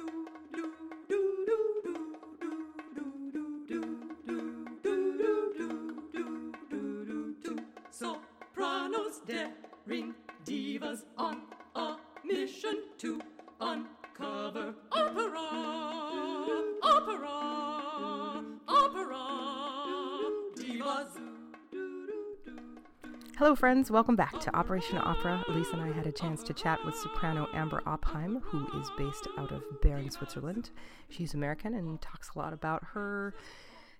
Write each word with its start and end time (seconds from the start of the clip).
Sopranos 0.00 0.89
Hello, 23.40 23.54
friends. 23.54 23.90
Welcome 23.90 24.16
back 24.16 24.38
to 24.40 24.54
Operation 24.54 24.98
Opera. 24.98 25.42
Lisa 25.48 25.72
and 25.72 25.80
I 25.80 25.92
had 25.92 26.06
a 26.06 26.12
chance 26.12 26.42
to 26.42 26.52
chat 26.52 26.78
with 26.84 26.94
soprano 26.94 27.48
Amber 27.54 27.80
Opheim, 27.86 28.42
who 28.42 28.66
is 28.78 28.90
based 28.98 29.26
out 29.38 29.50
of 29.50 29.62
Bern, 29.80 30.10
Switzerland. 30.10 30.68
She's 31.08 31.32
American 31.32 31.72
and 31.72 31.98
talks 32.02 32.28
a 32.36 32.38
lot 32.38 32.52
about 32.52 32.84
her 32.92 33.32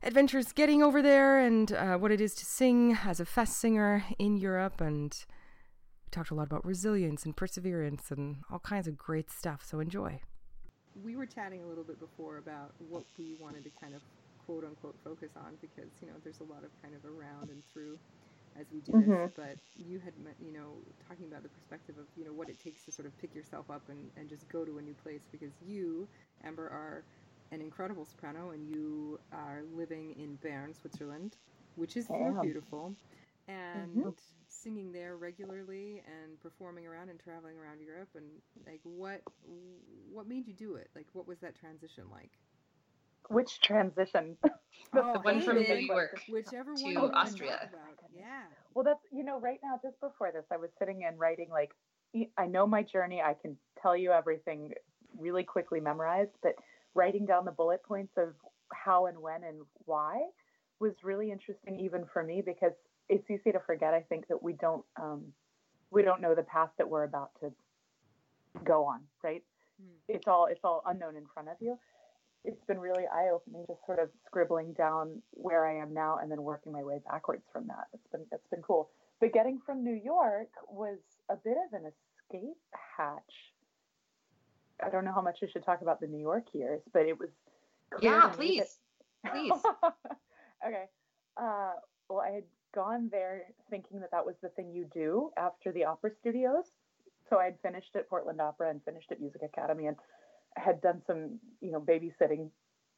adventures 0.03 0.53
getting 0.53 0.83
over 0.83 1.01
there 1.01 1.41
and 1.41 1.73
uh, 1.73 1.97
what 1.97 2.12
it 2.12 2.21
is 2.21 2.34
to 2.34 2.45
sing 2.45 2.98
as 3.03 3.19
a 3.19 3.25
fest 3.25 3.59
singer 3.59 4.05
in 4.19 4.37
Europe. 4.37 4.79
And 4.83 5.17
we 6.05 6.11
talked 6.11 6.29
a 6.29 6.34
lot 6.34 6.47
about 6.47 6.67
resilience 6.67 7.25
and 7.25 7.34
perseverance 7.34 8.11
and 8.11 8.43
all 8.53 8.59
kinds 8.59 8.87
of 8.87 8.98
great 8.98 9.31
stuff. 9.31 9.65
So 9.65 9.81
enjoy. 9.81 10.20
We 11.03 11.17
were 11.17 11.25
chatting 11.25 11.62
a 11.62 11.67
little 11.67 11.84
bit 11.84 11.98
before 11.98 12.37
about 12.37 12.73
what 12.91 13.05
we 13.17 13.37
wanted 13.41 13.65
to 13.65 13.70
kind 13.81 13.95
of 13.95 14.03
quote 14.45 14.65
unquote 14.65 14.97
focus 15.03 15.31
on 15.34 15.55
because, 15.62 15.89
you 16.03 16.09
know, 16.09 16.15
there's 16.25 16.41
a 16.41 16.53
lot 16.53 16.62
of 16.62 16.70
kind 16.83 16.95
of 16.95 17.03
around 17.07 17.48
and 17.48 17.62
through 17.73 17.98
as 18.59 18.71
we 18.73 18.81
do 18.81 18.97
Mm-hmm. 18.97 19.27
this. 19.27 19.31
But 19.35 19.59
you 19.77 19.99
had, 20.01 20.15
you 20.39 20.53
know, 20.53 20.83
talking 21.07 21.27
about 21.27 21.43
the 21.43 21.49
perspective 21.49 21.97
of, 21.99 22.07
you 22.17 22.25
know, 22.25 22.33
what 22.33 22.49
it 22.49 22.59
takes 22.59 22.85
to 22.85 22.93
sort 22.93 23.07
of 23.07 23.17
pick 23.19 23.35
yourself 23.35 23.71
up 23.71 23.89
and, 23.89 24.11
and 24.17 24.29
just 24.29 24.49
go 24.49 24.65
to 24.65 24.79
a 24.79 24.83
new 24.83 24.95
place 24.95 25.29
because 25.31 25.61
you, 25.61 26.09
Amber, 26.45 26.69
are 26.69 27.05
an 27.51 27.61
incredible 27.61 28.05
soprano 28.05 28.51
and 28.51 28.67
you 28.67 29.19
are 29.33 29.62
living 29.73 30.12
in 30.12 30.37
Bern, 30.37 30.75
Switzerland, 30.75 31.37
which 31.75 31.97
is 31.97 32.09
I 32.11 32.17
am. 32.17 32.39
beautiful. 32.41 32.95
And 33.48 33.95
Mhm. 33.95 34.15
singing 34.48 34.92
there 34.92 35.17
regularly 35.17 36.03
and 36.07 36.39
performing 36.41 36.87
around 36.87 37.09
and 37.09 37.19
traveling 37.19 37.57
around 37.59 37.81
Europe 37.81 38.11
and 38.14 38.25
like 38.67 38.81
what 38.85 39.23
what 40.11 40.27
made 40.29 40.47
you 40.47 40.55
do 40.55 40.75
it? 40.77 40.89
Like 40.95 41.07
what 41.12 41.27
was 41.27 41.39
that 41.41 41.55
transition 41.55 42.05
like? 42.11 42.39
Which 43.31 43.61
transition? 43.61 44.36
Oh, 44.92 45.12
The 45.12 45.20
one 45.20 45.41
from 45.41 45.59
New 45.59 45.75
York 45.75 46.20
Whichever 46.28 46.75
to 46.75 46.83
one 46.83 46.92
you 46.92 46.98
wanna 46.98 47.12
talk 47.12 47.27
Austria. 47.27 47.70
Yeah. 48.12 48.42
Well, 48.75 48.84
that's 48.84 49.05
you 49.12 49.23
know, 49.23 49.39
right 49.39 49.61
now, 49.62 49.78
just 49.81 50.00
before 50.00 50.33
this, 50.33 50.45
I 50.50 50.56
was 50.56 50.70
sitting 50.81 51.05
and 51.05 51.17
writing 51.17 51.48
like 51.48 51.70
I 52.36 52.47
know 52.47 52.67
my 52.67 52.83
journey. 52.83 53.20
I 53.23 53.34
can 53.41 53.56
tell 53.81 53.97
you 53.97 54.11
everything 54.11 54.73
really 55.17 55.45
quickly 55.45 55.78
memorized, 55.78 56.33
but 56.42 56.55
writing 56.95 57.25
down 57.25 57.45
the 57.45 57.53
bullet 57.53 57.84
points 57.84 58.14
of 58.17 58.34
how 58.73 59.06
and 59.06 59.19
when 59.20 59.45
and 59.45 59.61
why 59.84 60.23
was 60.81 60.95
really 61.05 61.31
interesting, 61.31 61.78
even 61.78 62.05
for 62.12 62.25
me, 62.25 62.42
because 62.45 62.73
it's 63.08 63.31
easy 63.31 63.53
to 63.53 63.61
forget. 63.61 63.95
I 63.95 64.01
think 64.01 64.27
that 64.27 64.42
we 64.42 64.55
don't 64.55 64.84
um, 65.01 65.27
we 65.92 66.03
don't 66.03 66.20
know 66.20 66.34
the 66.34 66.42
path 66.42 66.70
that 66.78 66.89
we're 66.89 67.05
about 67.05 67.31
to 67.42 67.53
go 68.64 68.86
on, 68.86 69.03
right? 69.23 69.45
Hmm. 69.81 69.95
It's 70.08 70.27
all 70.27 70.47
it's 70.47 70.64
all 70.64 70.83
unknown 70.84 71.17
in 71.17 71.27
front 71.33 71.48
of 71.48 71.56
you. 71.61 71.78
It's 72.44 72.64
been 72.66 72.78
really 72.78 73.05
eye 73.06 73.28
opening, 73.33 73.64
just 73.69 73.84
sort 73.84 73.98
of 73.98 74.08
scribbling 74.27 74.72
down 74.72 75.20
where 75.33 75.66
I 75.66 75.77
am 75.83 75.92
now 75.92 76.19
and 76.22 76.30
then 76.30 76.42
working 76.42 76.72
my 76.72 76.83
way 76.83 77.00
backwards 77.10 77.42
from 77.52 77.66
that. 77.69 77.86
It's 77.92 78.06
been 78.10 78.24
it's 78.33 78.46
been 78.50 78.62
cool. 78.62 78.91
But 79.20 79.33
getting 79.34 79.60
from 79.64 79.84
New 79.84 79.94
York 80.02 80.48
was 80.68 80.98
a 81.28 81.36
bit 81.36 81.56
of 81.66 81.78
an 81.78 81.91
escape 81.92 82.56
hatch. 82.96 83.34
I 84.83 84.88
don't 84.88 85.05
know 85.05 85.12
how 85.12 85.20
much 85.20 85.41
I 85.42 85.46
should 85.52 85.64
talk 85.64 85.83
about 85.83 86.00
the 86.00 86.06
New 86.06 86.20
York 86.20 86.46
years, 86.55 86.80
but 86.94 87.02
it 87.05 87.18
was 87.18 87.28
Yeah, 88.00 88.12
me 88.14 88.20
that- 88.20 88.36
please. 88.36 88.78
Please. 89.30 89.52
okay. 90.66 90.84
Uh, 91.36 91.73
well, 92.08 92.20
I 92.20 92.30
had 92.30 92.45
gone 92.74 93.11
there 93.12 93.42
thinking 93.68 94.00
that 94.00 94.11
that 94.12 94.24
was 94.24 94.36
the 94.42 94.48
thing 94.50 94.73
you 94.73 94.86
do 94.95 95.30
after 95.36 95.73
the 95.73 95.84
opera 95.84 96.11
studios. 96.18 96.64
So 97.29 97.39
I 97.39 97.45
had 97.45 97.61
finished 97.61 97.95
at 97.96 98.08
Portland 98.08 98.40
Opera 98.40 98.70
and 98.70 98.83
finished 98.83 99.12
at 99.12 99.20
Music 99.20 99.42
Academy 99.42 99.86
and 99.89 99.96
had 100.56 100.80
done 100.80 101.02
some, 101.06 101.38
you 101.61 101.70
know, 101.72 101.80
babysitting 101.80 102.50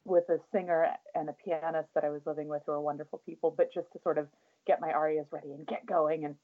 with 0.05 0.27
a 0.29 0.37
singer 0.51 0.87
and 1.15 1.29
a 1.29 1.33
pianist 1.33 1.89
that 1.95 2.03
I 2.03 2.09
was 2.09 2.21
living 2.25 2.47
with 2.47 2.61
who 2.65 2.73
are 2.73 2.81
wonderful 2.81 3.21
people, 3.25 3.53
but 3.55 3.73
just 3.73 3.91
to 3.93 3.99
sort 4.03 4.17
of 4.17 4.27
get 4.67 4.81
my 4.81 4.91
arias 4.91 5.27
ready 5.31 5.51
and 5.51 5.65
get 5.65 5.85
going. 5.85 6.25
And 6.25 6.35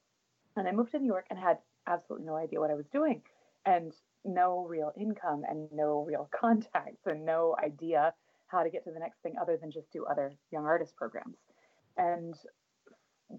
and 0.56 0.66
I 0.66 0.72
moved 0.72 0.92
to 0.92 0.98
New 0.98 1.06
York 1.06 1.26
and 1.30 1.38
had 1.38 1.58
absolutely 1.86 2.26
no 2.26 2.36
idea 2.36 2.60
what 2.60 2.70
I 2.70 2.74
was 2.74 2.86
doing 2.92 3.22
and 3.66 3.92
no 4.24 4.66
real 4.66 4.92
income 4.98 5.42
and 5.48 5.68
no 5.72 6.04
real 6.06 6.28
contacts 6.40 7.06
and 7.06 7.24
no 7.24 7.56
idea 7.62 8.14
how 8.46 8.62
to 8.62 8.70
get 8.70 8.84
to 8.84 8.90
the 8.90 8.98
next 8.98 9.22
thing 9.22 9.34
other 9.40 9.56
than 9.56 9.70
just 9.70 9.90
do 9.92 10.04
other 10.06 10.32
young 10.50 10.64
artist 10.64 10.96
programs. 10.96 11.36
And 11.96 12.34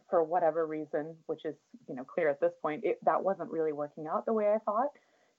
for 0.10 0.24
whatever 0.24 0.66
reason, 0.66 1.16
which 1.26 1.46
is 1.46 1.56
you 1.88 1.96
know 1.96 2.04
clear 2.04 2.30
at 2.30 2.40
this 2.40 2.54
point, 2.62 2.84
it, 2.86 3.00
that 3.04 3.24
wasn't 3.24 3.52
really 3.52 3.74
working 3.74 4.08
out 4.08 4.26
the 4.26 4.34
way 4.34 4.48
I 4.48 4.60
thought 4.60 4.92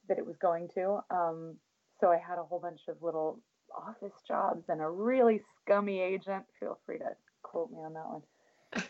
that 0.09 0.19
it 0.19 0.27
was 0.27 0.37
going 0.37 0.69
to. 0.75 0.99
Um, 1.11 1.57
so 2.03 2.11
I 2.11 2.19
had 2.19 2.39
a 2.39 2.43
whole 2.43 2.59
bunch 2.59 2.81
of 2.89 2.97
little 3.01 3.39
office 3.75 4.21
jobs 4.27 4.65
and 4.69 4.81
a 4.81 4.91
really 4.91 5.41
scummy 5.61 6.01
agent. 6.01 6.45
Feel 6.59 6.79
free 6.85 6.99
to 6.99 7.15
quote 7.43 7.71
me 7.71 7.79
on 7.79 7.95
that 7.95 8.09
one. 8.09 8.23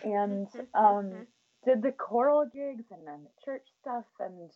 And 0.03 0.49
um, 0.75 1.27
did 1.65 1.83
the 1.83 1.93
choral 1.93 2.47
gigs 2.47 2.87
and 2.91 3.07
then 3.07 3.25
the 3.25 3.45
church 3.45 3.67
stuff 3.81 4.07
and 4.19 4.51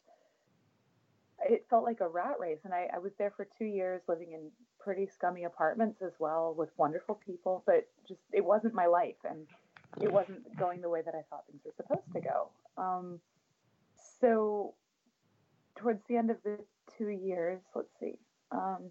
it 1.48 1.66
felt 1.68 1.84
like 1.84 2.00
a 2.00 2.08
rat 2.08 2.36
race 2.40 2.60
and 2.64 2.72
I, 2.72 2.88
I 2.94 2.98
was 2.98 3.12
there 3.18 3.32
for 3.36 3.46
two 3.58 3.66
years 3.66 4.00
living 4.08 4.32
in 4.32 4.50
pretty 4.80 5.06
scummy 5.06 5.44
apartments 5.44 6.00
as 6.00 6.12
well 6.18 6.54
with 6.56 6.70
wonderful 6.78 7.20
people 7.26 7.62
but 7.66 7.86
just 8.08 8.20
it 8.32 8.42
wasn't 8.42 8.72
my 8.72 8.86
life 8.86 9.16
and 9.28 9.46
it 10.00 10.10
wasn't 10.10 10.56
going 10.58 10.80
the 10.80 10.88
way 10.88 11.02
that 11.04 11.14
i 11.14 11.20
thought 11.28 11.44
things 11.46 11.60
were 11.62 11.74
supposed 11.76 12.10
to 12.14 12.20
go 12.20 12.48
um, 12.78 13.20
so 14.18 14.74
towards 15.76 16.00
the 16.08 16.16
end 16.16 16.30
of 16.30 16.38
the 16.42 16.58
two 16.96 17.08
years 17.08 17.60
let's 17.74 17.90
see 18.00 18.18
um, 18.52 18.90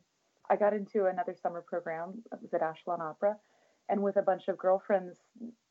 i 0.50 0.56
got 0.56 0.74
into 0.74 1.06
another 1.06 1.36
summer 1.42 1.62
program 1.62 2.24
it 2.32 2.40
was 2.42 2.54
at 2.54 2.62
ashland 2.62 3.02
opera 3.02 3.36
and 3.88 4.02
with 4.02 4.18
a 4.18 4.22
bunch 4.22 4.48
of 4.48 4.58
girlfriends 4.58 5.18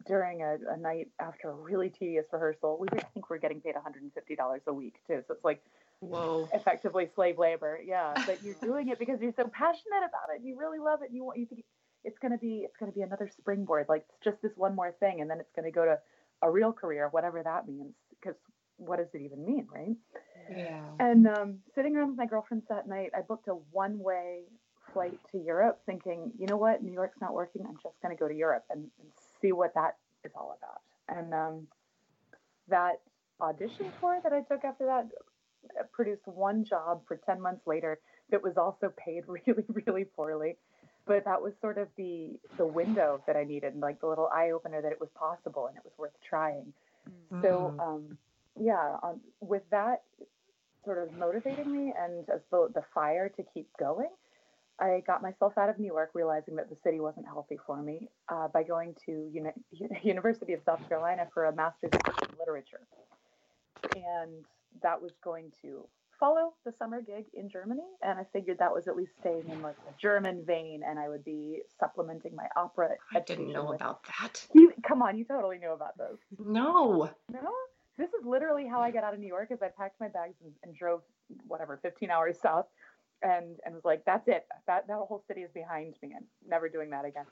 during 0.07 0.43
a, 0.43 0.57
a 0.71 0.77
night 0.77 1.09
after 1.21 1.51
a 1.51 1.55
really 1.55 1.91
tedious 1.91 2.27
rehearsal 2.33 2.79
we 2.79 2.87
were, 2.93 2.99
i 2.99 3.07
think 3.13 3.29
we 3.29 3.35
we're 3.35 3.41
getting 3.41 3.61
paid 3.61 3.75
$150 3.75 4.61
a 4.67 4.73
week 4.73 4.97
too 5.07 5.23
so 5.27 5.35
it's 5.35 5.45
like 5.45 5.63
Whoa. 6.01 6.49
effectively 6.53 7.09
slave 7.15 7.39
labor. 7.39 7.81
Yeah, 7.85 8.15
but 8.27 8.43
you're 8.45 8.57
doing 8.63 8.89
it 8.89 8.99
because 8.99 9.21
you're 9.21 9.33
so 9.37 9.51
passionate 9.53 10.05
about 10.09 10.35
it. 10.35 10.41
And 10.41 10.47
you 10.47 10.59
really 10.59 10.79
love 10.79 11.03
it. 11.03 11.07
And 11.07 11.17
you 11.17 11.25
want 11.25 11.39
you 11.39 11.47
think 11.47 11.65
it's 12.05 12.19
gonna 12.19 12.39
be 12.39 12.65
it's 12.65 12.77
gonna 12.79 12.93
be 12.93 13.03
another 13.03 13.31
springboard. 13.39 13.87
Like 13.89 14.05
it's 14.09 14.25
just 14.25 14.43
this 14.43 14.53
one 14.57 14.75
more 14.75 14.93
thing, 15.01 15.21
and 15.21 15.31
then 15.31 15.41
it's 15.41 15.53
gonna 15.57 15.71
go 15.71 15.85
to 15.85 15.99
a 16.43 16.51
real 16.51 16.73
career, 16.73 17.09
whatever 17.11 17.43
that 17.43 17.67
means. 17.67 17.95
Because 18.11 18.37
what 18.77 18.99
does 18.99 19.09
it 19.15 19.23
even 19.23 19.45
mean, 19.45 19.67
right? 19.73 19.97
Yeah. 20.49 20.83
And 20.99 21.27
um, 21.27 21.59
sitting 21.75 21.97
around 21.97 22.09
with 22.09 22.19
my 22.19 22.27
girlfriends 22.27 22.67
that 22.69 22.89
night, 22.89 23.11
I 23.17 23.21
booked 23.23 23.49
a 23.49 23.55
one-way 23.73 24.43
flight 24.93 25.19
to 25.33 25.39
Europe, 25.39 25.81
thinking, 25.87 26.33
you 26.39 26.47
know 26.47 26.57
what, 26.57 26.83
New 26.83 26.93
York's 26.93 27.21
not 27.21 27.35
working. 27.35 27.65
I'm 27.67 27.77
just 27.83 28.01
gonna 28.03 28.17
go 28.17 28.29
to 28.29 28.35
Europe 28.35 28.65
and, 28.71 28.83
and 29.01 29.09
see 29.41 29.53
what 29.53 29.75
that 29.75 29.97
is 30.25 30.33
all 30.37 30.57
about. 30.59 30.83
And 31.09 31.35
um, 31.35 31.67
that 32.69 33.01
audition 33.41 33.93
tour 34.01 34.21
that 34.23 34.33
I 34.33 34.43
took 34.43 34.65
after 34.65 34.87
that 34.87 35.09
uh, 35.79 35.85
produced 35.93 36.27
one 36.27 36.65
job 36.65 37.03
for 37.07 37.17
10 37.17 37.41
months 37.41 37.67
later 37.67 37.99
that 38.31 38.43
was 38.43 38.57
also 38.57 38.93
paid 38.97 39.25
really 39.29 39.65
really 39.87 40.05
poorly 40.05 40.57
but 41.07 41.25
that 41.25 41.41
was 41.41 41.53
sort 41.61 41.79
of 41.79 41.89
the 41.97 42.39
the 42.59 42.67
window 42.67 43.21
that 43.27 43.37
i 43.37 43.45
needed 43.45 43.73
and 43.73 43.81
like 43.81 44.01
the 44.01 44.07
little 44.07 44.29
eye 44.33 44.51
opener 44.51 44.83
that 44.83 44.93
it 44.93 45.01
was 45.01 45.09
possible 45.15 45.67
and 45.67 45.77
it 45.77 45.83
was 45.85 45.93
worth 45.99 46.13
trying 46.29 46.73
so 47.43 47.75
um 47.81 48.19
yeah 48.61 48.97
um, 49.03 49.21
with 49.41 49.63
that 49.71 50.03
sort 50.85 50.99
of 50.99 51.13
motivating 51.17 51.71
me 51.71 51.93
and 51.99 52.29
as 52.29 52.41
the, 52.51 52.69
the 52.75 52.83
fire 52.95 53.29
to 53.29 53.43
keep 53.55 53.69
going 53.79 54.09
i 54.81 55.03
got 55.07 55.23
myself 55.23 55.57
out 55.59 55.69
of 55.69 55.79
new 55.79 55.87
york 55.87 56.11
realizing 56.15 56.57
that 56.57 56.69
the 56.69 56.77
city 56.83 57.01
wasn't 57.01 57.27
healthy 57.27 57.59
for 57.67 57.83
me 57.83 58.09
uh, 58.29 58.49
by 58.49 58.63
going 58.63 58.95
to 59.07 59.29
uni- 59.33 59.51
university 60.03 60.53
of 60.53 60.61
south 60.65 60.81
carolina 60.89 61.27
for 61.33 61.47
a 61.47 61.55
master's 61.55 61.91
in 61.95 62.29
literature 62.39 62.81
and 63.95 64.45
that 64.83 65.01
was 65.01 65.13
going 65.23 65.53
to 65.63 65.87
follow 66.19 66.55
the 66.65 66.73
summer 66.79 67.03
gig 67.03 67.25
in 67.35 67.49
Germany. 67.49 67.83
And 68.03 68.19
I 68.19 68.25
figured 68.33 68.59
that 68.59 68.73
was 68.73 68.89
at 68.89 68.97
least 68.97 69.13
staying 69.21 69.45
in 69.51 69.63
like 69.63 69.77
the 69.77 69.93
German 70.01 70.45
vein, 70.47 70.83
and 70.87 70.99
I 70.99 71.09
would 71.09 71.25
be 71.25 71.61
supplementing 71.79 72.35
my 72.35 72.47
opera. 72.57 72.91
I 73.13 73.21
didn't 73.21 73.53
know 73.53 73.67
with- 73.67 73.81
about 73.81 74.05
that. 74.05 74.47
You 74.55 74.73
come 74.87 75.03
on, 75.03 75.19
you 75.19 75.25
totally 75.25 75.59
knew 75.59 75.73
about 75.73 75.99
those. 75.99 76.19
No. 76.39 77.11
No, 77.33 77.53
this 77.99 78.09
is 78.09 78.25
literally 78.25 78.67
how 78.67 78.81
I 78.81 78.91
got 78.91 79.05
out 79.05 79.15
of 79.15 79.21
New 79.21 79.27
York. 79.27 79.49
Is 79.51 79.63
I 79.63 79.69
packed 79.69 80.01
my 80.01 80.09
bags 80.09 80.35
and, 80.43 80.53
and 80.63 80.75
drove 80.75 81.03
whatever 81.47 81.79
15 81.83 82.11
hours 82.11 82.39
south. 82.41 82.67
And, 83.23 83.57
and 83.65 83.75
was 83.75 83.85
like, 83.87 84.05
that's 84.05 84.29
it. 84.29 84.45
That 84.67 84.87
that 84.87 84.97
whole 84.97 85.25
city 85.27 85.41
is 85.43 85.51
behind 85.55 85.95
me. 86.03 86.13
I'm 86.15 86.27
never 86.47 86.69
doing 86.69 86.91
that 86.91 87.07
again. 87.07 87.25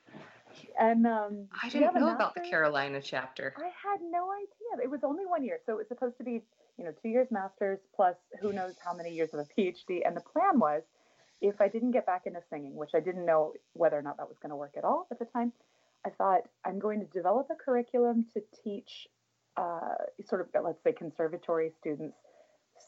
And 0.79 1.07
um, 1.07 1.49
I 1.63 1.69
didn't 1.69 1.95
know 1.95 2.15
about 2.15 2.35
the? 2.35 2.41
Carolina 2.41 3.01
chapter. 3.03 3.53
I 3.59 3.65
had 3.65 4.01
no 4.01 4.31
idea. 4.33 4.85
It 4.85 4.91
was 4.91 5.01
only 5.05 5.27
one 5.27 5.45
year, 5.45 5.59
so 5.67 5.73
it 5.73 5.77
was 5.77 5.89
supposed 5.89 6.17
to 6.19 6.25
be, 6.25 6.41
you 6.79 6.85
know, 6.85 6.93
two 7.03 7.11
years 7.11 7.29
masters 7.31 7.79
plus 7.95 8.17
who 8.41 8.55
knows 8.55 8.75
how 8.83 8.95
many 8.95 9.11
years 9.11 9.35
of 9.35 9.41
a 9.41 9.61
PhD. 9.61 10.01
And 10.07 10.17
the 10.17 10.23
plan 10.23 10.59
was 10.59 10.83
if 11.43 11.61
I 11.61 11.69
didn't 11.69 11.91
get 11.91 12.07
back 12.07 12.23
into 12.25 12.41
singing, 12.49 12.75
which 12.75 12.93
I 12.95 13.01
didn't 13.01 13.27
know 13.27 13.53
whether 13.75 13.99
or 13.99 14.03
not 14.03 14.17
that 14.17 14.29
was 14.29 14.39
going 14.41 14.51
to 14.51 14.57
work 14.57 14.75
at 14.79 14.85
all 14.85 15.09
at 15.11 15.19
the 15.19 15.27
time, 15.27 15.53
I 16.07 16.11
thought 16.11 16.43
I'm 16.65 16.79
going 16.79 17.01
to 17.01 17.07
develop 17.07 17.49
a 17.51 17.55
curriculum 17.55 18.27
to 18.35 18.43
teach 18.65 19.09
uh, 19.57 19.95
sort 20.29 20.41
of, 20.41 20.49
let's 20.65 20.83
say, 20.83 20.93
conservatory 20.93 21.73
students 21.81 22.17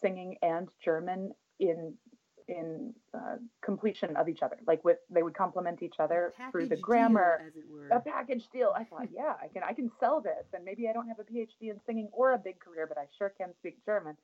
singing 0.00 0.36
and 0.42 0.68
German 0.82 1.32
in 1.60 1.94
in 2.48 2.92
uh, 3.14 3.36
completion 3.62 4.16
of 4.16 4.28
each 4.28 4.42
other. 4.42 4.56
Like 4.66 4.84
with 4.84 4.98
they 5.10 5.22
would 5.22 5.34
complement 5.34 5.82
each 5.82 5.96
other 5.98 6.34
through 6.50 6.68
the 6.68 6.76
grammar. 6.76 7.38
deal, 7.38 7.48
as 7.48 7.56
it 7.56 7.64
were. 7.70 7.96
A 7.96 8.00
package 8.00 8.44
deal. 8.52 8.72
I 8.76 8.84
thought, 8.84 9.08
yeah, 9.14 9.34
I 9.42 9.48
can 9.48 9.62
I 9.62 9.72
can 9.72 9.90
sell 9.98 10.20
this, 10.20 10.46
and 10.52 10.64
maybe 10.64 10.88
I 10.88 10.92
don't 10.92 11.08
have 11.08 11.18
a 11.18 11.24
PhD 11.24 11.70
in 11.70 11.80
singing 11.86 12.08
or 12.12 12.32
a 12.32 12.38
big 12.38 12.58
career, 12.60 12.86
but 12.86 12.98
I 12.98 13.06
sure 13.16 13.32
can 13.36 13.54
speak 13.58 13.84
German. 13.84 14.16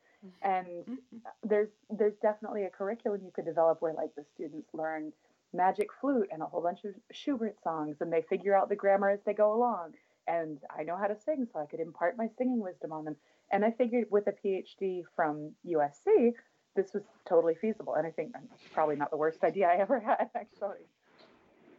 And 0.43 0.67
there's 1.43 1.71
there's 1.91 2.17
definitely 2.23 2.65
a 2.65 2.71
curriculum 2.71 3.23
you 3.25 3.33
could 3.35 3.47
develop 3.47 3.81
where 3.81 3.95
like 3.95 4.15
the 4.17 4.25
students 4.35 4.69
learn 4.73 5.13
magic 5.53 5.89
flute 6.01 6.29
and 6.31 6.43
a 6.43 6.47
whole 6.47 6.63
bunch 6.63 6.85
of 6.85 6.93
Schubert 7.11 7.57
songs, 7.63 7.97
and 8.01 8.13
they 8.13 8.23
figure 8.23 8.55
out 8.55 8.69
the 8.69 8.77
grammar 8.77 9.11
as 9.11 9.21
they 9.25 9.35
go 9.35 9.55
along. 9.55 9.95
And 10.31 10.59
I 10.79 10.85
know 10.85 10.97
how 10.97 11.09
to 11.09 11.17
sing, 11.19 11.47
so 11.53 11.59
I 11.59 11.67
could 11.67 11.81
impart 11.81 12.17
my 12.17 12.29
singing 12.39 12.61
wisdom 12.61 12.93
on 12.93 13.05
them. 13.05 13.17
And 13.51 13.65
I 13.65 13.73
figured 13.73 14.07
with 14.11 14.29
a 14.29 14.33
PhD 14.33 15.03
from 15.17 15.53
USC, 15.67 16.33
this 16.77 16.95
was 16.95 17.03
totally 17.29 17.57
feasible. 17.61 17.95
And 17.95 18.07
I 18.07 18.11
think 18.11 18.37
um, 18.37 18.43
probably 18.73 18.95
not 18.95 19.11
the 19.11 19.17
worst 19.17 19.43
idea 19.43 19.67
I 19.67 19.81
ever 19.81 19.99
had, 19.99 20.29
actually. 20.37 20.87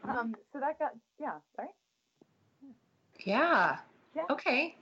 Um, 0.04 0.36
so 0.52 0.60
that 0.60 0.78
got, 0.80 0.92
yeah, 1.20 1.36
sorry. 1.56 1.70
Yeah. 3.26 3.78
Yeah. 4.16 4.24
Okay. 4.30 4.76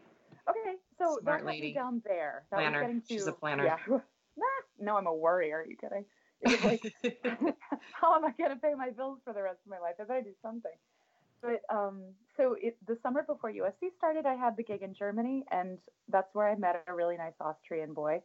Okay, 0.50 0.76
so 0.98 1.20
Smart 1.22 1.42
that 1.42 1.46
lady. 1.46 1.74
down 1.74 2.02
there. 2.06 2.46
That 2.50 2.58
Planner. 2.58 2.82
getting 2.82 3.02
to, 3.02 3.08
She's 3.08 3.28
a 3.28 3.32
planner. 3.32 3.66
Yeah. 3.66 3.78
nah, 4.36 4.46
no, 4.80 4.98
I'm 4.98 5.06
a 5.06 5.14
worrier. 5.14 5.58
Are 5.58 5.66
you 5.68 5.76
kidding? 5.76 6.06
It 6.42 6.52
was 6.52 6.64
like, 6.64 6.82
how 7.94 8.16
am 8.16 8.26
I 8.26 8.32
going 8.36 8.50
to 8.50 8.56
pay 8.56 8.74
my 8.76 8.90
bills 8.90 9.20
for 9.24 9.34
the 9.34 9.44
rest 9.44 9.60
of 9.64 9.70
my 9.70 9.78
life? 9.78 9.96
if 10.00 10.06
I 10.06 10.08
better 10.08 10.22
do 10.22 10.34
something. 10.42 10.72
But 11.42 11.62
um, 11.74 12.02
so 12.38 12.56
it, 12.62 12.78
the 12.88 12.98
summer 13.02 13.24
before 13.24 13.52
USC 13.52 13.90
started, 13.98 14.26
I 14.26 14.36
had 14.36 14.58
the 14.58 14.64
gig 14.64 14.82
in 14.82 14.94
Germany, 14.94 15.44
and 15.52 15.78
that's 16.10 16.34
where 16.34 16.50
I 16.50 16.56
met 16.56 16.84
a 16.88 16.94
really 16.94 17.18
nice 17.18 17.34
Austrian 17.40 17.94
boy. 17.94 18.22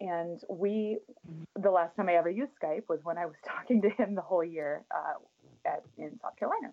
And 0.00 0.40
we, 0.48 0.98
the 1.60 1.70
last 1.70 1.96
time 1.96 2.08
I 2.08 2.14
ever 2.14 2.30
used 2.30 2.52
Skype 2.62 2.88
was 2.88 3.00
when 3.02 3.18
I 3.18 3.26
was 3.26 3.34
talking 3.46 3.82
to 3.82 3.90
him 3.90 4.14
the 4.14 4.22
whole 4.22 4.44
year 4.44 4.84
uh, 4.94 5.68
at, 5.68 5.82
in 5.96 6.18
South 6.22 6.36
Carolina. 6.36 6.72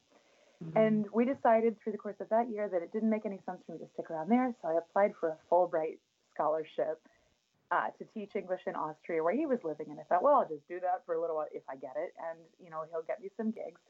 And 0.76 1.06
we 1.14 1.26
decided 1.26 1.76
through 1.82 1.92
the 1.92 1.98
course 1.98 2.16
of 2.20 2.30
that 2.30 2.50
year 2.50 2.70
that 2.70 2.82
it 2.82 2.92
didn't 2.92 3.10
make 3.10 3.26
any 3.26 3.40
sense 3.46 3.60
for 3.66 3.74
me 3.74 3.78
to 3.80 3.86
stick 3.94 4.10
around 4.10 4.30
there. 4.30 4.54
So 4.62 4.70
I 4.70 4.78
applied 4.78 5.12
for 5.20 5.30
a 5.30 5.38
Fulbright 5.52 5.98
scholarship 6.34 7.00
uh, 7.72 7.88
to 7.98 8.06
teach 8.14 8.36
English 8.36 8.62
in 8.66 8.76
Austria 8.76 9.24
where 9.24 9.36
he 9.36 9.46
was 9.46 9.60
living. 9.64 9.88
And 9.90 10.00
I 10.00 10.04
thought, 10.04 10.24
well, 10.24 10.36
I'll 10.36 10.48
just 10.48 10.68
do 10.68 10.80
that 10.80 11.04
for 11.06 11.16
a 11.16 11.22
little 11.22 11.36
while 11.36 11.48
if 11.54 11.64
I 11.70 11.76
get 11.76 11.94
it. 11.98 12.14
And, 12.30 12.40
you 12.64 12.70
know, 12.70 12.84
he'll 12.90 13.04
get 13.04 13.22
me 13.22 13.30
some 13.38 13.52
gigs. 13.52 13.82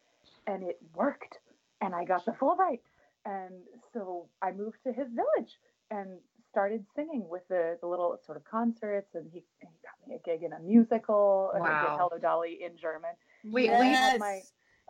And 0.47 0.63
it 0.63 0.79
worked. 0.95 1.37
And 1.81 1.94
I 1.94 2.06
got 2.06 2.25
the 2.25 2.31
Fulbright. 2.31 2.80
And 3.25 3.54
so 3.94 4.27
I 4.42 4.51
moved 4.51 4.77
to 4.86 4.94
his 4.94 5.07
village 5.10 5.51
and 5.92 6.19
started 6.51 6.86
singing 6.95 7.27
with 7.30 7.42
the, 7.50 7.77
the 7.81 7.88
little 7.88 8.18
sort 8.25 8.38
of 8.38 8.45
concerts. 8.45 9.10
And 9.16 9.25
he, 9.33 9.44
he 9.60 9.68
got 9.83 10.07
me 10.07 10.16
a 10.16 10.19
gig 10.30 10.44
in 10.44 10.54
a 10.54 10.60
musical. 10.60 11.51
And 11.54 11.63
I 11.63 11.81
did 11.81 11.88
Wow. 11.88 11.98
Hello 12.10 12.19
Dolly 12.22 12.60
in 12.63 12.77
German. 12.77 13.12
Wait, 13.45 13.69
And 13.69 13.77
I 13.77 13.80
wait, 13.80 13.88
had 13.95 14.19
my- 14.19 14.42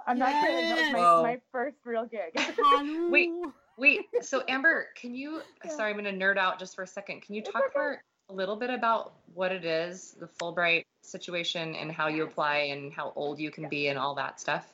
I'm 0.08 0.20
not 0.20 0.32
kidding. 0.46 0.70
That 0.70 0.94
was 0.94 0.94
Whoa. 1.02 1.24
my, 1.24 1.30
my 1.34 1.42
first 1.52 1.78
real 1.86 2.06
gig. 2.06 2.38
Wait. 3.10 3.30
wait. 3.78 4.02
So 4.22 4.44
Amber, 4.48 4.88
can 4.96 5.16
you? 5.16 5.42
Yeah. 5.64 5.72
Sorry, 5.72 5.92
I'm 5.94 5.98
going 6.00 6.20
to 6.20 6.26
nerd 6.26 6.38
out 6.38 6.60
just 6.60 6.76
for 6.76 6.84
a 6.84 6.88
second. 6.88 7.22
Can 7.22 7.34
you 7.36 7.42
It's 7.42 7.50
talk 7.50 7.64
okay. 7.68 7.74
for 7.74 8.04
a 8.30 8.34
little 8.34 8.58
bit 8.58 8.70
about 8.70 9.14
what 9.34 9.52
it 9.54 9.64
is, 9.66 10.16
the 10.20 10.28
Fulbright 10.28 10.84
situation, 11.02 11.76
and 11.76 11.92
how 11.92 12.08
you 12.08 12.24
apply, 12.24 12.58
and 12.58 12.92
how 12.92 13.14
old 13.16 13.40
you 13.40 13.52
can 13.52 13.64
Yeah. 13.64 13.70
be, 13.70 13.88
and 13.88 13.98
all 13.98 14.16
that 14.16 14.40
stuff? 14.40 14.74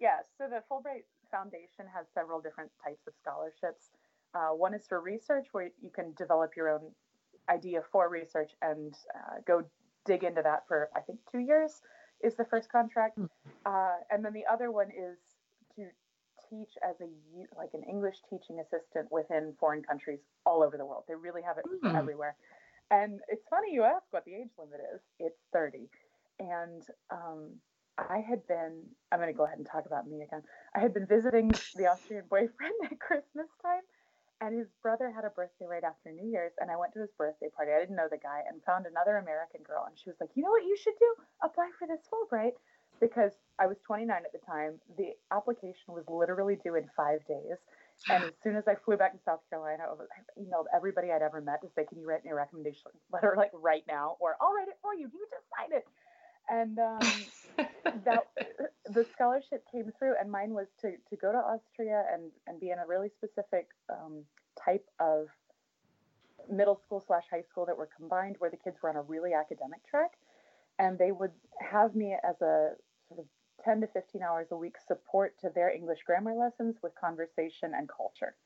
Yeah, 0.00 0.18
so 0.36 0.48
the 0.48 0.62
Fulbright 0.70 1.04
Foundation 1.36 1.86
has 1.94 2.06
several 2.14 2.40
different 2.40 2.70
types 2.82 3.06
of 3.06 3.14
scholarships. 3.20 3.90
Uh, 4.34 4.48
one 4.54 4.74
is 4.74 4.86
for 4.88 5.00
research, 5.00 5.46
where 5.52 5.70
you 5.82 5.90
can 5.90 6.12
develop 6.16 6.52
your 6.56 6.68
own 6.70 6.90
idea 7.50 7.80
for 7.92 8.08
research 8.08 8.52
and 8.62 8.94
uh, 9.14 9.36
go 9.46 9.62
dig 10.04 10.24
into 10.24 10.42
that 10.42 10.64
for, 10.68 10.88
I 10.96 11.00
think, 11.00 11.18
two 11.30 11.38
years 11.38 11.82
is 12.22 12.34
the 12.36 12.44
first 12.44 12.70
contract. 12.70 13.18
Uh, 13.64 13.96
and 14.10 14.24
then 14.24 14.32
the 14.32 14.44
other 14.50 14.70
one 14.70 14.88
is 14.90 15.18
to 15.76 15.86
teach 16.48 16.70
as 16.88 16.96
a 17.00 17.08
like 17.58 17.70
an 17.74 17.82
English 17.88 18.16
teaching 18.30 18.60
assistant 18.60 19.10
within 19.10 19.54
foreign 19.58 19.82
countries 19.82 20.20
all 20.44 20.62
over 20.62 20.76
the 20.76 20.84
world. 20.86 21.04
They 21.08 21.14
really 21.14 21.42
have 21.42 21.58
it 21.58 21.64
Hmm. 21.82 21.96
everywhere. 21.96 22.36
And 22.90 23.20
it's 23.28 23.46
funny 23.48 23.72
you 23.72 23.82
ask 23.82 24.04
what 24.12 24.24
the 24.24 24.34
age 24.34 24.50
limit 24.58 24.80
is. 24.94 25.00
It's 25.18 25.40
30. 25.52 25.88
And 26.38 26.82
um, 27.10 27.50
I 27.98 28.20
had 28.20 28.46
been, 28.46 28.84
I'm 29.10 29.18
going 29.18 29.32
to 29.32 29.36
go 29.36 29.44
ahead 29.44 29.58
and 29.58 29.66
talk 29.66 29.86
about 29.86 30.06
me 30.06 30.22
again. 30.22 30.42
I 30.74 30.80
had 30.80 30.92
been 30.92 31.06
visiting 31.06 31.50
the 31.76 31.86
Austrian 31.88 32.24
boyfriend 32.28 32.76
at 32.84 33.00
Christmas 33.00 33.48
time, 33.62 33.80
and 34.40 34.56
his 34.56 34.68
brother 34.82 35.10
had 35.10 35.24
a 35.24 35.30
birthday 35.30 35.64
right 35.64 35.84
after 35.84 36.12
New 36.12 36.28
Year's. 36.28 36.52
And 36.60 36.70
I 36.70 36.76
went 36.76 36.92
to 36.92 37.00
his 37.00 37.10
birthday 37.16 37.48
party. 37.48 37.72
I 37.72 37.80
didn't 37.80 37.96
know 37.96 38.08
the 38.10 38.20
guy 38.20 38.42
and 38.48 38.60
found 38.64 38.84
another 38.84 39.16
American 39.16 39.62
girl. 39.64 39.86
And 39.88 39.96
she 39.96 40.10
was 40.10 40.16
like, 40.20 40.30
You 40.34 40.42
know 40.44 40.50
what 40.50 40.64
you 40.64 40.76
should 40.76 40.98
do? 41.00 41.14
Apply 41.42 41.70
for 41.78 41.88
this 41.88 42.04
Fulbright. 42.12 42.52
Because 43.00 43.32
I 43.58 43.66
was 43.66 43.76
29 43.86 44.08
at 44.08 44.32
the 44.32 44.44
time. 44.46 44.80
The 44.96 45.12
application 45.30 45.92
was 45.92 46.04
literally 46.08 46.56
due 46.64 46.76
in 46.76 46.88
five 46.96 47.20
days. 47.28 47.60
And 48.08 48.24
as 48.24 48.32
soon 48.42 48.56
as 48.56 48.64
I 48.68 48.74
flew 48.84 48.96
back 48.96 49.12
to 49.12 49.18
South 49.24 49.40
Carolina, 49.48 49.84
I 49.88 50.40
emailed 50.40 50.64
everybody 50.74 51.12
I'd 51.12 51.22
ever 51.22 51.40
met 51.40 51.62
to 51.62 51.68
say, 51.74 51.84
"Can 51.84 51.98
you 51.98 52.06
write 52.08 52.24
me 52.24 52.30
a 52.30 52.34
recommendation 52.34 52.90
letter 53.10 53.34
like 53.36 53.50
right 53.54 53.84
now, 53.88 54.16
or 54.20 54.36
I'll 54.40 54.52
write 54.52 54.68
it 54.68 54.76
for 54.82 54.94
you. 54.94 55.08
You 55.12 55.26
just 55.30 55.44
sign 55.56 55.72
it." 55.72 55.86
And 56.48 56.78
um, 56.78 57.24
that 58.04 58.26
the 58.94 59.06
scholarship 59.14 59.64
came 59.70 59.92
through, 59.98 60.14
and 60.20 60.30
mine 60.30 60.54
was 60.54 60.66
to 60.80 60.92
to 61.10 61.16
go 61.16 61.32
to 61.32 61.38
Austria 61.38 62.04
and 62.12 62.30
and 62.46 62.60
be 62.60 62.70
in 62.70 62.78
a 62.78 62.86
really 62.86 63.10
specific 63.16 63.68
um, 63.90 64.24
type 64.62 64.86
of 65.00 65.26
middle 66.50 66.80
school 66.84 67.02
slash 67.06 67.24
high 67.30 67.42
school 67.50 67.66
that 67.66 67.76
were 67.76 67.88
combined, 67.96 68.36
where 68.38 68.50
the 68.50 68.56
kids 68.56 68.76
were 68.82 68.90
on 68.90 68.96
a 68.96 69.02
really 69.02 69.32
academic 69.34 69.84
track, 69.86 70.12
and 70.78 70.98
they 70.98 71.12
would 71.12 71.32
have 71.60 71.94
me 71.94 72.16
as 72.22 72.40
a 72.40 72.72
sort 73.08 73.20
of 73.20 73.26
10 73.64 73.80
to 73.80 73.86
15 73.88 74.22
hours 74.22 74.46
a 74.52 74.56
week 74.56 74.76
support 74.86 75.34
to 75.40 75.50
their 75.54 75.70
English 75.70 76.00
grammar 76.06 76.34
lessons 76.34 76.76
with 76.82 76.92
conversation 77.00 77.72
and 77.74 77.88
culture. 77.88 78.36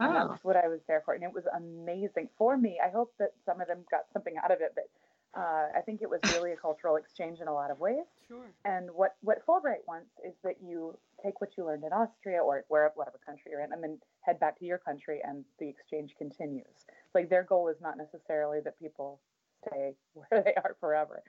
And 0.00 0.14
Oh. 0.14 0.28
that's 0.30 0.44
what 0.44 0.56
I 0.56 0.68
was 0.68 0.80
there 0.88 1.02
for. 1.04 1.12
And 1.12 1.22
it 1.22 1.32
was 1.32 1.44
amazing 1.54 2.30
for 2.38 2.56
me. 2.56 2.80
I 2.82 2.88
hope 2.88 3.12
that 3.18 3.34
some 3.44 3.60
of 3.60 3.68
them 3.68 3.84
got 3.90 4.10
something 4.12 4.36
out 4.42 4.50
of 4.50 4.60
it, 4.62 4.72
but 4.74 4.88
uh, 5.36 5.68
I 5.76 5.80
think 5.86 6.02
it 6.02 6.10
was 6.10 6.20
really 6.34 6.52
a 6.52 6.56
cultural 6.56 6.96
exchange 6.96 7.38
in 7.40 7.46
a 7.46 7.52
lot 7.52 7.70
of 7.70 7.78
ways. 7.78 8.04
Sure. 8.26 8.50
And 8.64 8.90
what, 8.92 9.14
what 9.20 9.46
Fulbright 9.46 9.86
wants 9.86 10.10
is 10.26 10.34
that 10.42 10.56
you 10.60 10.98
take 11.24 11.40
what 11.40 11.50
you 11.56 11.64
learned 11.64 11.84
in 11.84 11.92
Austria 11.92 12.38
or 12.42 12.64
where, 12.68 12.90
whatever 12.96 13.20
country 13.24 13.52
you're 13.52 13.62
in 13.62 13.72
and 13.72 13.82
then 13.82 13.98
head 14.22 14.40
back 14.40 14.58
to 14.58 14.64
your 14.64 14.78
country 14.78 15.20
and 15.22 15.44
the 15.60 15.68
exchange 15.68 16.14
continues. 16.18 16.86
Like 17.14 17.30
their 17.30 17.44
goal 17.44 17.68
is 17.68 17.80
not 17.80 17.96
necessarily 17.96 18.58
that 18.64 18.78
people 18.78 19.20
stay 19.66 19.94
where 20.14 20.42
they 20.42 20.54
are 20.54 20.76
forever. 20.80 21.22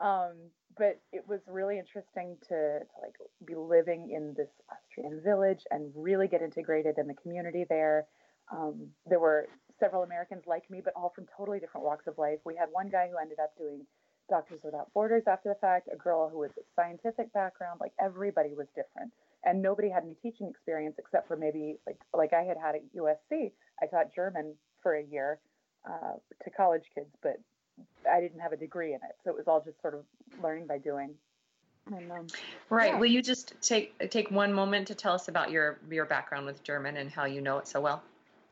Um, 0.00 0.32
but 0.76 1.00
it 1.12 1.26
was 1.26 1.40
really 1.46 1.78
interesting 1.78 2.36
to, 2.48 2.80
to 2.80 3.00
like 3.02 3.14
be 3.46 3.54
living 3.54 4.10
in 4.14 4.34
this 4.36 4.48
Austrian 4.70 5.20
village 5.22 5.64
and 5.70 5.92
really 5.94 6.28
get 6.28 6.42
integrated 6.42 6.98
in 6.98 7.06
the 7.06 7.14
community 7.14 7.64
there. 7.68 8.06
Um, 8.52 8.88
there 9.06 9.20
were 9.20 9.48
several 9.80 10.02
Americans 10.02 10.44
like 10.46 10.70
me, 10.70 10.80
but 10.84 10.92
all 10.94 11.12
from 11.14 11.26
totally 11.36 11.58
different 11.58 11.84
walks 11.84 12.06
of 12.06 12.18
life. 12.18 12.38
We 12.44 12.54
had 12.54 12.68
one 12.70 12.88
guy 12.88 13.08
who 13.10 13.16
ended 13.18 13.38
up 13.40 13.56
doing 13.58 13.86
Doctors 14.28 14.60
Without 14.62 14.92
Borders 14.94 15.24
after 15.26 15.48
the 15.48 15.56
fact, 15.56 15.88
a 15.92 15.96
girl 15.96 16.28
who 16.28 16.38
was 16.38 16.50
a 16.56 16.62
scientific 16.76 17.32
background. 17.32 17.80
Like 17.80 17.92
everybody 18.00 18.54
was 18.54 18.66
different, 18.76 19.12
and 19.44 19.60
nobody 19.60 19.90
had 19.90 20.04
any 20.04 20.14
teaching 20.22 20.48
experience 20.48 20.96
except 20.98 21.26
for 21.26 21.36
maybe 21.36 21.78
like 21.86 21.98
like 22.14 22.32
I 22.32 22.42
had 22.42 22.56
had 22.56 22.76
at 22.76 22.82
USC. 22.96 23.50
I 23.82 23.86
taught 23.86 24.14
German 24.14 24.54
for 24.82 24.94
a 24.94 25.02
year 25.02 25.40
uh, 25.88 26.14
to 26.44 26.50
college 26.50 26.84
kids, 26.94 27.10
but 27.22 27.40
I 28.08 28.20
didn't 28.20 28.40
have 28.40 28.52
a 28.52 28.56
degree 28.56 28.90
in 28.90 29.00
it, 29.02 29.16
so 29.24 29.30
it 29.30 29.36
was 29.36 29.48
all 29.48 29.62
just 29.64 29.80
sort 29.82 29.94
of 29.94 30.04
learning 30.42 30.66
by 30.66 30.78
doing. 30.78 31.14
And 31.86 32.12
um, 32.12 32.26
Right. 32.68 32.92
Yeah. 32.92 32.98
Will 32.98 33.10
you 33.10 33.22
just 33.22 33.54
take 33.60 34.10
take 34.10 34.30
one 34.30 34.52
moment 34.52 34.88
to 34.88 34.94
tell 34.94 35.14
us 35.14 35.28
about 35.28 35.50
your 35.50 35.78
your 35.90 36.04
background 36.04 36.46
with 36.46 36.62
German 36.62 36.96
and 36.96 37.10
how 37.10 37.24
you 37.24 37.40
know 37.40 37.58
it 37.58 37.66
so 37.66 37.80
well? 37.80 38.02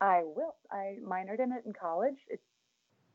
I 0.00 0.22
will. 0.24 0.54
I 0.70 0.96
minored 1.04 1.40
in 1.40 1.52
it 1.52 1.64
in 1.66 1.72
college. 1.72 2.18
It, 2.28 2.40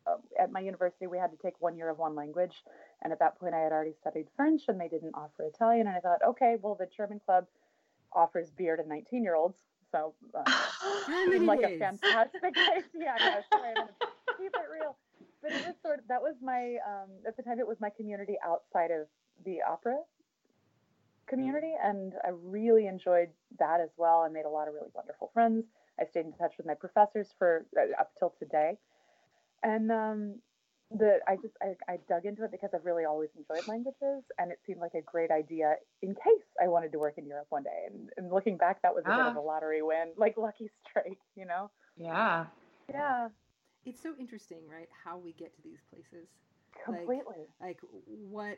uh, 0.06 0.18
at 0.40 0.52
my 0.52 0.60
university, 0.60 1.08
we 1.08 1.18
had 1.18 1.32
to 1.32 1.38
take 1.38 1.54
one 1.62 1.78
year 1.78 1.90
of 1.90 1.98
one 1.98 2.16
language, 2.16 2.64
and 3.02 3.14
at 3.14 3.20
that 3.20 3.40
point, 3.40 3.54
I 3.54 3.60
had 3.60 3.72
already 3.72 3.94
studied 4.02 4.28
French, 4.36 4.64
and 4.68 4.80
they 4.80 4.90
didn't 4.90 5.14
offer 5.14 5.44
Italian. 5.44 5.88
And 5.88 5.96
I 5.96 6.00
thought, 6.00 6.20
okay, 6.28 6.58
well, 6.62 6.76
the 6.76 6.88
German 6.96 7.22
club 7.26 7.46
offers 8.12 8.52
beer 8.52 8.76
to 8.76 8.84
19-year-olds, 8.84 9.60
so 9.92 10.14
uh, 10.36 10.44
seemed 11.30 11.46
like 11.46 11.64
a 11.64 11.80
fantastic 11.80 12.44
idea. 12.44 13.16
I 13.18 13.30
know, 13.30 13.42
sorry, 13.54 13.74
keep 14.38 14.54
it 14.54 14.70
real. 14.72 14.98
But 15.42 15.52
it 15.52 15.68
was 15.68 15.76
sort 15.82 16.00
of 16.00 16.08
that 16.08 16.22
was 16.22 16.36
my 16.42 16.78
um, 16.88 17.10
at 17.28 17.36
the 17.36 17.44
time 17.44 17.60
it 17.60 17.68
was 17.68 17.78
my 17.82 17.90
community 17.90 18.36
outside 18.46 18.92
of 18.92 19.08
the 19.46 19.58
opera 19.62 19.98
community, 21.28 21.74
and 21.84 22.14
I 22.24 22.30
really 22.32 22.88
enjoyed 22.88 23.30
that 23.60 23.82
as 23.82 23.90
well. 23.98 24.22
I 24.22 24.30
made 24.30 24.46
a 24.46 24.50
lot 24.50 24.68
of 24.68 24.74
really 24.74 24.90
wonderful 24.94 25.32
friends. 25.34 25.66
I 26.00 26.06
stayed 26.06 26.26
in 26.26 26.34
touch 26.34 26.54
with 26.58 26.66
my 26.66 26.74
professors 26.76 27.30
for 27.38 27.66
uh, 27.78 28.00
up 28.02 28.12
till 28.20 28.34
today, 28.40 28.78
and 29.62 29.92
um, 29.92 30.36
the 30.92 31.20
I 31.28 31.36
just 31.36 31.56
I, 31.62 31.76
I 31.92 31.98
dug 32.10 32.26
into 32.26 32.44
it 32.44 32.52
because 32.52 32.72
I've 32.74 32.86
really 32.86 33.06
always 33.06 33.30
enjoyed 33.38 33.68
languages, 33.68 34.24
and 34.38 34.52
it 34.52 34.60
seemed 34.66 34.80
like 34.80 34.94
a 34.96 35.02
great 35.02 35.32
idea 35.32 35.76
in 36.02 36.14
case 36.16 36.46
I 36.62 36.68
wanted 36.68 36.92
to 36.94 37.00
work 37.00 37.16
in 37.18 37.26
Europe 37.26 37.48
one 37.50 37.64
day. 37.64 37.86
And, 37.88 38.10
and 38.18 38.32
looking 38.32 38.58
back, 38.58 38.82
that 38.82 38.94
was 38.94 39.04
a 39.06 39.10
bit 39.10 39.20
of 39.26 39.38
Ah. 39.38 39.40
a 39.40 39.42
lottery 39.42 39.82
win, 39.82 40.10
like 40.18 40.38
lucky 40.38 40.70
strike, 40.88 41.20
you 41.36 41.46
know? 41.46 41.70
Yeah. 41.98 42.46
Yeah, 42.90 43.30
It's 43.86 44.02
so 44.02 44.14
interesting, 44.20 44.60
right? 44.70 44.90
How 45.04 45.18
we 45.18 45.32
get 45.34 45.56
to 45.56 45.62
these 45.64 45.80
places. 45.92 46.28
Like- 46.88 46.98
completely. 47.06 47.46
like 47.62 47.80
what 48.08 48.58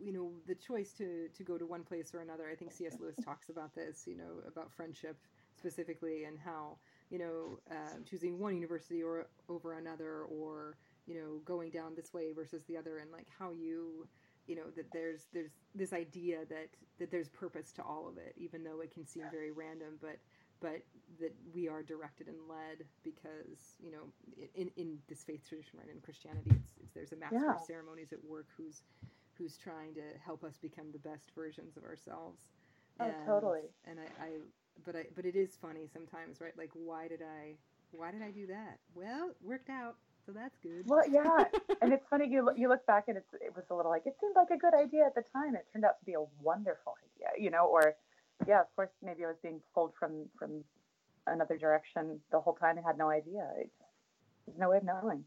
you 0.00 0.10
know 0.12 0.32
the 0.46 0.54
choice 0.54 0.94
to 0.94 1.28
to 1.36 1.42
go 1.44 1.58
to 1.58 1.66
one 1.66 1.84
place 1.84 2.14
or 2.14 2.20
another 2.20 2.48
i 2.50 2.54
think 2.54 2.72
cs 2.72 2.96
lewis 2.98 3.14
talks 3.22 3.50
about 3.50 3.74
this 3.74 4.04
you 4.06 4.16
know 4.16 4.40
about 4.48 4.72
friendship 4.72 5.18
specifically 5.62 6.24
and 6.24 6.38
how 6.38 6.76
you 7.10 7.18
know 7.18 7.58
uh, 7.70 7.96
choosing 8.08 8.38
one 8.38 8.54
university 8.54 9.02
or 9.02 9.26
over 9.48 9.74
another 9.74 10.22
or 10.24 10.76
you 11.06 11.14
know 11.14 11.40
going 11.44 11.70
down 11.70 11.94
this 11.94 12.12
way 12.12 12.32
versus 12.32 12.64
the 12.68 12.76
other 12.76 12.98
and 12.98 13.10
like 13.12 13.26
how 13.38 13.50
you 13.52 14.06
you 14.46 14.56
know 14.56 14.70
that 14.76 14.92
there's 14.92 15.26
there's 15.32 15.52
this 15.74 15.92
idea 15.92 16.38
that 16.48 16.68
that 16.98 17.10
there's 17.10 17.28
purpose 17.28 17.72
to 17.72 17.82
all 17.82 18.08
of 18.08 18.18
it 18.18 18.34
even 18.36 18.64
though 18.64 18.80
it 18.80 18.92
can 18.92 19.06
seem 19.06 19.24
very 19.30 19.52
random 19.52 19.98
but 20.00 20.18
but 20.60 20.82
that 21.20 21.34
we 21.54 21.68
are 21.68 21.82
directed 21.82 22.28
and 22.28 22.36
led 22.48 22.84
because 23.04 23.76
you 23.82 23.92
know 23.92 24.12
in 24.54 24.70
in 24.76 24.98
this 25.08 25.22
faith 25.24 25.46
tradition 25.48 25.78
right 25.78 25.88
in 25.94 26.00
christianity 26.00 26.50
it's, 26.54 26.72
it's 26.82 26.92
there's 26.94 27.12
a 27.12 27.16
master 27.16 27.38
Yeah. 27.40 27.52
of 27.52 27.60
ceremonies 27.60 28.12
at 28.12 28.24
work 28.24 28.46
who's 28.56 28.82
who's 29.38 29.56
trying 29.56 29.94
to 29.94 30.02
help 30.24 30.44
us 30.44 30.58
become 30.58 30.92
the 30.92 30.98
best 30.98 31.32
versions 31.34 31.76
of 31.76 31.84
ourselves 31.84 32.50
Oh, 33.00 33.14
and, 33.16 33.16
totally. 33.26 33.70
and 33.84 33.98
I, 34.00 34.24
I 34.24 34.28
but 34.84 34.96
i 34.96 35.04
but 35.14 35.24
it 35.24 35.36
is 35.36 35.56
funny 35.60 35.88
sometimes 35.92 36.40
right 36.40 36.56
like 36.56 36.70
why 36.74 37.06
did 37.08 37.20
i 37.22 37.54
why 37.92 38.10
did 38.10 38.22
i 38.22 38.30
do 38.30 38.46
that 38.46 38.78
well 38.94 39.30
it 39.30 39.36
worked 39.42 39.68
out 39.70 39.96
so 40.24 40.30
that's 40.32 40.56
good 40.62 40.84
Well, 40.86 41.02
yeah, 41.10 41.44
and 41.80 41.92
it's 41.92 42.06
funny 42.08 42.28
you 42.28 42.42
look, 42.46 42.56
you 42.56 42.68
look 42.68 42.86
back 42.86 43.08
and 43.08 43.16
it's 43.16 43.34
it 43.34 43.52
was 43.56 43.64
a 43.70 43.74
little 43.74 43.90
like 43.90 44.06
it 44.06 44.14
seemed 44.20 44.36
like 44.36 44.50
a 44.50 44.56
good 44.56 44.72
idea 44.72 45.04
at 45.04 45.16
the 45.16 45.24
time. 45.32 45.56
It 45.56 45.66
turned 45.72 45.84
out 45.84 45.98
to 45.98 46.04
be 46.04 46.14
a 46.14 46.22
wonderful 46.40 46.94
idea, 47.02 47.30
you 47.42 47.50
know. 47.50 47.66
Or, 47.66 47.96
yeah, 48.46 48.60
of 48.60 48.66
course, 48.76 48.90
maybe 49.02 49.24
I 49.24 49.26
was 49.28 49.36
being 49.42 49.60
pulled 49.74 49.94
from 49.98 50.26
from 50.38 50.62
another 51.26 51.56
direction 51.58 52.20
the 52.30 52.38
whole 52.38 52.54
time 52.54 52.76
and 52.76 52.86
had 52.86 52.98
no 52.98 53.10
idea. 53.10 53.50
It 53.58 53.70
there's 54.46 54.58
no 54.60 54.70
way 54.70 54.76
of 54.76 54.84
knowing. 54.84 55.24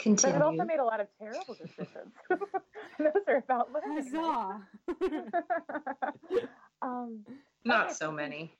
Continue. 0.00 0.32
But 0.34 0.42
it 0.42 0.44
also 0.44 0.64
made 0.64 0.80
a 0.80 0.84
lot 0.84 0.98
of 0.98 1.06
terrible 1.20 1.54
decisions. 1.54 2.12
Those 2.98 3.22
are 3.28 3.36
about 3.36 3.70
learning. 3.72 4.12
right? 4.14 4.60
Huzzah! 4.98 6.12
um, 6.82 7.24
Not 7.64 7.90
so 7.92 8.06
so- 8.06 8.12
many. 8.12 8.52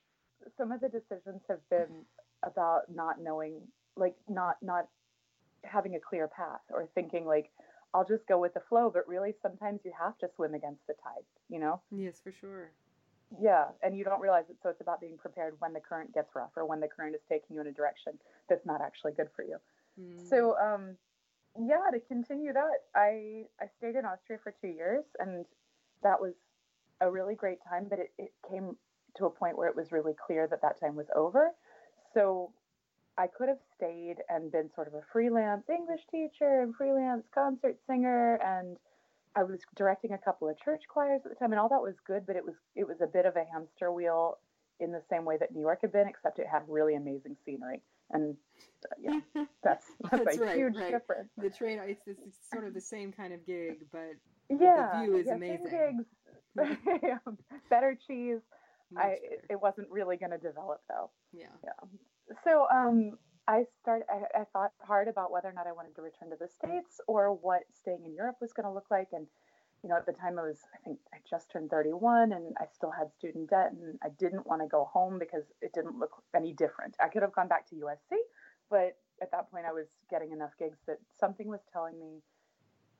some 0.56 0.72
of 0.72 0.80
the 0.80 0.88
decisions 0.88 1.42
have 1.48 1.68
been 1.70 2.04
about 2.44 2.82
not 2.94 3.20
knowing, 3.20 3.60
like 3.96 4.16
not 4.28 4.56
not 4.62 4.88
having 5.64 5.96
a 5.96 6.00
clear 6.00 6.28
path 6.28 6.60
or 6.70 6.86
thinking 6.94 7.26
like 7.26 7.50
I'll 7.94 8.04
just 8.04 8.26
go 8.28 8.38
with 8.38 8.54
the 8.54 8.60
flow. 8.68 8.90
But 8.90 9.08
really, 9.08 9.34
sometimes 9.42 9.80
you 9.84 9.92
have 9.98 10.16
to 10.18 10.28
swim 10.36 10.54
against 10.54 10.86
the 10.86 10.94
tide. 11.02 11.24
You 11.48 11.58
know? 11.58 11.80
yes 11.90 12.20
for 12.22 12.30
sure 12.32 12.70
Yeah, 13.40 13.66
and 13.82 13.96
you 13.96 14.04
don't 14.04 14.20
realize 14.20 14.44
it. 14.50 14.56
So 14.62 14.68
it's 14.70 14.80
about 14.80 15.00
being 15.00 15.16
prepared 15.18 15.54
when 15.58 15.72
the 15.72 15.80
current 15.80 16.12
gets 16.14 16.34
rough 16.34 16.52
or 16.56 16.64
when 16.66 16.80
the 16.80 16.88
current 16.88 17.14
is 17.14 17.20
taking 17.28 17.56
you 17.56 17.60
in 17.60 17.66
a 17.66 17.72
direction 17.72 18.12
that's 18.48 18.64
not 18.66 18.80
actually 18.80 19.12
good 19.12 19.28
for 19.34 19.42
you. 19.44 19.56
Mm. 20.00 20.28
So, 20.28 20.56
um, 20.58 20.96
yeah, 21.58 21.90
to 21.92 21.98
continue 22.00 22.52
that, 22.52 22.78
I 22.94 23.44
I 23.60 23.66
stayed 23.78 23.96
in 23.96 24.04
Austria 24.04 24.38
for 24.42 24.52
two 24.60 24.68
years, 24.68 25.04
and 25.18 25.44
that 26.02 26.20
was 26.20 26.34
a 27.00 27.10
really 27.10 27.34
great 27.34 27.58
time. 27.68 27.86
But 27.88 27.98
it, 28.00 28.12
it 28.18 28.32
came 28.50 28.76
to 29.16 29.26
a 29.26 29.30
point 29.30 29.56
where 29.56 29.68
it 29.68 29.76
was 29.76 29.92
really 29.92 30.14
clear 30.26 30.46
that 30.48 30.62
that 30.62 30.80
time 30.80 30.94
was 30.96 31.06
over. 31.16 31.50
So 32.14 32.52
I 33.16 33.26
could 33.26 33.48
have 33.48 33.58
stayed 33.76 34.16
and 34.28 34.50
been 34.52 34.70
sort 34.74 34.86
of 34.88 34.94
a 34.94 35.02
freelance 35.12 35.64
English 35.68 36.02
teacher 36.10 36.62
and 36.62 36.74
freelance 36.74 37.26
concert 37.34 37.76
singer, 37.86 38.36
and 38.36 38.76
I 39.34 39.42
was 39.42 39.60
directing 39.76 40.12
a 40.12 40.18
couple 40.18 40.48
of 40.48 40.58
church 40.60 40.82
choirs 40.88 41.22
at 41.24 41.30
the 41.30 41.36
time, 41.36 41.52
and 41.52 41.60
all 41.60 41.68
that 41.68 41.82
was 41.82 41.94
good. 42.06 42.26
But 42.26 42.36
it 42.36 42.44
was 42.44 42.54
it 42.76 42.86
was 42.86 43.00
a 43.00 43.06
bit 43.06 43.26
of 43.26 43.36
a 43.36 43.44
hamster 43.52 43.92
wheel 43.92 44.38
in 44.80 44.92
the 44.92 45.02
same 45.10 45.24
way 45.24 45.36
that 45.38 45.52
New 45.52 45.60
York 45.60 45.80
had 45.82 45.92
been, 45.92 46.06
except 46.06 46.38
it 46.38 46.46
had 46.46 46.62
really 46.68 46.94
amazing 46.94 47.36
scenery. 47.44 47.82
And 48.10 48.36
uh, 48.84 48.94
yeah, 49.00 49.20
that's 49.62 49.86
that's, 50.10 50.24
That's 50.24 50.38
a 50.38 50.40
right, 50.44 50.56
huge 50.56 50.76
right. 50.76 50.92
difference. 50.92 51.30
the 51.36 51.50
train 51.50 51.78
it's, 51.84 52.00
it's, 52.06 52.20
it's 52.26 52.38
sort 52.52 52.64
of 52.64 52.74
the 52.74 52.80
same 52.80 53.12
kind 53.12 53.32
of 53.32 53.44
gig 53.44 53.84
but 53.92 54.12
Yeah, 54.48 54.90
the 54.92 54.98
view 55.06 55.16
is 55.16 55.26
yeah, 55.26 55.32
same 55.32 55.36
amazing. 55.36 55.64
gigs, 55.64 56.04
Yeah, 56.26 56.27
better 57.70 57.96
cheese. 58.06 58.40
much 58.90 59.04
I 59.04 59.08
better. 59.08 59.42
it 59.50 59.60
wasn't 59.60 59.88
really 59.90 60.16
going 60.16 60.32
to 60.32 60.38
develop 60.38 60.80
though. 60.88 61.10
yeah 61.32 61.46
Yeah. 61.62 61.88
So 62.44 62.66
um, 62.72 63.18
I 63.46 63.64
started. 63.80 64.04
I, 64.10 64.40
I 64.40 64.44
thought 64.52 64.72
hard 64.80 65.08
about 65.08 65.32
whether 65.32 65.48
or 65.48 65.52
not 65.52 65.66
I 65.66 65.72
wanted 65.72 65.94
to 65.96 66.02
return 66.02 66.30
to 66.30 66.36
the 66.38 66.48
states 66.48 67.00
or 67.06 67.32
what 67.32 67.62
staying 67.72 68.04
in 68.04 68.14
Europe 68.14 68.36
was 68.40 68.52
going 68.52 68.66
to 68.66 68.72
look 68.72 68.90
like. 68.90 69.08
And 69.12 69.26
you 69.82 69.88
know, 69.88 69.96
at 69.96 70.06
the 70.06 70.12
time 70.12 70.38
I 70.38 70.42
was, 70.42 70.58
I 70.74 70.78
think 70.84 70.98
I 71.14 71.18
just 71.28 71.50
turned 71.50 71.70
31, 71.70 72.32
and 72.32 72.54
I 72.58 72.64
still 72.74 72.90
had 72.90 73.12
student 73.12 73.50
debt, 73.50 73.72
and 73.72 73.98
I 74.02 74.08
didn't 74.18 74.46
want 74.46 74.60
to 74.60 74.66
go 74.66 74.84
home 74.92 75.18
because 75.18 75.44
it 75.62 75.72
didn't 75.72 75.98
look 75.98 76.10
any 76.34 76.52
different. 76.52 76.96
I 77.00 77.08
could 77.08 77.22
have 77.22 77.32
gone 77.32 77.48
back 77.48 77.68
to 77.70 77.76
USC, 77.76 78.18
but 78.70 78.96
at 79.22 79.30
that 79.30 79.50
point 79.50 79.66
I 79.66 79.72
was 79.72 79.86
getting 80.10 80.32
enough 80.32 80.50
gigs 80.58 80.78
that 80.86 80.98
something 81.18 81.48
was 81.48 81.60
telling 81.72 81.98
me 81.98 82.22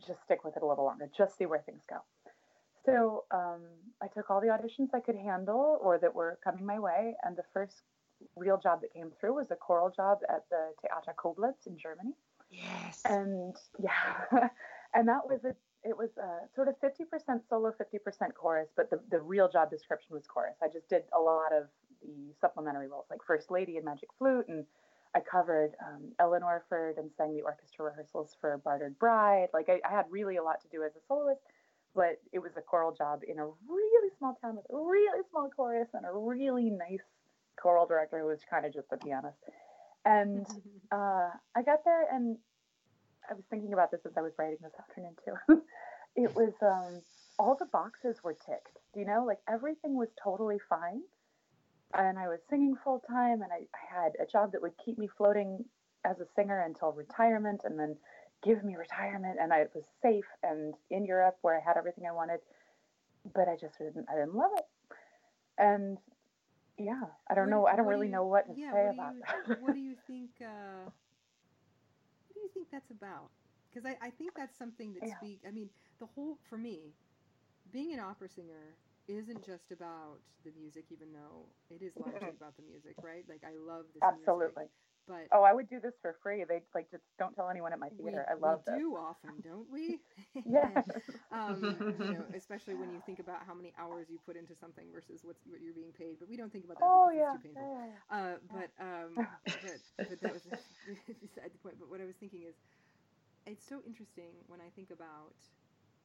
just 0.07 0.23
stick 0.23 0.45
with 0.45 0.57
it 0.57 0.63
a 0.63 0.67
little 0.67 0.85
longer, 0.85 1.11
just 1.17 1.37
see 1.37 1.47
where 1.47 1.61
things 1.67 1.83
go. 1.89 1.97
So 2.89 3.25
um, 3.31 3.61
I 4.03 4.07
took 4.09 4.31
all 4.31 4.41
the 4.41 4.49
auditions 4.49 4.89
I 4.95 5.01
could 5.01 5.17
handle 5.17 5.79
or 5.83 5.99
that 5.99 6.15
were 6.15 6.39
coming 6.43 6.65
my 6.65 6.79
way, 6.79 7.15
and 7.23 7.37
the 7.37 7.43
first 7.53 7.83
real 8.37 8.59
job 8.59 8.81
that 8.81 8.93
came 8.93 9.11
through 9.21 9.35
was 9.35 9.51
a 9.51 9.57
choral 9.57 9.91
job 9.91 10.19
at 10.29 10.45
the 10.51 10.73
Theater 10.81 11.15
Koblenz 11.17 11.67
in 11.67 11.77
Germany. 11.77 12.15
Yes. 12.51 13.03
And 13.05 13.55
yeah, 13.79 14.49
and 14.95 15.09
that 15.09 15.27
was 15.29 15.45
a 15.45 15.55
it 15.85 15.97
was 15.97 16.11
a 16.19 16.55
sort 16.57 16.67
of 16.67 16.75
50% 16.81 17.41
solo, 17.49 17.73
50% 17.73 18.35
chorus, 18.35 18.69
but 18.77 18.91
the, 18.91 19.01
the 19.13 19.21
real 19.21 19.49
job 19.49 19.71
description 19.71 20.09
was 20.13 20.27
chorus. 20.27 20.57
I 20.61 20.67
just 20.67 20.89
did 20.89 21.05
a 21.17 21.21
lot 21.21 21.53
of 21.53 21.69
the 22.03 22.35
supplementary 22.41 22.89
roles, 22.89 23.07
like 23.11 23.21
First 23.25 23.51
Lady 23.51 23.77
and 23.77 23.85
Magic 23.85 24.09
Flute, 24.19 24.47
and 24.49 24.65
I 25.15 25.21
covered 25.21 25.77
um, 25.81 26.13
Ellen 26.19 26.43
Orford 26.43 26.99
and 26.99 27.11
sang 27.17 27.35
the 27.35 27.43
orchestra 27.43 27.85
rehearsals 27.85 28.37
for 28.41 28.59
Bartered 28.59 28.99
Bride. 28.99 29.49
Like 29.55 29.69
I, 29.69 29.81
I 29.89 29.95
had 29.95 30.07
really 30.11 30.37
a 30.37 30.43
lot 30.43 30.61
to 30.63 30.69
do 30.69 30.83
as 30.83 30.97
a 30.97 31.01
soloist, 31.07 31.43
but 31.95 32.21
it 32.33 32.39
was 32.39 32.53
a 32.57 32.61
choral 32.61 32.93
job 32.93 33.21
in 33.27 33.39
a 33.39 33.47
really 33.69 34.11
small 34.19 34.37
town 34.41 34.57
with 34.57 34.67
a 34.71 34.77
really 34.77 35.23
small 35.31 35.51
chorus 35.55 35.89
and 35.95 36.05
a 36.05 36.13
really 36.13 36.71
nice 36.71 37.05
choral 37.61 37.87
director 37.87 38.21
who 38.21 38.27
was 38.27 38.41
kind 38.49 38.65
of 38.65 38.73
just 38.73 38.87
a 38.93 38.97
pianist. 38.97 39.39
And 40.05 40.47
uh, 40.93 41.31
I 41.57 41.63
got 41.65 41.85
there 41.85 42.07
and 42.13 42.37
I 43.31 43.35
was 43.35 43.45
thinking 43.51 43.73
about 43.73 43.91
this 43.91 44.01
as 44.07 44.13
I 44.17 44.23
was 44.23 44.33
writing 44.39 44.59
this 44.63 44.73
afternoon 44.79 45.15
too. 45.25 45.63
it 46.17 46.35
was 46.35 46.53
um, 46.63 47.03
all 47.39 47.57
the 47.59 47.67
boxes 47.67 48.17
were 48.23 48.35
ticked. 48.35 48.79
Do 48.95 49.01
you 49.01 49.07
know? 49.07 49.25
Like 49.27 49.39
everything 49.49 49.95
was 49.97 50.09
totally 50.23 50.59
fine. 50.69 51.03
And 51.95 52.19
I 52.19 52.29
was 52.29 52.39
singing 52.51 52.77
full 52.85 53.03
time 53.09 53.43
and 53.43 53.51
I, 53.53 53.65
I 53.75 54.03
had 54.03 54.13
a 54.21 54.31
job 54.31 54.53
that 54.53 54.63
would 54.63 54.75
keep 54.85 54.99
me 54.99 55.09
floating 55.17 55.65
as 56.05 56.21
a 56.21 56.27
singer 56.37 56.61
until 56.61 56.93
retirement 56.93 57.63
and 57.65 57.79
then 57.79 57.97
give 58.45 58.65
me 58.65 58.77
retirement 58.77 59.39
and 59.41 59.53
I 59.53 59.67
was 59.75 59.85
safe 60.03 60.27
and 60.43 60.75
in 60.91 61.05
Europe 61.05 61.39
where 61.43 61.57
I 61.57 61.61
had 61.65 61.77
everything 61.77 62.07
I 62.09 62.13
wanted. 62.13 62.41
But 63.35 63.49
I 63.49 63.57
just 63.61 63.79
didn't 63.79 64.07
I 64.11 64.15
didn't 64.15 64.35
love 64.35 64.53
it. 64.57 64.65
And 65.59 65.99
yeah, 66.79 67.03
I 67.31 67.35
don't 67.35 67.49
What 67.49 67.51
know 67.51 67.67
I 67.67 67.77
don't 67.77 67.87
what 67.87 67.93
do 67.95 67.99
really 67.99 68.09
you- 68.09 68.13
know 68.13 68.25
what 68.27 68.47
to 68.47 68.55
yeah, 68.55 68.73
say 68.73 68.87
what 68.87 68.93
about 68.95 69.15
you, 69.15 69.23
that. 69.27 69.59
what 69.59 69.75
do 69.75 69.81
you 69.81 69.97
think? 70.07 70.31
Uh, 70.41 70.91
what 72.27 72.35
do 72.35 72.41
you 72.41 72.49
think 72.53 72.69
that's 72.71 72.91
about? 72.91 73.31
Because 73.71 73.85
I, 73.87 73.97
I 74.07 74.11
think 74.11 74.35
that's 74.37 74.57
something 74.57 74.95
that 74.95 75.07
Yeah. 75.07 75.15
speak. 75.17 75.41
I 75.47 75.51
mean, 75.51 75.71
the 75.99 76.07
whole 76.07 76.39
for 76.49 76.59
me, 76.59 76.95
being 77.73 77.93
an 77.93 78.01
opera 78.01 78.29
singer 78.29 78.77
isn't 79.09 79.45
just 79.45 79.73
about 79.73 80.21
the 80.45 80.53
music, 80.59 80.87
even 80.91 81.13
though 81.13 81.47
it 81.71 81.83
is 81.83 81.95
largely 81.99 82.33
about 82.37 82.57
the 82.57 82.63
music, 82.63 82.97
right? 83.03 83.25
Like 83.29 83.43
I 83.45 83.55
love 83.57 83.87
this 83.95 84.05
Absolutely. 84.05 84.65
music, 84.65 84.71
but 85.09 85.29
Oh, 85.33 85.43
I 85.43 85.53
would 85.53 85.69
do 85.69 85.81
this 85.81 85.95
for 86.01 86.15
free. 86.23 86.45
They 86.45 86.63
like 86.75 86.91
just 86.91 87.05
don't 87.19 87.35
tell 87.35 87.51
anyone 87.51 87.73
at 87.73 87.81
my 87.81 87.91
we, 87.99 87.99
theater. 87.99 88.27
I 88.31 88.35
love 88.35 88.61
we 88.67 88.73
this. 88.73 88.81
do 88.81 88.97
often, 88.97 89.41
don't 89.43 89.69
we? 89.71 89.99
Yeah. 90.45 90.71
um, 91.33 91.79
you 91.99 92.11
know, 92.13 92.25
especially 92.35 92.75
when 92.75 92.91
you 92.93 93.03
think 93.07 93.21
about 93.21 93.41
how 93.47 93.55
many 93.55 93.73
hours 93.79 94.09
you 94.11 94.19
put 94.25 94.37
into 94.37 94.55
something 94.57 94.87
versus 94.93 95.21
what's 95.25 95.43
what 95.47 95.61
you're 95.61 95.75
being 95.75 95.93
paid. 95.93 96.17
But 96.21 96.29
we 96.29 96.37
don't 96.37 96.53
think 96.53 96.65
about 96.65 96.79
that 96.81 96.87
oh 96.87 97.11
yeah. 97.15 97.33
it's 97.35 97.43
too 97.43 97.49
painful. 97.49 97.69
yeah, 97.73 97.87
yeah, 97.87 98.17
Uh, 98.17 98.37
but 98.53 98.71
um, 98.81 99.27
but 99.63 99.81
but 100.09 100.21
that 100.23 100.33
was 100.33 100.43
beside 101.21 101.53
the 101.53 101.59
point. 101.59 101.77
But 101.79 101.91
what 101.91 102.01
I 102.01 102.07
was 102.07 102.17
thinking 102.17 102.43
is, 102.49 102.57
it's 103.47 103.67
so 103.67 103.81
interesting 103.87 104.33
when 104.47 104.61
I 104.61 104.71
think 104.75 104.91
about 104.91 105.35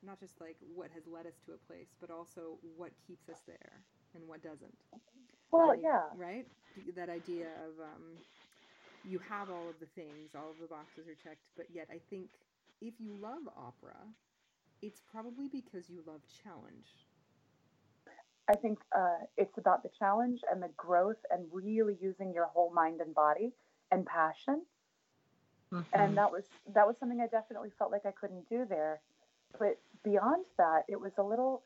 not 0.03 0.19
just 0.19 0.39
like 0.41 0.57
what 0.62 0.91
has 0.91 1.07
led 1.07 1.25
us 1.27 1.39
to 1.45 1.53
a 1.53 1.57
place, 1.67 1.95
but 2.00 2.10
also 2.12 2.57
what 2.75 2.91
keeps 3.07 3.29
us 3.29 3.41
there 3.48 3.83
and 4.15 4.27
what 4.27 4.41
doesn't. 4.43 4.77
Well, 5.51 5.67
Like, 5.69 5.79
yeah. 5.81 6.03
Right. 6.15 6.48
That 6.95 7.10
idea 7.10 7.48
of 7.65 7.79
um, 7.79 8.17
you 9.05 9.19
have 9.19 9.50
all 9.50 9.69
of 9.69 9.79
the 9.79 9.88
things, 9.95 10.31
all 10.36 10.51
of 10.51 10.60
the 10.62 10.67
boxes 10.67 11.07
are 11.07 11.15
checked, 11.15 11.43
but 11.57 11.67
yet 11.74 11.88
I 11.91 12.00
think 12.10 12.29
if 12.81 12.95
you 13.00 13.15
love 13.22 13.43
opera, 13.57 13.98
it's 14.81 15.01
probably 15.12 15.48
because 15.50 15.89
you 15.89 16.03
love 16.07 16.22
challenge. 16.43 16.88
I 18.50 18.55
think 18.55 18.79
uh, 18.98 19.25
it's 19.38 19.57
about 19.57 19.83
the 19.83 19.89
challenge 19.98 20.41
and 20.51 20.62
the 20.63 20.69
growth 20.77 21.17
and 21.31 21.45
really 21.51 21.98
using 22.01 22.33
your 22.33 22.48
whole 22.48 22.74
mind 22.74 23.01
and 23.01 23.15
body 23.15 23.53
and 23.91 24.05
passion 24.05 24.63
Mhm. 25.72 25.86
and 25.93 26.17
that 26.17 26.31
was 26.31 26.45
that 26.74 26.88
was 26.88 26.98
something 27.00 27.22
I 27.22 27.27
definitely 27.27 27.72
felt 27.79 27.91
like 27.91 28.05
I 28.05 28.12
couldn't 28.12 28.50
do 28.50 28.65
there. 28.69 29.01
But 29.60 29.79
beyond 30.03 30.45
that, 30.57 30.83
it 30.89 31.00
was 31.00 31.13
a 31.17 31.24
little. 31.24 31.63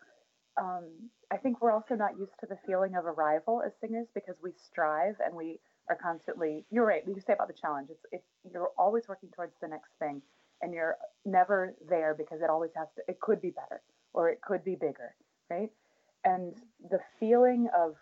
Um, 0.57 1.11
I 1.31 1.37
think 1.37 1.61
we're 1.61 1.71
also 1.71 1.95
not 1.95 2.17
used 2.19 2.33
to 2.41 2.47
the 2.47 2.57
feeling 2.67 2.95
of 2.95 3.05
arrival 3.05 3.61
as 3.65 3.73
singers 3.81 4.07
because 4.13 4.37
we 4.43 4.53
strive 4.53 5.15
and 5.25 5.35
we 5.35 5.59
are 5.89 5.95
constantly. 5.95 6.65
You're 6.71 6.85
right. 6.85 7.03
You 7.07 7.15
say 7.25 7.33
about 7.33 7.47
the 7.47 7.53
challenge. 7.53 7.89
It's 7.91 8.05
it's 8.11 8.27
you're 8.53 8.71
always 8.77 9.07
working 9.07 9.29
towards 9.35 9.53
the 9.61 9.67
next 9.67 9.91
thing, 9.99 10.21
and 10.61 10.73
you're 10.73 10.97
never 11.25 11.75
there 11.89 12.15
because 12.17 12.41
it 12.41 12.49
always 12.49 12.71
has 12.75 12.87
to. 12.95 13.03
It 13.07 13.19
could 13.19 13.41
be 13.41 13.51
better 13.51 13.81
or 14.13 14.29
it 14.29 14.41
could 14.41 14.63
be 14.63 14.75
bigger, 14.75 15.15
right? 15.49 15.71
And 16.25 16.55
the 16.89 16.99
feeling 17.19 17.69
of 17.77 17.95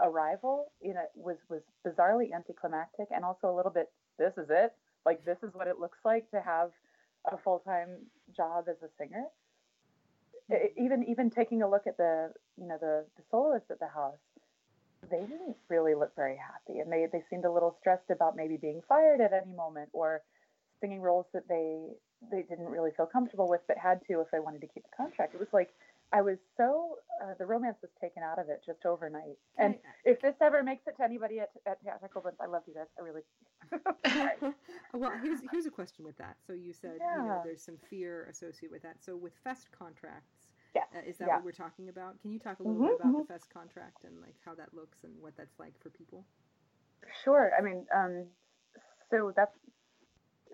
arrival, 0.00 0.72
you 0.82 0.94
know, 0.94 1.04
was 1.16 1.38
was 1.50 1.62
bizarrely 1.86 2.34
anticlimactic 2.34 3.08
and 3.14 3.24
also 3.24 3.50
a 3.50 3.56
little 3.56 3.72
bit. 3.72 3.90
This 4.18 4.34
is 4.38 4.48
it 4.50 4.72
like 5.06 5.24
this 5.24 5.38
is 5.42 5.54
what 5.54 5.68
it 5.68 5.80
looks 5.80 5.98
like 6.04 6.30
to 6.30 6.40
have 6.40 6.70
a 7.32 7.36
full-time 7.38 7.98
job 8.36 8.66
as 8.68 8.76
a 8.82 8.88
singer 8.98 9.24
I- 10.50 10.72
even 10.78 11.04
even 11.04 11.30
taking 11.30 11.62
a 11.62 11.68
look 11.68 11.86
at 11.86 11.96
the 11.96 12.32
you 12.58 12.66
know 12.66 12.78
the 12.80 13.06
the 13.16 13.22
soloists 13.30 13.70
at 13.70 13.78
the 13.80 13.88
house 13.88 14.18
they 15.12 15.20
didn't 15.20 15.56
really 15.68 15.94
look 15.94 16.16
very 16.16 16.36
happy 16.36 16.80
and 16.80 16.90
they 16.90 17.06
they 17.12 17.22
seemed 17.30 17.44
a 17.44 17.52
little 17.52 17.76
stressed 17.78 18.10
about 18.10 18.34
maybe 18.34 18.56
being 18.56 18.80
fired 18.88 19.20
at 19.20 19.32
any 19.32 19.54
moment 19.54 19.90
or 19.92 20.22
singing 20.80 21.00
roles 21.00 21.26
that 21.32 21.46
they 21.48 21.86
they 22.30 22.42
didn't 22.42 22.68
really 22.68 22.90
feel 22.96 23.06
comfortable 23.06 23.48
with 23.48 23.60
but 23.68 23.76
had 23.76 24.00
to 24.08 24.20
if 24.20 24.26
they 24.32 24.40
wanted 24.40 24.60
to 24.60 24.66
keep 24.66 24.82
the 24.82 24.96
contract. 24.96 25.34
It 25.34 25.40
was 25.40 25.52
like 25.52 25.70
i 26.14 26.20
was 26.20 26.36
so 26.58 26.96
uh, 27.22 27.32
the 27.38 27.46
romance 27.46 27.78
was 27.80 27.90
taken 28.00 28.22
out 28.22 28.38
of 28.38 28.48
it 28.48 28.60
just 28.66 28.84
overnight. 28.84 29.38
And 29.58 29.76
if 30.04 30.20
this 30.20 30.34
ever 30.40 30.62
makes 30.62 30.82
it 30.86 30.96
to 30.98 31.04
anybody 31.04 31.38
at, 31.38 31.50
at 31.66 31.80
Theater 31.82 32.10
Koblenz, 32.14 32.36
i 32.40 32.46
love 32.46 32.62
you 32.66 32.74
guys. 32.74 32.86
I 32.98 33.02
really 33.02 33.22
well, 34.94 35.12
here's 35.22 35.40
here's 35.50 35.66
a 35.66 35.70
question 35.70 36.04
with 36.04 36.16
that. 36.18 36.36
So 36.46 36.52
you 36.52 36.72
said 36.72 36.98
you 37.00 37.22
know 37.22 37.40
there's 37.44 37.62
some 37.62 37.78
fear 37.88 38.26
associated 38.30 38.72
with 38.72 38.82
that. 38.82 38.96
So 39.00 39.16
with 39.16 39.34
fest 39.44 39.68
contracts, 39.76 40.41
yes 40.74 40.88
uh, 40.94 41.00
is 41.08 41.18
that 41.18 41.26
yeah. 41.28 41.34
what 41.34 41.44
we're 41.44 41.52
talking 41.52 41.88
about? 41.88 42.20
Can 42.20 42.32
you 42.32 42.38
talk 42.38 42.60
a 42.60 42.62
little 42.62 42.80
Mhm, 42.80 42.88
bit 42.88 42.94
about 42.94 43.12
mhm. 43.14 43.26
the 43.28 43.34
fest 43.34 43.48
contract 43.52 44.04
and 44.04 44.20
like 44.20 44.36
how 44.44 44.54
that 44.54 44.74
looks 44.74 45.04
and 45.04 45.12
what 45.20 45.36
that's 45.36 45.58
like 45.58 45.74
for 45.82 45.90
people? 45.90 46.26
Sure. 47.24 47.52
I 47.58 47.62
mean, 47.62 47.86
um, 47.94 48.26
so 49.10 49.32
that's 49.36 49.56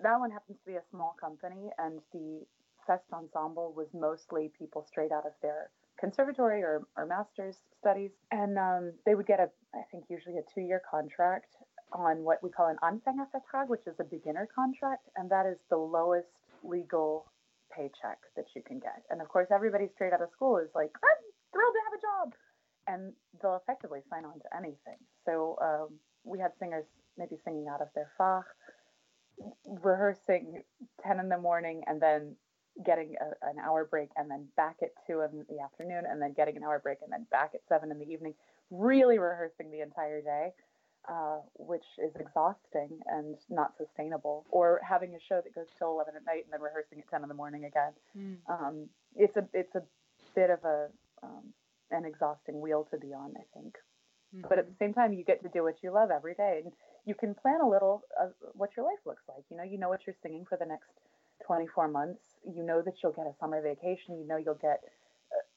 that 0.03 0.19
one 0.19 0.31
happens 0.31 0.59
to 0.61 0.67
be 0.67 0.77
a 0.77 0.83
small 0.91 1.17
company, 1.21 1.71
and 1.79 2.01
the 2.13 2.47
Fest 2.87 3.05
Ensemble 3.13 3.73
was 3.77 3.89
mostly 3.95 4.51
people 4.59 4.85
straight 4.87 5.13
out 5.13 5.27
of 5.27 5.33
their 5.43 5.71
conservatory 5.99 6.63
or, 6.63 6.87
or 6.97 7.07
master's 7.07 7.57
studies, 7.79 8.13
and 8.31 8.59
um, 8.59 8.93
they 9.05 9.15
would 9.15 9.27
get 9.27 9.41
a, 9.41 9.51
I 9.75 9.83
think, 9.91 10.05
usually 10.09 10.39
a 10.39 10.43
two-year 10.55 10.83
contract 10.91 11.57
on 11.93 12.23
what 12.25 12.43
we 12.43 12.51
call 12.51 12.69
an 12.69 12.77
Anfängervertrag, 12.83 13.69
which 13.69 13.87
is 13.87 13.97
a 14.01 14.05
beginner 14.05 14.49
contract, 14.55 15.09
and 15.17 15.31
that 15.31 15.47
is 15.47 15.59
the 15.71 15.77
lowest 15.77 16.29
legal 16.63 17.27
paycheck 17.75 18.19
that 18.37 18.47
you 18.55 18.63
can 18.63 18.79
get. 18.79 19.03
And 19.11 19.21
of 19.21 19.29
course, 19.29 19.49
everybody 19.53 19.89
straight 19.95 20.13
out 20.13 20.23
of 20.23 20.31
school 20.31 20.59
is 20.59 20.71
like, 20.75 20.91
I'm 21.03 21.23
thrilled 21.53 21.75
to 21.75 21.83
have 21.87 21.99
a 21.99 22.03
job, 22.03 22.35
and 22.87 23.13
they'll 23.41 23.61
effectively 23.63 24.01
sign 24.11 24.25
on 24.25 24.39
to 24.41 24.57
anything. 24.57 24.99
So 25.25 25.57
um, 25.63 25.99
we 26.25 26.39
had 26.39 26.53
singers 26.59 26.85
maybe 27.17 27.37
singing 27.45 27.67
out 27.69 27.81
of 27.83 27.89
their 27.95 28.11
Fach, 28.19 28.45
rehearsing 29.83 30.63
10 31.07 31.21
in 31.21 31.29
the 31.29 31.39
morning 31.39 31.83
and 31.87 32.01
then 32.01 32.37
getting 32.85 33.15
a, 33.21 33.49
an 33.49 33.57
hour 33.65 33.87
break 33.91 34.09
and 34.17 34.31
then 34.31 34.47
back 34.57 34.77
at 34.83 34.91
2 35.07 35.21
in 35.23 35.45
the 35.49 35.63
afternoon 35.63 36.05
and 36.09 36.23
then 36.23 36.33
getting 36.37 36.57
an 36.57 36.63
hour 36.63 36.79
break 36.79 36.99
and 37.03 37.13
then 37.13 37.27
back 37.31 37.51
at 37.55 37.61
7 37.69 37.91
in 37.91 37.99
the 37.99 38.07
evening, 38.07 38.35
really 38.71 39.19
rehearsing 39.19 39.71
the 39.71 39.81
entire 39.81 40.23
day. 40.23 40.51
Uh, 41.09 41.38
which 41.55 41.87
is 42.05 42.15
exhausting 42.21 43.00
and 43.07 43.37
not 43.49 43.73
sustainable, 43.79 44.45
or 44.50 44.79
having 44.87 45.15
a 45.15 45.19
show 45.27 45.41
that 45.43 45.55
goes 45.55 45.65
till 45.79 45.91
11 45.93 46.12
at 46.17 46.27
night 46.27 46.45
and 46.45 46.53
then 46.53 46.61
rehearsing 46.61 46.99
at 46.99 47.09
10 47.09 47.23
in 47.23 47.29
the 47.29 47.35
morning 47.35 47.65
again. 47.65 47.93
Um, 48.47 48.91
it's 49.17 49.35
a 49.38 49.49
it's 49.55 49.75
a 49.75 49.83
bit 50.35 50.50
of 50.50 50.62
a 50.65 50.88
um, 51.23 51.55
an 51.91 52.05
exhausting 52.05 52.61
wheel 52.61 52.87
to 52.91 52.99
be 52.99 53.15
on, 53.15 53.33
I 53.38 53.45
think. 53.59 53.77
But 54.50 54.59
at 54.59 54.67
the 54.69 54.75
same 54.78 54.93
time 54.93 55.15
you 55.15 55.25
get 55.25 55.43
to 55.45 55.49
do 55.49 55.63
what 55.63 55.76
you 55.82 55.91
love 55.91 56.11
every 56.11 56.35
day. 56.35 56.61
And 56.63 56.73
you 57.06 57.15
can 57.15 57.35
plan 57.35 57.61
a 57.63 57.69
little 57.69 58.02
of 58.21 58.35
what 58.52 58.76
your 58.76 58.85
life 58.85 59.00
looks 59.06 59.23
like. 59.28 59.45
You 59.50 59.56
know 59.56 59.63
you 59.65 59.78
know 59.78 59.89
what 59.89 60.00
you're 60.06 60.17
singing 60.23 60.45
for 60.47 60.59
the 60.59 60.67
next 60.67 60.91
24 61.47 61.89
months. 61.89 62.21
You 62.45 62.63
know 62.63 62.82
that 62.82 62.95
you'll 63.02 63.13
get 63.13 63.25
a 63.26 63.35
summer 63.41 63.63
vacation. 63.63 64.19
You 64.19 64.26
know 64.26 64.37
you'll 64.37 64.61
get 64.61 64.82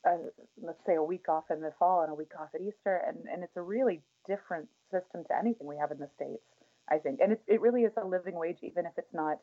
a, 0.05 0.11
a, 0.11 0.17
let's 0.61 0.85
say 0.85 0.95
a 0.95 1.03
week 1.03 1.27
off 1.27 1.51
in 1.51 1.59
the 1.59 1.73
fall 1.77 2.03
and 2.03 2.11
a 2.11 2.15
week 2.15 2.31
off 2.39 2.49
at 2.55 2.61
easter. 2.61 3.01
And, 3.05 3.17
and 3.29 3.43
it's 3.43 3.57
a 3.57 3.61
really 3.61 4.01
different 4.27 4.67
system 4.91 5.23
to 5.27 5.37
anything 5.37 5.67
we 5.67 5.77
have 5.77 5.91
in 5.91 5.99
the 5.99 6.09
states 6.15 6.43
i 6.89 6.97
think 6.97 7.19
and 7.21 7.33
it, 7.33 7.41
it 7.47 7.61
really 7.61 7.83
is 7.83 7.93
a 7.97 8.05
living 8.05 8.35
wage 8.35 8.59
even 8.61 8.85
if 8.85 8.93
it's 8.97 9.13
not 9.13 9.37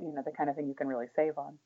you 0.00 0.12
know 0.12 0.22
the 0.24 0.32
kind 0.32 0.48
of 0.50 0.56
thing 0.56 0.68
you 0.68 0.74
can 0.74 0.88
really 0.88 1.06
save 1.16 1.38
on 1.38 1.58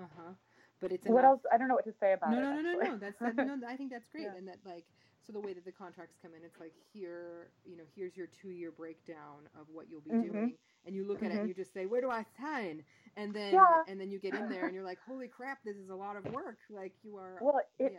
Uh 0.00 0.06
huh. 0.16 0.32
But 0.80 0.92
it's 0.92 1.06
what 1.06 1.24
enough- 1.24 1.24
else 1.24 1.40
i 1.52 1.58
don't 1.58 1.68
know 1.68 1.74
what 1.74 1.84
to 1.84 1.92
say 2.00 2.12
about 2.12 2.32
no, 2.32 2.38
it 2.38 2.48
no, 2.48 2.60
no, 2.60 2.60
no, 2.62 2.74
no. 2.92 2.98
That's 2.98 3.18
that, 3.22 3.36
no. 3.36 3.56
I 3.66 3.76
think 3.76 3.90
that's 3.90 4.06
great, 4.10 4.24
Yeah. 4.24 4.34
and 4.34 4.46
that 4.48 4.58
like 4.64 4.84
so 5.26 5.32
the 5.32 5.40
way 5.40 5.52
that 5.52 5.64
the 5.64 5.72
contracts 5.72 6.16
come 6.20 6.32
in, 6.34 6.42
it's 6.44 6.58
like 6.60 6.72
here, 6.92 7.50
you 7.64 7.76
know, 7.76 7.84
here's 7.94 8.16
your 8.16 8.26
two-year 8.26 8.72
breakdown 8.72 9.48
of 9.58 9.66
what 9.72 9.88
you'll 9.88 10.00
be 10.00 10.12
Mhm. 10.12 10.20
doing, 10.20 10.56
and 10.84 10.94
you 10.94 11.04
look 11.04 11.22
at 11.22 11.30
it 11.30 11.38
and 11.38 11.44
Mhm. 11.44 11.48
you 11.48 11.54
just 11.54 11.72
say, 11.72 11.86
where 11.86 12.00
do 12.00 12.10
I 12.10 12.24
sign? 12.40 12.82
And 13.16 13.34
then 13.34 13.58
Yeah. 13.58 13.82
and 13.86 14.00
then 14.00 14.10
you 14.10 14.18
get 14.18 14.34
in 14.34 14.48
there 14.48 14.66
and 14.66 14.74
you're 14.74 14.84
like, 14.84 14.98
holy 15.06 15.28
crap, 15.28 15.58
this 15.64 15.76
is 15.76 15.90
a 15.90 15.94
lot 15.94 16.16
of 16.16 16.26
work. 16.26 16.58
Like 16.70 16.92
you 17.02 17.16
are. 17.16 17.44
well 17.44 17.60
it, 17.78 17.92
yeah. 17.92 17.98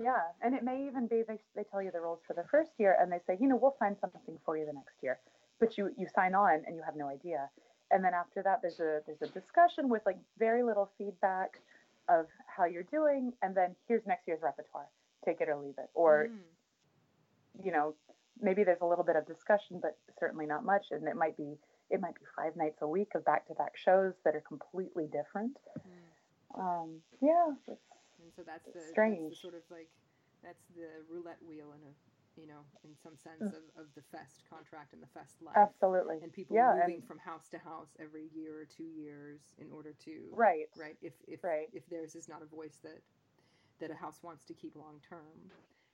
Yeah, 0.00 0.20
and 0.42 0.54
it 0.54 0.62
may 0.62 0.86
even 0.86 1.06
be 1.06 1.22
they, 1.26 1.38
they 1.56 1.64
tell 1.64 1.82
you 1.82 1.90
the 1.90 2.00
rules 2.00 2.20
for 2.26 2.34
the 2.34 2.44
first 2.50 2.70
year, 2.78 2.96
and 3.00 3.10
they 3.10 3.20
say, 3.26 3.36
you 3.40 3.48
know, 3.48 3.56
we'll 3.56 3.76
find 3.78 3.96
something 4.00 4.38
for 4.44 4.56
you 4.56 4.64
the 4.64 4.72
next 4.72 4.94
year, 5.02 5.18
but 5.60 5.76
you 5.76 5.90
you 5.96 6.06
sign 6.14 6.34
on 6.34 6.62
and 6.66 6.76
you 6.76 6.82
have 6.82 6.96
no 6.96 7.08
idea, 7.08 7.50
and 7.90 8.04
then 8.04 8.14
after 8.14 8.42
that 8.42 8.60
there's 8.62 8.80
a 8.80 9.00
there's 9.06 9.22
a 9.22 9.28
discussion 9.28 9.88
with 9.88 10.02
like 10.06 10.18
very 10.38 10.62
little 10.62 10.90
feedback 10.98 11.60
of 12.08 12.26
how 12.46 12.64
you're 12.64 12.84
doing, 12.84 13.32
and 13.42 13.54
then 13.56 13.74
here's 13.86 14.06
next 14.06 14.26
year's 14.28 14.40
repertoire, 14.42 14.88
take 15.24 15.40
it 15.40 15.48
or 15.48 15.56
leave 15.56 15.74
it, 15.78 15.90
or 15.94 16.28
Mm. 16.30 17.64
you 17.64 17.72
know 17.72 17.94
maybe 18.40 18.62
there's 18.62 18.80
a 18.82 18.86
little 18.86 19.04
bit 19.04 19.16
of 19.16 19.26
discussion, 19.26 19.80
but 19.80 19.96
certainly 20.20 20.46
not 20.46 20.64
much, 20.64 20.86
and 20.92 21.08
it 21.08 21.16
might 21.16 21.36
be 21.36 21.58
it 21.90 22.00
might 22.00 22.14
be 22.14 22.26
five 22.36 22.54
nights 22.54 22.78
a 22.82 22.86
week 22.86 23.14
of 23.14 23.24
back 23.24 23.46
to 23.48 23.54
back 23.54 23.76
shows 23.76 24.14
that 24.24 24.36
are 24.36 24.42
completely 24.42 25.06
different. 25.06 25.56
Mm. 25.78 26.60
Um, 26.60 27.02
yeah, 27.20 27.52
it's, 27.66 27.80
And 28.28 28.34
so 28.36 28.42
that's 28.44 28.66
the, 28.66 28.72
that's 28.76 28.84
the 28.84 28.92
strange. 28.92 29.40
sort 29.40 29.54
of 29.54 29.62
like 29.70 29.88
that's 30.44 30.64
the 30.76 31.00
roulette 31.08 31.40
wheel 31.48 31.72
in 31.72 31.80
a 31.88 31.92
you 32.38 32.46
know 32.46 32.60
in 32.84 32.92
some 33.02 33.16
sense 33.16 33.40
Mm. 33.40 33.56
of, 33.56 33.64
of 33.80 33.86
the 33.96 34.02
fest 34.12 34.44
contract 34.52 34.92
and 34.92 35.00
the 35.02 35.06
fest 35.16 35.40
life. 35.40 35.56
absolutely 35.56 36.18
And 36.22 36.30
people 36.30 36.54
Yeah, 36.56 36.74
moving 36.76 36.96
and- 37.00 37.06
from 37.08 37.18
house 37.18 37.48
to 37.48 37.58
house 37.58 37.96
every 37.98 38.28
year 38.36 38.60
or 38.60 38.66
two 38.66 38.84
years 38.84 39.40
in 39.56 39.70
order 39.72 39.92
to 40.04 40.12
right. 40.32 40.68
right 40.76 40.96
if 41.00 41.14
if 41.26 41.42
Right. 41.42 41.68
if 41.72 41.88
theirs 41.88 42.14
is 42.14 42.28
not 42.28 42.42
a 42.42 42.46
voice 42.46 42.76
that 42.84 43.00
that 43.80 43.90
a 43.90 43.94
house 43.94 44.22
wants 44.22 44.44
to 44.44 44.52
keep 44.54 44.76
long 44.76 45.00
term 45.08 45.50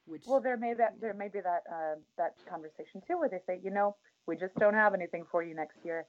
which 0.07 0.27
Well, 0.27 0.41
there 0.41 0.57
may 0.57 0.75
that 0.75 1.01
there 1.01 1.15
may 1.15 1.29
be 1.29 1.41
that 1.41 1.63
uh, 1.71 1.97
that 2.19 2.35
conversation 2.51 3.01
too, 3.07 3.17
where 3.17 3.29
they 3.29 3.41
say, 3.47 3.61
you 3.63 3.71
know, 3.71 3.97
we 4.27 4.37
just 4.37 4.55
don't 4.57 4.75
have 4.75 4.93
anything 4.93 5.25
for 5.31 5.43
you 5.43 5.55
next 5.55 5.79
year, 5.85 6.05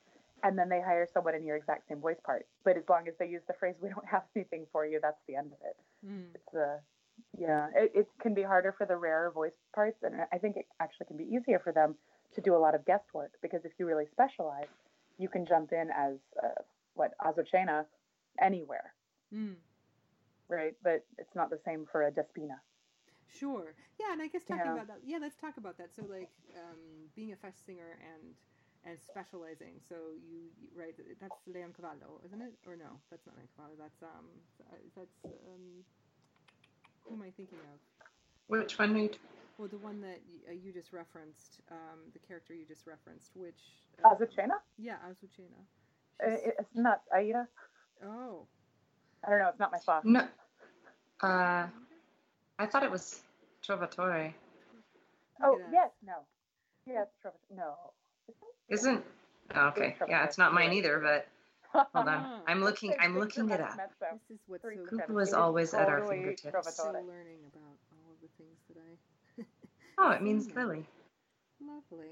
and 0.45 0.57
then 0.57 0.69
they 0.69 0.81
hire 0.81 1.07
someone 1.13 1.35
in 1.35 1.43
your 1.45 1.57
exact 1.57 1.89
same 1.89 1.99
voice 1.99 2.21
part. 2.23 2.47
But 2.63 2.77
as 2.77 2.85
long 2.89 3.07
as 3.09 3.15
they 3.19 3.27
use 3.27 3.43
the 3.47 3.53
phrase, 3.59 3.75
"We 3.81 3.89
don't 3.89 4.07
have 4.15 4.23
anything 4.35 4.67
for 4.71 4.85
you," 4.85 4.99
that's 5.01 5.21
the 5.27 5.35
end 5.35 5.51
of 5.53 5.59
it. 5.71 5.77
Mm. 6.07 6.35
It's 6.35 6.55
uh, 6.55 6.77
yeah, 7.37 7.67
it, 7.75 7.91
it 7.95 8.07
can 8.21 8.33
be 8.33 8.43
harder 8.43 8.71
for 8.77 8.85
the 8.85 8.95
rarer 8.97 9.31
voice 9.31 9.57
parts, 9.73 10.03
and 10.03 10.15
I 10.31 10.37
think 10.37 10.57
it 10.57 10.67
actually 10.79 11.07
can 11.07 11.17
be 11.17 11.25
easier 11.35 11.59
for 11.59 11.73
them 11.73 11.95
to 12.35 12.41
do 12.41 12.55
a 12.55 12.61
lot 12.65 12.75
of 12.75 12.85
guest 12.85 13.05
work 13.13 13.31
because 13.41 13.65
if 13.65 13.73
you 13.79 13.85
really 13.85 14.07
specialize, 14.11 14.67
you 15.17 15.29
can 15.29 15.45
jump 15.45 15.71
in 15.73 15.89
as 15.95 16.15
uh, 16.43 16.61
what 16.95 17.11
Azucena 17.19 17.85
anywhere, 18.41 18.93
Mm. 19.33 19.55
right? 20.49 20.75
But 20.83 21.05
it's 21.17 21.35
not 21.35 21.49
the 21.49 21.59
same 21.65 21.85
for 21.91 22.03
a 22.03 22.11
Despina. 22.11 22.59
sure 23.27 23.73
yeah 23.99 24.13
and 24.13 24.21
i 24.21 24.27
guess 24.27 24.43
talking 24.43 24.65
Yeah. 24.65 24.73
about 24.73 24.87
that 24.87 24.99
yeah 25.03 25.17
let's 25.19 25.35
talk 25.35 25.57
about 25.57 25.77
that 25.77 25.89
so 25.95 26.03
like 26.17 26.29
um 26.55 27.09
being 27.15 27.31
a 27.33 27.35
fest 27.35 27.65
singer 27.65 27.97
and 28.13 28.35
and 28.85 28.97
specializing 29.01 29.79
so 29.89 29.95
you 30.29 30.49
you- 30.61 30.69
right 30.77 30.95
that's 31.19 31.35
Leoncavallo 31.49 32.23
isn't 32.25 32.41
it 32.41 32.53
or 32.67 32.75
no 32.75 32.99
that's 33.09 33.25
not 33.25 33.35
Leoncavallo 33.35 33.75
that's 33.79 34.01
um 34.03 34.27
that's 34.95 35.17
um 35.25 35.83
who 37.03 37.15
am 37.15 37.21
i 37.21 37.31
thinking 37.37 37.59
of 37.73 37.79
Which 38.47 38.77
one? 38.79 38.95
Are 38.95 38.99
you 38.99 39.09
well 39.57 39.67
the 39.67 39.77
one 39.77 40.01
that 40.01 40.19
y- 40.27 40.49
uh, 40.49 40.53
you 40.53 40.71
just 40.71 40.93
referenced 40.93 41.61
um 41.71 41.99
the 42.13 42.19
character 42.19 42.53
you 42.53 42.65
just 42.65 42.85
referenced 42.87 43.31
which 43.35 43.61
uh, 44.03 44.09
Azucena? 44.15 44.57
yeah 44.77 44.97
azucena 45.09 45.61
Uh, 46.23 46.29
She's- 46.37 46.53
It's 46.59 46.75
not 46.75 47.01
Aida. 47.13 47.47
oh 48.03 48.47
I 49.25 49.29
don't 49.31 49.39
know. 49.39 49.49
It's 49.49 49.59
not 49.59 49.71
my 49.71 49.79
fault. 49.79 50.05
No. 50.05 50.21
Uh, 51.19 51.65
I 52.59 52.65
thought 52.67 52.83
it 52.83 52.91
was 52.91 53.23
Trovatore. 53.65 54.33
Oh 55.41 55.57
yes, 55.71 55.89
no. 56.05 56.13
Yes, 56.85 57.07
Trevor. 57.21 57.37
No. 57.49 57.73
Isn't? 58.69 59.03
Oh, 59.53 59.67
okay. 59.67 59.95
Yeah, 60.07 60.23
it's 60.23 60.37
not 60.37 60.53
mine 60.53 60.73
either. 60.73 60.99
But 60.99 61.27
hold 61.93 62.07
on. 62.07 62.41
I'm 62.47 62.63
looking. 62.63 62.95
I'm 62.99 63.19
looking 63.19 63.49
it 63.49 63.61
up. 63.61 63.77
this 63.77 64.21
is 64.29 64.39
what's 64.47 64.63
so 64.63 64.69
Cooper 64.69 64.89
Cooper 64.89 65.13
was 65.13 65.29
is 65.29 65.33
always 65.33 65.73
at 65.73 65.87
our 65.87 66.05
fingertips. 66.07 66.73
still 66.73 66.87
Trovatore. 66.87 67.07
learning 67.07 67.39
about 67.53 67.77
all 67.91 68.11
of 68.11 68.21
the 68.21 68.29
things 68.37 68.59
that 68.69 68.77
I 68.77 69.45
Oh, 69.97 70.11
it 70.11 70.21
means 70.23 70.45
Seen 70.45 70.55
that. 70.55 70.67
Lily. 70.67 70.85
Lovely. 71.61 72.11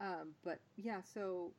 Um, 0.00 0.30
but 0.44 0.60
yeah, 0.76 1.00
so 1.02 1.52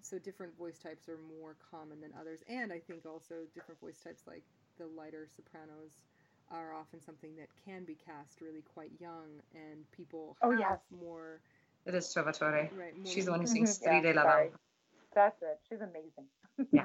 so 0.00 0.18
different 0.18 0.56
voice 0.58 0.78
types 0.78 1.08
are 1.08 1.18
more 1.38 1.56
common 1.70 2.00
than 2.00 2.12
others, 2.18 2.42
and 2.48 2.72
I 2.72 2.78
think 2.80 3.06
also 3.06 3.46
different 3.54 3.80
voice 3.80 3.98
types 4.02 4.22
like 4.26 4.42
the 4.78 4.86
lighter 4.86 5.26
sopranos 5.34 6.02
are 6.50 6.74
often 6.74 7.00
something 7.00 7.36
that 7.36 7.48
can 7.64 7.84
be 7.84 7.94
cast 7.94 8.40
really 8.40 8.62
quite 8.74 8.90
young, 8.98 9.40
and 9.54 9.90
people 9.92 10.36
oh, 10.42 10.50
have 10.50 10.60
yes. 10.60 10.78
more. 10.90 11.40
It 11.86 11.94
is 11.94 12.14
Trovatore. 12.14 12.70
Right, 12.76 12.96
more 12.96 13.12
She's 13.12 13.24
the 13.24 13.30
one 13.32 13.40
who 13.40 13.46
sings 13.46 13.80
Yeah, 13.82 14.00
Stride 14.00 14.14
la 14.14 14.22
sorry. 14.22 14.50
That's 15.14 15.42
it. 15.42 15.60
She's 15.68 15.80
amazing. 15.80 16.26
Yeah. 16.70 16.84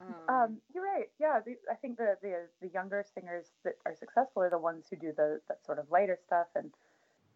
Um, 0.00 0.14
Um, 0.28 0.58
you're 0.72 0.84
right. 0.84 1.10
Yeah, 1.18 1.40
the, 1.44 1.56
I 1.70 1.74
think 1.74 1.96
the, 1.96 2.16
the 2.22 2.46
the 2.60 2.68
younger 2.68 3.04
singers 3.14 3.46
that 3.64 3.74
are 3.84 3.94
successful 3.96 4.42
are 4.42 4.50
the 4.50 4.58
ones 4.58 4.86
who 4.88 4.96
do 4.96 5.12
the 5.16 5.40
that 5.48 5.64
sort 5.64 5.78
of 5.78 5.90
lighter 5.90 6.18
stuff, 6.26 6.46
and 6.54 6.72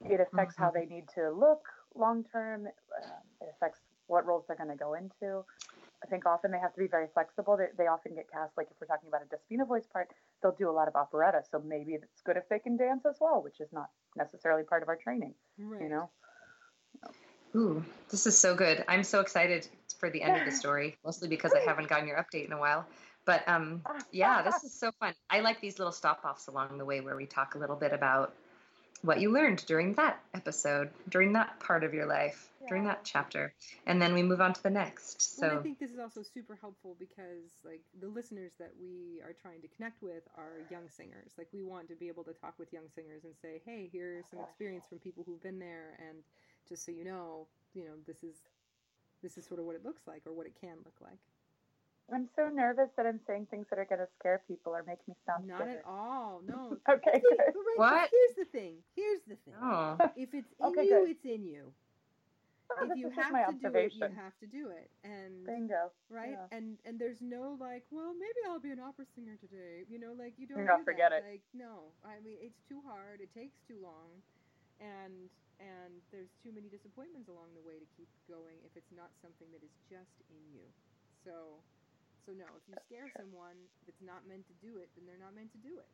it 0.09 0.21
affects 0.21 0.57
how 0.57 0.71
Mhm. 0.71 0.75
they 0.75 0.87
need 0.87 1.09
to 1.15 1.31
look 1.31 1.65
long 1.95 2.25
term. 2.25 2.67
Um, 2.67 3.23
it 3.41 3.49
affects 3.57 3.81
what 4.07 4.27
roles 4.27 4.45
they're 4.47 4.57
going 4.57 4.69
to 4.69 4.77
go 4.77 4.95
into. 4.95 5.45
I 6.03 6.07
think 6.09 6.27
often 6.27 6.51
they 6.51 6.59
have 6.59 6.75
to 6.75 6.81
be 6.81 6.89
very 6.89 7.07
flexible. 7.15 7.57
They, 7.57 7.67
they 7.79 7.87
often 7.87 8.15
get 8.15 8.31
cast 8.31 8.57
like 8.57 8.69
if 8.71 8.77
we're 8.81 8.87
talking 8.87 9.09
about 9.09 9.23
a 9.23 9.27
Despina 9.27 9.67
voice 9.67 9.87
part, 9.93 10.11
they'll 10.43 10.53
do 10.53 10.69
a 10.69 10.73
lot 10.73 10.89
of 10.89 10.97
operetta. 10.97 11.43
So 11.51 11.63
maybe 11.65 11.93
it's 11.93 12.23
good 12.25 12.37
if 12.37 12.49
they 12.49 12.59
can 12.59 12.77
dance 12.77 13.05
as 13.07 13.17
well, 13.21 13.43
which 13.43 13.61
is 13.61 13.73
not 13.73 13.91
necessarily 14.17 14.65
part 14.65 14.83
of 14.83 14.89
our 14.89 14.97
training. 14.97 15.35
right. 15.59 15.83
You 15.83 15.89
know. 15.89 16.11
Ooh, 17.55 17.85
this 18.11 18.27
is 18.27 18.39
so 18.39 18.55
good. 18.55 18.85
I'm 18.89 19.05
so 19.05 19.21
excited 19.21 19.69
for 19.99 20.11
the 20.11 20.23
end 20.23 20.37
of 20.37 20.45
the 20.45 20.51
story, 20.57 20.97
mostly 21.05 21.29
because 21.29 21.53
I 21.53 21.61
haven't 21.61 21.89
gotten 21.89 22.09
your 22.09 22.17
update 22.17 22.47
in 22.47 22.53
a 22.53 22.59
while. 22.59 22.87
But 23.25 23.47
um, 23.49 23.83
yeah, 24.11 24.43
this 24.43 24.65
is 24.65 24.73
so 24.73 24.91
fun. 24.99 25.15
I 25.31 25.41
like 25.41 25.61
these 25.61 25.79
little 25.79 25.93
stop 25.93 26.23
offs 26.25 26.49
along 26.49 26.79
the 26.79 26.85
way 26.85 27.01
where 27.01 27.17
we 27.17 27.27
talk 27.27 27.55
a 27.55 27.59
little 27.59 27.77
bit 27.77 27.93
about 27.93 28.35
what 29.03 29.21
you 29.21 29.31
learned 29.31 29.65
during 29.67 29.95
that 29.95 30.21
episode, 30.35 30.91
during 31.09 31.33
that 31.35 31.59
part 31.61 31.85
of 31.85 31.93
your 31.93 32.07
life, 32.07 32.49
during 32.69 32.85
that 32.85 33.05
chapter, 33.05 33.53
and 33.87 34.01
then 34.01 34.15
we 34.15 34.23
move 34.23 34.41
on 34.41 34.53
to 34.53 34.63
the 34.63 34.71
next. 34.71 35.39
Well, 35.41 35.59
I 35.59 35.63
think 35.63 35.79
this 35.79 35.91
is 35.91 35.99
also 35.99 36.23
super 36.23 36.57
helpful 36.61 36.97
because, 36.99 37.51
like, 37.65 37.83
the 38.01 38.09
listeners 38.09 38.53
that 38.59 38.73
we 38.81 39.21
are 39.23 39.33
trying 39.33 39.61
to 39.63 39.69
connect 39.69 40.03
with 40.03 40.23
are 40.37 40.59
young 40.71 40.89
singers. 40.89 41.33
Like, 41.39 41.49
we 41.53 41.63
want 41.63 41.89
to 41.89 41.95
be 41.97 42.09
able 42.09 42.25
to 42.25 42.33
talk 42.33 42.55
with 42.59 42.73
young 42.73 42.89
singers 42.95 43.25
and 43.25 43.35
say, 43.43 43.61
"Hey, 43.65 43.89
here's 43.93 44.27
some 44.27 44.41
experience 44.41 44.85
from 44.89 44.99
people 44.99 45.25
who've 45.25 45.43
been 45.43 45.59
there," 45.59 45.97
and 45.99 46.19
just 46.69 46.85
so 46.85 46.93
you 46.93 47.05
know, 47.05 47.47
you 47.75 47.85
know, 47.85 47.95
this 48.07 48.23
is 48.23 48.37
this 49.23 49.39
is 49.39 49.47
sort 49.47 49.61
of 49.61 49.67
what 49.67 49.77
it 49.77 49.85
looks 49.85 50.03
like 50.07 50.23
or 50.27 50.33
what 50.33 50.47
it 50.47 50.55
can 50.61 50.77
look 50.85 51.01
like. 51.01 51.19
I'm 52.13 52.29
so 52.37 52.49
nervous 52.49 52.91
that 52.97 53.07
I'm 53.07 53.21
saying 53.27 53.47
things 53.51 53.67
that 53.71 53.79
are 53.79 53.85
going 53.85 54.01
to 54.01 54.09
scare 54.19 54.43
people 54.49 54.75
or 54.75 54.83
make 54.87 54.99
me 55.09 55.15
sound 55.25 55.47
Not 55.47 55.59
silly. 55.61 55.71
at 55.73 55.85
all. 55.87 56.43
No. 56.47 56.77
Okay, 56.89 57.13
See, 57.15 57.21
good. 57.23 57.39
right, 57.39 57.77
What? 57.77 58.11
Here's 58.11 58.37
the 58.37 58.59
thing. 58.59 58.75
Here's 58.97 59.21
the 59.29 59.37
thing. 59.37 59.55
oh, 59.63 59.97
If 60.17 60.35
it's 60.35 60.53
in 60.61 60.67
Okay, 60.67 60.85
you, 60.85 61.05
good. 61.05 61.11
it's 61.11 61.25
in 61.25 61.45
you. 61.47 61.73
Oh, 62.71 62.87
If 62.87 62.97
you 62.97 63.11
have 63.17 63.47
to 63.47 63.53
do 63.55 63.75
it, 63.75 63.93
you 63.95 64.09
have 64.15 64.37
to 64.41 64.47
do 64.47 64.71
it. 64.71 64.91
And 65.05 65.47
Bingo. 65.47 65.93
right 66.11 66.37
Yeah. 66.37 66.47
and 66.53 66.79
and 66.85 66.99
there's 67.01 67.21
no 67.23 67.57
like 67.59 67.85
well 67.91 68.13
maybe 68.13 68.41
i'll 68.47 68.61
be 68.61 68.71
an 68.71 68.81
opera 68.81 69.07
singer 69.15 69.37
today 69.41 69.85
you 69.89 69.99
know 69.99 70.13
like 70.13 70.35
you 70.37 70.47
don't 70.47 70.65
No, 70.67 70.77
do 70.77 70.85
forget 70.85 71.11
that. 71.13 71.25
it. 71.25 71.25
like 71.31 71.43
no 71.55 71.95
i 72.05 72.21
mean 72.21 72.37
it's 72.41 72.61
too 72.69 72.81
hard 72.85 73.21
it 73.21 73.33
takes 73.33 73.57
too 73.67 73.81
long 73.81 74.21
and 74.81 75.31
and 75.61 76.03
there's 76.13 76.33
too 76.43 76.53
many 76.53 76.69
disappointments 76.69 77.29
along 77.29 77.55
the 77.55 77.63
way 77.65 77.79
to 77.81 77.89
keep 77.97 78.09
going 78.29 78.61
if 78.67 78.77
it's 78.77 78.93
not 78.93 79.11
something 79.23 79.49
that 79.53 79.63
is 79.65 79.73
just 79.89 80.21
in 80.29 80.43
you 80.53 80.69
so 81.25 81.63
so 82.27 82.33
no 82.33 82.47
if 82.59 82.65
you 82.69 82.75
scare 82.85 83.09
someone 83.17 83.57
if 83.83 83.89
it's 83.89 84.03
not 84.05 84.27
meant 84.29 84.47
to 84.47 84.55
do 84.61 84.79
it 84.79 84.91
then 84.97 85.07
they're 85.07 85.21
not 85.21 85.35
meant 85.35 85.53
to 85.53 85.61
do 85.63 85.79
it 85.81 85.91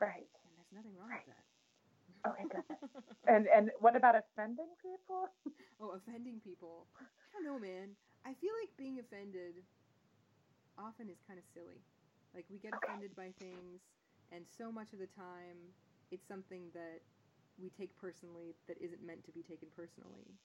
Right. 0.00 0.28
and 0.44 0.52
there's 0.56 0.72
nothing 0.72 0.94
wrong 0.96 1.10
Right. 1.10 1.26
with 1.26 1.34
that 1.36 1.44
Okay, 2.26 2.44
good. 2.50 2.64
And 3.26 3.46
and 3.48 3.70
what 3.80 3.96
about 3.96 4.14
offending 4.16 4.70
people? 4.82 5.28
oh 5.80 5.90
offending 5.96 6.40
people. 6.42 6.86
I 7.00 7.04
don't 7.32 7.44
know 7.44 7.58
man. 7.58 7.96
I 8.24 8.34
feel 8.34 8.52
like 8.62 8.70
being 8.76 8.98
offended 8.98 9.62
often 10.78 11.08
is 11.08 11.18
kind 11.26 11.38
of 11.38 11.44
silly. 11.54 11.82
Like 12.34 12.44
we 12.50 12.58
get 12.58 12.74
offended 12.74 13.14
by 13.16 13.32
things 13.38 13.80
and 14.32 14.44
so 14.46 14.70
much 14.72 14.92
of 14.92 14.98
the 14.98 15.06
time 15.06 15.72
it's 16.10 16.26
something 16.26 16.70
that 16.74 17.00
we 17.58 17.70
take 17.70 17.96
personally 17.96 18.54
that 18.68 18.76
isn't 18.80 19.04
meant 19.04 19.24
to 19.24 19.32
be 19.32 19.42
taken 19.42 19.68
personally. 19.74 20.36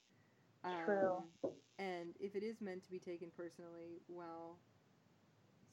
True. 0.85 1.23
Um, 1.43 1.51
and 1.79 2.15
if 2.19 2.35
it 2.35 2.43
is 2.43 2.61
meant 2.61 2.83
to 2.83 2.91
be 2.91 2.99
taken 2.99 3.29
personally 3.35 4.01
well 4.07 4.59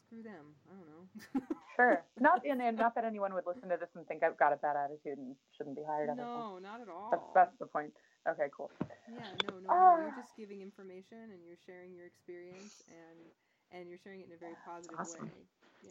screw 0.09 0.23
them 0.25 0.57
i 0.67 0.75
don't 0.75 0.89
know 0.89 1.47
Sure. 1.79 2.03
Not 2.19 2.45
in 2.45 2.61
and 2.61 2.77
not 2.77 2.97
that 2.97 3.05
anyone 3.05 3.33
would 3.35 3.47
listen 3.47 3.69
to 3.69 3.77
this 3.79 3.91
and 3.95 4.05
think 4.09 4.25
I've 4.25 4.37
got 4.37 4.53
a 4.53 4.57
bad 4.57 4.75
attitude 4.75 5.17
and 5.17 5.37
shouldn't 5.57 5.77
be 5.77 5.85
hired. 5.87 6.09
ever. 6.11 6.21
no 6.21 6.59
not 6.59 6.81
at 6.81 6.89
all 6.89 7.11
That's 7.13 7.31
that's 7.35 7.57
the 7.61 7.67
point. 7.67 7.93
Okay, 8.29 8.51
cool. 8.57 8.69
Yeah, 8.83 9.23
no, 9.47 9.55
no, 9.61 9.69
no. 9.71 10.03
You're 10.03 10.15
just 10.21 10.37
giving 10.37 10.61
information 10.61 11.19
and 11.31 11.39
you're 11.47 11.61
sharing 11.65 11.95
your 11.95 12.07
experience 12.07 12.83
and 12.89 13.19
and 13.81 13.89
you're 13.89 14.01
sharing 14.03 14.23
it 14.23 14.27
in 14.27 14.33
a 14.33 14.39
very 14.39 14.57
positive 14.67 14.99
awesome. 14.99 15.23
way. 15.27 15.31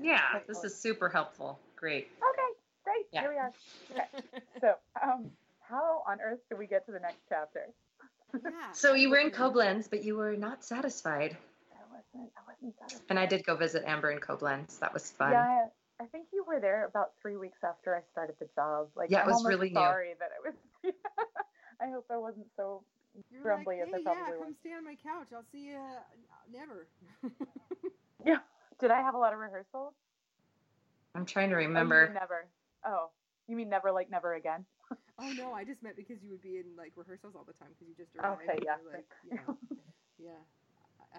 yeah, 0.01 0.39
this 0.45 0.61
is 0.65 0.75
super 0.75 1.07
helpful. 1.07 1.57
Great. 1.77 2.09
Okay, 2.19 2.51
great. 2.83 3.05
Yeah. 3.13 3.21
Here 3.21 3.29
we 3.31 3.37
are. 3.37 3.51
Okay. 3.93 4.35
So, 4.59 4.73
um, 5.01 5.31
how 5.61 6.03
on 6.05 6.19
earth 6.19 6.39
do 6.49 6.57
we 6.57 6.67
get 6.67 6.85
to 6.87 6.91
the 6.91 6.99
next 6.99 7.21
chapter? 7.29 7.67
yeah. 8.43 8.71
So 8.73 8.93
you 8.93 9.09
were 9.09 9.19
in. 9.19 9.31
Koblenz, 9.31 9.89
but 9.89 10.03
you 10.03 10.17
were 10.17 10.35
not 10.35 10.65
satisfied. 10.65 11.37
I 12.17 12.21
wasn't. 12.21 12.33
I 12.37 12.41
wasn't 12.47 12.75
satisfied. 12.79 13.09
And 13.09 13.19
I 13.19 13.25
did 13.25 13.45
go 13.45 13.55
visit 13.55 13.83
Amber 13.85 14.11
in 14.11 14.19
Koblenz. 14.19 14.79
That 14.79 14.93
was 14.93 15.11
fun. 15.11 15.31
Yeah, 15.31 15.67
I, 15.99 16.03
I 16.03 16.05
think 16.07 16.27
you 16.33 16.43
were 16.47 16.59
there 16.59 16.85
about 16.85 17.11
three 17.21 17.37
weeks 17.37 17.59
after 17.63 17.95
I 17.95 18.01
started 18.11 18.35
the 18.39 18.47
job. 18.55 18.89
Like, 18.95 19.11
Yeah, 19.11 19.19
it 19.19 19.21
I'm 19.23 19.27
was 19.27 19.37
almost 19.37 19.49
really 19.49 19.69
new. 19.69 19.75
sorry 19.79 20.13
that 20.19 20.31
it 20.37 20.41
was. 20.43 20.93
I 21.81 21.89
hope 21.89 22.05
I 22.11 22.17
wasn't 22.17 22.47
so. 22.55 22.83
You're 23.31 23.41
grumbly 23.41 23.79
like, 23.81 23.87
as 23.87 23.93
I 23.93 23.97
hey, 23.97 24.03
yeah, 24.05 24.13
probably 24.13 24.37
come 24.45 24.55
stay 24.61 24.73
on 24.73 24.83
my 24.85 24.95
couch. 25.01 25.29
I'll 25.33 25.45
see 25.51 25.69
you 25.69 25.75
uh, 25.77 26.01
never. 26.53 26.87
Yeah. 28.25 28.39
Did 28.79 28.91
I 28.91 29.01
have 29.01 29.15
a 29.15 29.17
lot 29.17 29.33
of 29.33 29.39
rehearsals? 29.39 29.93
I'm 31.15 31.25
trying 31.25 31.49
to 31.49 31.55
Oh, 31.55 31.59
remember. 31.59 32.05
mean 32.05 32.13
never. 32.13 32.47
Oh, 32.85 33.09
you 33.47 33.55
mean 33.55 33.69
never 33.69 33.91
like 33.91 34.09
never 34.09 34.33
again? 34.35 34.65
oh 35.19 35.31
no, 35.37 35.53
I 35.53 35.63
just 35.63 35.81
meant 35.81 35.95
because 35.95 36.21
you 36.21 36.29
would 36.31 36.41
be 36.41 36.57
in 36.57 36.75
like 36.77 36.93
rehearsals 36.95 37.33
all 37.35 37.43
the 37.45 37.53
time 37.53 37.69
because 37.73 37.87
you 37.87 37.95
just 37.95 38.15
arrived. 38.15 38.41
Okay, 38.49 38.59
yeah, 38.65 38.77
Like, 38.93 39.05
you 39.23 39.31
know, 39.35 39.57
yeah. 40.19 40.41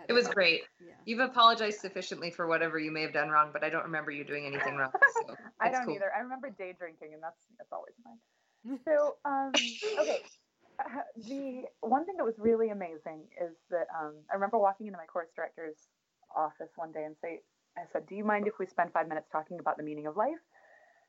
It 0.08 0.12
was 0.12 0.28
great. 0.28 0.62
Yeah. 0.80 0.94
You've 1.04 1.20
apologized 1.20 1.80
sufficiently 1.80 2.30
for 2.30 2.46
whatever 2.46 2.78
you 2.78 2.90
may 2.90 3.02
have 3.02 3.12
done 3.12 3.28
wrong, 3.28 3.50
but 3.52 3.62
I 3.62 3.70
don't 3.70 3.84
remember 3.84 4.10
you 4.10 4.24
doing 4.24 4.46
anything 4.46 4.76
wrong. 4.76 4.90
So 5.26 5.34
I 5.60 5.70
don't 5.70 5.84
cool. 5.84 5.94
either. 5.94 6.12
I 6.16 6.20
remember 6.20 6.48
day 6.48 6.74
drinking, 6.78 7.12
and 7.14 7.22
that's 7.22 7.46
that's 7.58 7.72
always 7.72 7.94
fine. 8.04 8.78
So, 8.84 9.16
um, 9.24 9.52
okay. 10.00 10.20
Uh, 10.78 11.00
the 11.26 11.64
one 11.80 12.06
thing 12.06 12.16
that 12.16 12.24
was 12.24 12.38
really 12.38 12.70
amazing 12.70 13.22
is 13.40 13.56
that 13.70 13.88
um, 13.98 14.14
I 14.30 14.34
remember 14.34 14.58
walking 14.58 14.86
into 14.86 14.96
my 14.96 15.06
chorus 15.06 15.30
director's 15.34 15.88
office 16.36 16.70
one 16.76 16.92
day 16.92 17.04
and 17.04 17.16
say, 17.20 17.40
I 17.76 17.82
said, 17.92 18.06
"Do 18.06 18.14
you 18.14 18.24
mind 18.24 18.46
if 18.46 18.58
we 18.58 18.66
spend 18.66 18.92
five 18.92 19.08
minutes 19.08 19.28
talking 19.30 19.58
about 19.58 19.76
the 19.76 19.82
meaning 19.82 20.06
of 20.06 20.16
life?" 20.16 20.40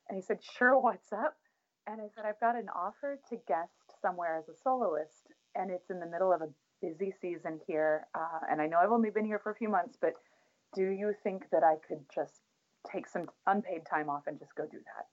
And 0.09 0.15
he 0.15 0.21
said, 0.21 0.39
"Sure. 0.41 0.79
What's 0.79 1.13
up?" 1.13 1.37
And 1.87 2.01
I 2.01 2.07
said, 2.15 2.25
"I've 2.25 2.39
got 2.39 2.55
an 2.55 2.69
offer 2.69 3.19
to 3.29 3.37
guest 3.47 3.93
somewhere 4.01 4.37
as 4.37 4.49
a 4.49 4.55
soloist, 4.55 5.31
and 5.55 5.69
it's 5.69 5.89
in 5.89 5.99
the 5.99 6.07
middle 6.07 6.33
of 6.33 6.41
a 6.41 6.49
busy 6.81 7.13
season 7.21 7.59
here. 7.67 8.07
Uh, 8.15 8.39
and 8.49 8.61
I 8.61 8.67
know 8.67 8.77
I've 8.79 8.91
only 8.91 9.09
been 9.09 9.25
here 9.25 9.39
for 9.39 9.51
a 9.51 9.55
few 9.55 9.69
months, 9.69 9.97
but 9.99 10.13
do 10.75 10.83
you 10.89 11.13
think 11.23 11.49
that 11.51 11.63
I 11.63 11.75
could 11.87 12.03
just 12.13 12.41
take 12.91 13.07
some 13.07 13.29
unpaid 13.47 13.85
time 13.85 14.09
off 14.09 14.27
and 14.27 14.39
just 14.39 14.55
go 14.55 14.65
do 14.65 14.77
that?" 14.77 15.05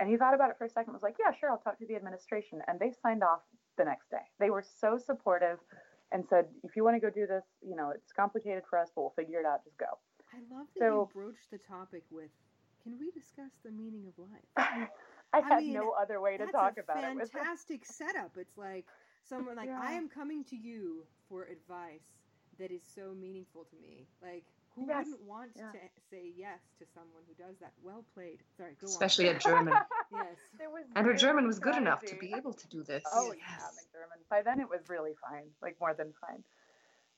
And 0.00 0.08
he 0.08 0.16
thought 0.16 0.34
about 0.34 0.50
it 0.50 0.58
for 0.58 0.64
a 0.64 0.68
second, 0.68 0.92
was 0.92 1.02
like, 1.04 1.16
yeah, 1.20 1.32
sure, 1.32 1.50
I'll 1.50 1.58
talk 1.58 1.78
to 1.78 1.86
the 1.86 1.94
administration. 1.94 2.60
And 2.66 2.80
they 2.80 2.90
signed 2.90 3.22
off 3.22 3.42
the 3.78 3.84
next 3.84 4.10
day. 4.10 4.26
They 4.40 4.50
were 4.50 4.62
so 4.80 4.98
supportive 4.98 5.60
and 6.10 6.26
said, 6.28 6.46
if 6.64 6.74
you 6.74 6.82
want 6.82 6.96
to 6.96 7.00
go 7.00 7.10
do 7.10 7.26
this, 7.28 7.44
you 7.62 7.76
know, 7.76 7.90
it's 7.94 8.12
complicated 8.12 8.64
for 8.68 8.76
us, 8.78 8.90
but 8.94 9.02
we'll 9.02 9.10
figure 9.16 9.38
it 9.38 9.46
out. 9.46 9.62
Just 9.64 9.78
go. 9.78 9.86
I 10.32 10.38
love 10.52 10.66
that 10.74 10.80
So- 10.80 11.08
you 11.14 11.20
broached 11.22 11.48
the 11.52 11.58
topic 11.58 12.02
with, 12.10 12.30
"Can 12.82 12.98
we 12.98 13.12
discuss 13.12 13.52
the 13.64 13.70
meaning 13.70 14.04
of 14.08 14.18
life?" 14.18 14.44
I 14.56 14.88
I 15.32 15.40
had 15.40 15.62
mean, 15.62 15.74
no 15.74 15.90
other 15.92 16.20
way 16.20 16.36
to 16.38 16.46
talk 16.48 16.76
about 16.76 16.98
it. 17.04 17.30
fantastic 17.30 17.84
setup. 17.84 18.36
It's 18.36 18.56
like 18.58 18.86
someone 19.28 19.56
like 19.56 19.68
Yeah. 19.68 19.80
I 19.80 19.92
am 19.92 20.08
coming 20.08 20.44
to 20.44 20.56
you 20.56 21.06
for 21.28 21.44
advice 21.44 22.04
that 22.58 22.70
is 22.70 22.82
so 22.94 23.14
meaningful 23.14 23.64
to 23.64 23.76
me. 23.76 24.06
Like 24.22 24.44
who 24.74 24.86
Yes. 24.86 25.06
wouldn't 25.06 25.22
want 25.22 25.52
Yeah. 25.56 25.70
to 25.72 25.78
say 26.10 26.32
yes 26.36 26.60
to 26.78 26.86
someone 26.86 27.22
who 27.26 27.34
does 27.34 27.58
that? 27.60 27.72
Well 27.82 28.04
played. 28.14 28.42
Sorry, 28.56 28.74
go 28.80 28.86
Especially 28.88 29.28
on. 29.28 29.36
a 29.36 29.38
German. 29.38 29.74
yes. 30.12 30.36
There 30.58 30.70
was 30.70 30.84
And 30.96 31.06
her 31.06 31.14
German 31.14 31.46
was 31.46 31.58
good 31.58 31.76
enough 31.76 32.04
to 32.06 32.16
be 32.16 32.32
able 32.36 32.52
to 32.54 32.68
do 32.68 32.82
this. 32.82 33.02
Oh 33.12 33.32
Yes. 33.32 33.38
yeah, 33.38 33.70
my 33.76 33.82
German. 33.92 34.18
By 34.30 34.42
then 34.42 34.60
it 34.60 34.68
was 34.68 34.88
really 34.88 35.14
fine, 35.14 35.50
like 35.62 35.76
more 35.80 35.94
than 35.94 36.12
fine. 36.20 36.42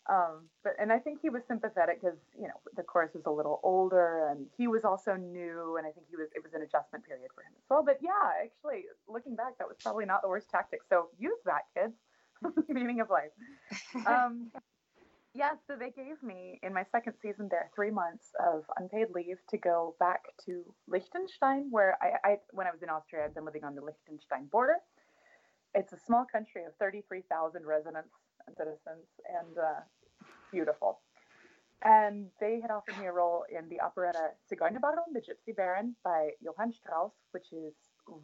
Um, 0.08 0.46
but 0.62 0.74
and 0.78 0.92
I 0.92 0.98
think 0.98 1.18
he 1.20 1.30
was 1.30 1.42
sympathetic 1.48 2.00
because 2.00 2.18
you 2.38 2.46
know 2.46 2.54
the 2.76 2.82
chorus 2.82 3.10
was 3.14 3.24
a 3.26 3.30
little 3.30 3.60
older, 3.64 4.28
and 4.30 4.46
he 4.56 4.68
was 4.68 4.84
also 4.84 5.16
new, 5.16 5.76
and 5.78 5.86
I 5.86 5.90
think 5.90 6.06
he 6.08 6.16
was 6.16 6.28
it 6.34 6.42
was 6.42 6.54
an 6.54 6.62
adjustment 6.62 7.04
period 7.04 7.30
for 7.34 7.42
him 7.42 7.52
as 7.56 7.64
well. 7.68 7.82
But 7.84 7.98
yeah, 8.00 8.44
actually 8.44 8.84
looking 9.08 9.34
back, 9.34 9.58
that 9.58 9.66
was 9.66 9.76
probably 9.82 10.06
not 10.06 10.22
the 10.22 10.28
worst 10.28 10.48
tactic. 10.48 10.80
So 10.88 11.08
use 11.18 11.38
that, 11.44 11.62
kids. 11.74 11.94
Meaning 12.68 13.00
of 13.00 13.08
life. 13.10 13.32
Um, 14.06 14.52
yeah, 15.34 15.52
so 15.66 15.74
they 15.78 15.90
gave 15.90 16.22
me 16.22 16.58
in 16.62 16.72
my 16.72 16.84
second 16.92 17.14
season 17.20 17.48
there 17.50 17.70
three 17.74 17.90
months 17.90 18.30
of 18.40 18.64
unpaid 18.78 19.08
leave 19.14 19.38
to 19.50 19.58
go 19.58 19.94
back 19.98 20.22
to 20.46 20.62
Liechtenstein, 20.88 21.68
where 21.70 21.98
I, 22.00 22.28
I 22.28 22.36
when 22.52 22.66
I 22.66 22.70
was 22.70 22.82
in 22.82 22.88
Austria, 22.88 23.24
I'd 23.24 23.34
been 23.34 23.44
living 23.44 23.64
on 23.64 23.74
the 23.74 23.82
Liechtenstein 23.82 24.46
border. 24.46 24.76
It's 25.74 25.92
a 25.92 25.98
small 25.98 26.24
country 26.30 26.64
of 26.64 26.72
33,000 26.80 27.66
residents 27.66 28.08
and 28.46 28.56
citizens, 28.56 29.06
and 29.28 29.58
uh, 29.58 29.80
beautiful. 30.52 31.00
And 31.82 32.26
they 32.40 32.60
had 32.60 32.70
offered 32.70 32.98
me 32.98 33.06
a 33.06 33.12
role 33.12 33.44
in 33.50 33.68
the 33.68 33.80
operetta 33.80 34.30
Zigeunerbaron, 34.50 35.12
the 35.12 35.20
Gypsy 35.20 35.54
Baron 35.54 35.94
by 36.02 36.30
Johann 36.40 36.72
Strauss, 36.72 37.12
which 37.32 37.52
is 37.52 37.74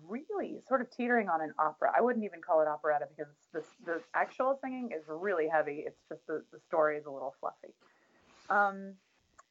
really 0.09 0.61
sort 0.67 0.81
of 0.81 0.91
teetering 0.91 1.29
on 1.29 1.43
an 1.43 1.53
opera. 1.59 1.93
I 1.97 2.01
wouldn't 2.01 2.25
even 2.25 2.41
call 2.41 2.61
it 2.63 2.69
operetta 2.69 3.07
because 3.15 3.33
the, 3.53 3.63
the 3.85 4.01
actual 4.15 4.59
singing 4.63 4.91
is 4.97 5.03
really 5.09 5.49
heavy. 5.49 5.85
It's 5.87 6.01
just 6.09 6.27
the, 6.27 6.43
the 6.53 6.61
story 6.67 6.97
is 6.97 7.05
a 7.05 7.11
little 7.11 7.35
fluffy. 7.41 7.75
Um, 8.49 8.95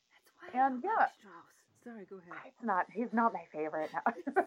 That's 0.10 0.54
why 0.54 0.62
I 0.62 0.68
And 0.68 0.84
yeah. 0.84 1.08
Strauss. 1.20 1.52
Sorry, 1.84 2.06
go 2.10 2.18
ahead. 2.18 2.42
it's 2.46 2.64
not, 2.64 2.86
he's 2.94 3.12
not 3.12 3.34
my 3.34 3.44
favorite 3.52 3.90
now. 3.94 4.04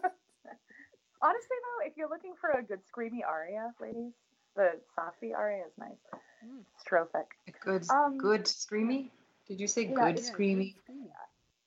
Honestly, 1.21 1.57
though, 1.63 1.87
if 1.87 1.97
you're 1.97 2.09
looking 2.09 2.33
for 2.39 2.51
a 2.51 2.63
good 2.63 2.79
screamy 2.85 3.25
aria, 3.27 3.73
ladies, 3.81 4.13
the 4.55 4.79
Saffi 4.97 5.33
aria 5.35 5.63
is 5.65 5.73
nice. 5.77 5.97
Mm. 6.45 6.63
Strophic. 6.79 7.25
Good, 7.61 7.85
Um, 7.89 8.17
good 8.17 8.45
screamy. 8.45 9.09
Did 9.47 9.59
you 9.59 9.67
say 9.67 9.83
yeah, 9.83 9.95
good 10.11 10.19
Yeah, 10.19 10.31
screamy? 10.31 10.73
good 10.73 10.93
screamy. 10.93 11.11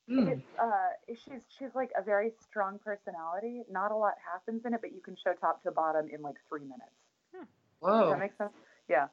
Hmm. 0.09 0.29
It's 0.29 0.59
uh, 0.59 0.89
she's 1.09 1.43
she's 1.59 1.75
like 1.75 1.91
a 1.97 2.03
very 2.03 2.33
strong 2.43 2.79
personality. 2.83 3.63
Not 3.71 3.93
a 3.93 3.97
lot 3.97 4.15
happens 4.25 4.65
in 4.65 4.73
it, 4.73 4.81
but 4.81 4.93
you 4.93 5.03
can 5.03 5.15
show 5.23 5.35
top 5.35 5.63
to 5.65 5.71
bottom 5.71 6.09
in 6.11 6.23
like 6.23 6.37
three 6.49 6.63
minutes. 6.63 6.97
Does 7.35 7.47
Whoa. 7.81 8.11
that 8.11 8.19
make 8.19 8.35
sense? 8.39 8.53
Yeah. 8.89 9.09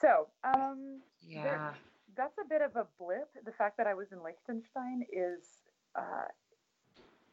So, 0.00 0.28
um, 0.44 1.00
Yeah. 1.20 1.74
that's 2.16 2.38
a 2.38 2.44
bit 2.48 2.62
of 2.62 2.76
a 2.76 2.86
blip. 2.98 3.28
The 3.44 3.52
fact 3.52 3.76
that 3.78 3.86
I 3.86 3.94
was 3.94 4.06
in 4.12 4.22
Liechtenstein 4.22 5.04
is, 5.12 5.44
uh, 5.96 6.26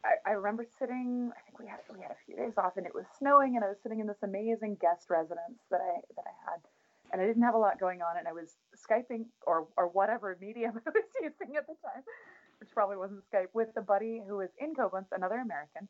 I, 0.04 0.32
I 0.32 0.34
remember 0.34 0.66
sitting. 0.80 1.32
I 1.36 1.42
think 1.42 1.60
we 1.60 1.68
had 1.68 1.80
we 1.94 2.02
had 2.02 2.12
a 2.12 2.22
few 2.26 2.36
days 2.36 2.54
off, 2.58 2.78
and 2.78 2.86
it 2.86 2.94
was 2.94 3.06
snowing, 3.18 3.56
and 3.56 3.64
I 3.64 3.70
was 3.70 3.78
sitting 3.84 4.00
in 4.00 4.08
this 4.08 4.24
amazing 4.24 4.78
guest 4.82 5.10
residence 5.10 5.62
that 5.70 5.82
I 5.82 6.02
that 6.16 6.26
I 6.26 6.52
had, 6.52 6.60
and 7.12 7.22
I 7.22 7.26
didn't 7.26 7.44
have 7.44 7.56
a 7.56 7.60
lot 7.60 7.80
going 7.80 8.02
on, 8.02 8.18
and 8.18 8.28
I 8.28 8.34
was 8.34 8.56
skyping 8.76 9.26
or 9.46 9.68
or 9.78 9.88
whatever 9.90 10.38
medium 10.42 10.80
I 10.88 10.90
was 10.90 11.10
using 11.22 11.56
at 11.56 11.68
the 11.68 11.76
time, 11.86 12.04
which 12.60 12.70
probably 12.74 12.98
wasn't 12.98 13.24
Skype, 13.32 13.54
with 13.54 13.70
a 13.78 13.82
buddy 13.82 14.22
who 14.28 14.38
was 14.38 14.50
in 14.60 14.74
Koblenz, 14.74 15.08
another 15.12 15.38
American, 15.38 15.88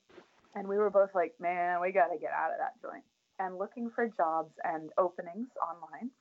and 0.56 0.68
we 0.68 0.78
were 0.78 0.90
both 0.90 1.16
like, 1.16 1.34
man, 1.40 1.80
we 1.82 1.92
got 1.92 2.08
to 2.08 2.20
get 2.20 2.32
out 2.32 2.52
of 2.52 2.58
that 2.60 2.82
joint, 2.82 3.04
and 3.40 3.58
looking 3.58 3.90
for 3.90 4.08
jobs 4.08 4.54
and 4.64 4.92
openings 4.98 5.50
online 5.62 6.12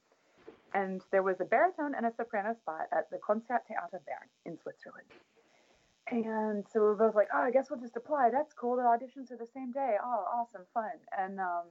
and 0.75 1.03
there 1.11 1.23
was 1.23 1.37
a 1.41 1.45
baritone 1.45 1.95
and 1.97 2.07
a 2.07 2.13
soprano 2.17 2.55
spot 2.55 2.87
at 2.93 3.11
the 3.11 3.19
Konzert 3.19 3.67
Theater 3.67 4.01
Bern 4.07 4.29
in 4.47 4.59
Switzerland. 4.63 5.07
And 6.09 6.65
so 6.73 6.81
we 6.81 6.87
were 6.87 6.97
both 6.97 7.15
like, 7.15 7.29
oh, 7.35 7.43
I 7.43 7.51
guess 7.51 7.71
we'll 7.71 7.81
just 7.81 7.97
apply. 7.97 8.31
That's 8.33 8.53
cool. 8.53 8.77
The 8.77 8.83
auditions 8.83 9.31
are 9.31 9.37
the 9.37 9.47
same 9.55 9.71
day. 9.73 9.97
Oh, 10.03 10.25
awesome, 10.35 10.63
fun. 10.75 10.91
And 11.17 11.39
um, 11.39 11.65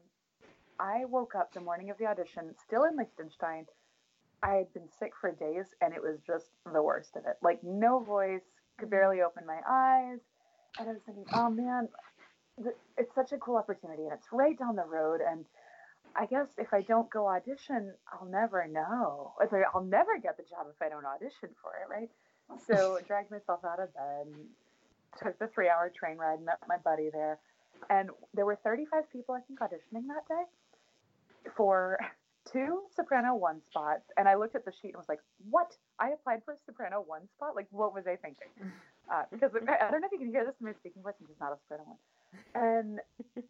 I 0.79 1.05
woke 1.05 1.35
up 1.35 1.53
the 1.53 1.61
morning 1.61 1.89
of 1.89 1.97
the 1.97 2.05
audition, 2.05 2.55
still 2.63 2.85
in 2.85 2.95
Liechtenstein. 2.95 3.65
I 4.41 4.53
had 4.55 4.73
been 4.73 4.87
sick 4.97 5.11
for 5.19 5.31
days, 5.31 5.65
and 5.81 5.93
it 5.93 6.01
was 6.01 6.19
just 6.25 6.51
the 6.71 6.81
worst 6.81 7.17
of 7.17 7.25
it. 7.25 7.35
Like 7.41 7.59
no 7.63 7.99
voice, 7.99 8.43
could 8.79 8.89
barely 8.89 9.21
open 9.21 9.45
my 9.45 9.59
eyes, 9.69 10.19
and 10.79 10.87
I 10.89 10.93
was 10.93 11.01
thinking, 11.05 11.25
oh 11.33 11.49
man, 11.49 11.89
it's 12.97 13.13
such 13.13 13.33
a 13.33 13.37
cool 13.37 13.57
opportunity, 13.57 14.03
and 14.03 14.13
it's 14.13 14.27
right 14.31 14.57
down 14.57 14.77
the 14.77 14.85
road, 14.85 15.19
and 15.27 15.45
I 16.15 16.25
guess 16.25 16.47
if 16.57 16.73
I 16.73 16.81
don't 16.81 17.09
go 17.09 17.27
audition, 17.27 17.93
I'll 18.11 18.27
never 18.27 18.67
know. 18.67 19.33
I'll 19.73 19.83
never 19.83 20.17
get 20.17 20.37
the 20.37 20.43
job 20.43 20.67
if 20.73 20.81
I 20.81 20.89
don't 20.89 21.05
audition 21.05 21.49
for 21.61 21.71
it, 21.83 21.89
right? 21.89 22.09
So 22.67 22.99
dragged 23.07 23.31
myself 23.31 23.59
out 23.65 23.79
of 23.79 23.93
bed, 23.93 24.27
took 25.21 25.39
the 25.39 25.47
three 25.47 25.69
hour 25.69 25.91
train 25.93 26.17
ride, 26.17 26.41
met 26.41 26.59
my 26.67 26.77
buddy 26.77 27.09
there. 27.12 27.39
And 27.89 28.09
there 28.33 28.45
were 28.45 28.57
35 28.63 29.09
people, 29.12 29.35
I 29.35 29.41
think, 29.41 29.59
auditioning 29.59 30.07
that 30.07 30.27
day 30.27 30.43
for 31.55 31.97
two 32.51 32.81
soprano 32.95 33.35
one 33.35 33.62
spots. 33.65 34.12
And 34.17 34.27
I 34.27 34.35
looked 34.35 34.55
at 34.55 34.65
the 34.65 34.71
sheet 34.81 34.89
and 34.89 34.97
was 34.97 35.09
like, 35.09 35.21
what? 35.49 35.75
I 35.99 36.09
applied 36.09 36.41
for 36.43 36.53
a 36.53 36.57
soprano 36.65 37.03
one 37.05 37.27
spot? 37.35 37.55
Like, 37.55 37.67
what 37.71 37.93
was 37.93 38.07
I 38.07 38.15
thinking? 38.15 38.49
Uh, 39.09 39.23
because 39.31 39.49
I 39.55 39.89
don't 39.89 40.01
know 40.01 40.05
if 40.05 40.12
you 40.12 40.19
can 40.19 40.29
hear 40.29 40.45
this 40.45 40.53
in 40.62 40.67
my 40.67 40.73
speaking 40.73 41.01
voice, 41.01 41.15
I'm 41.19 41.25
just 41.25 41.39
not 41.39 41.51
a 41.51 41.57
soprano 41.57 41.81
one. 41.81 41.97
And, 42.53 42.99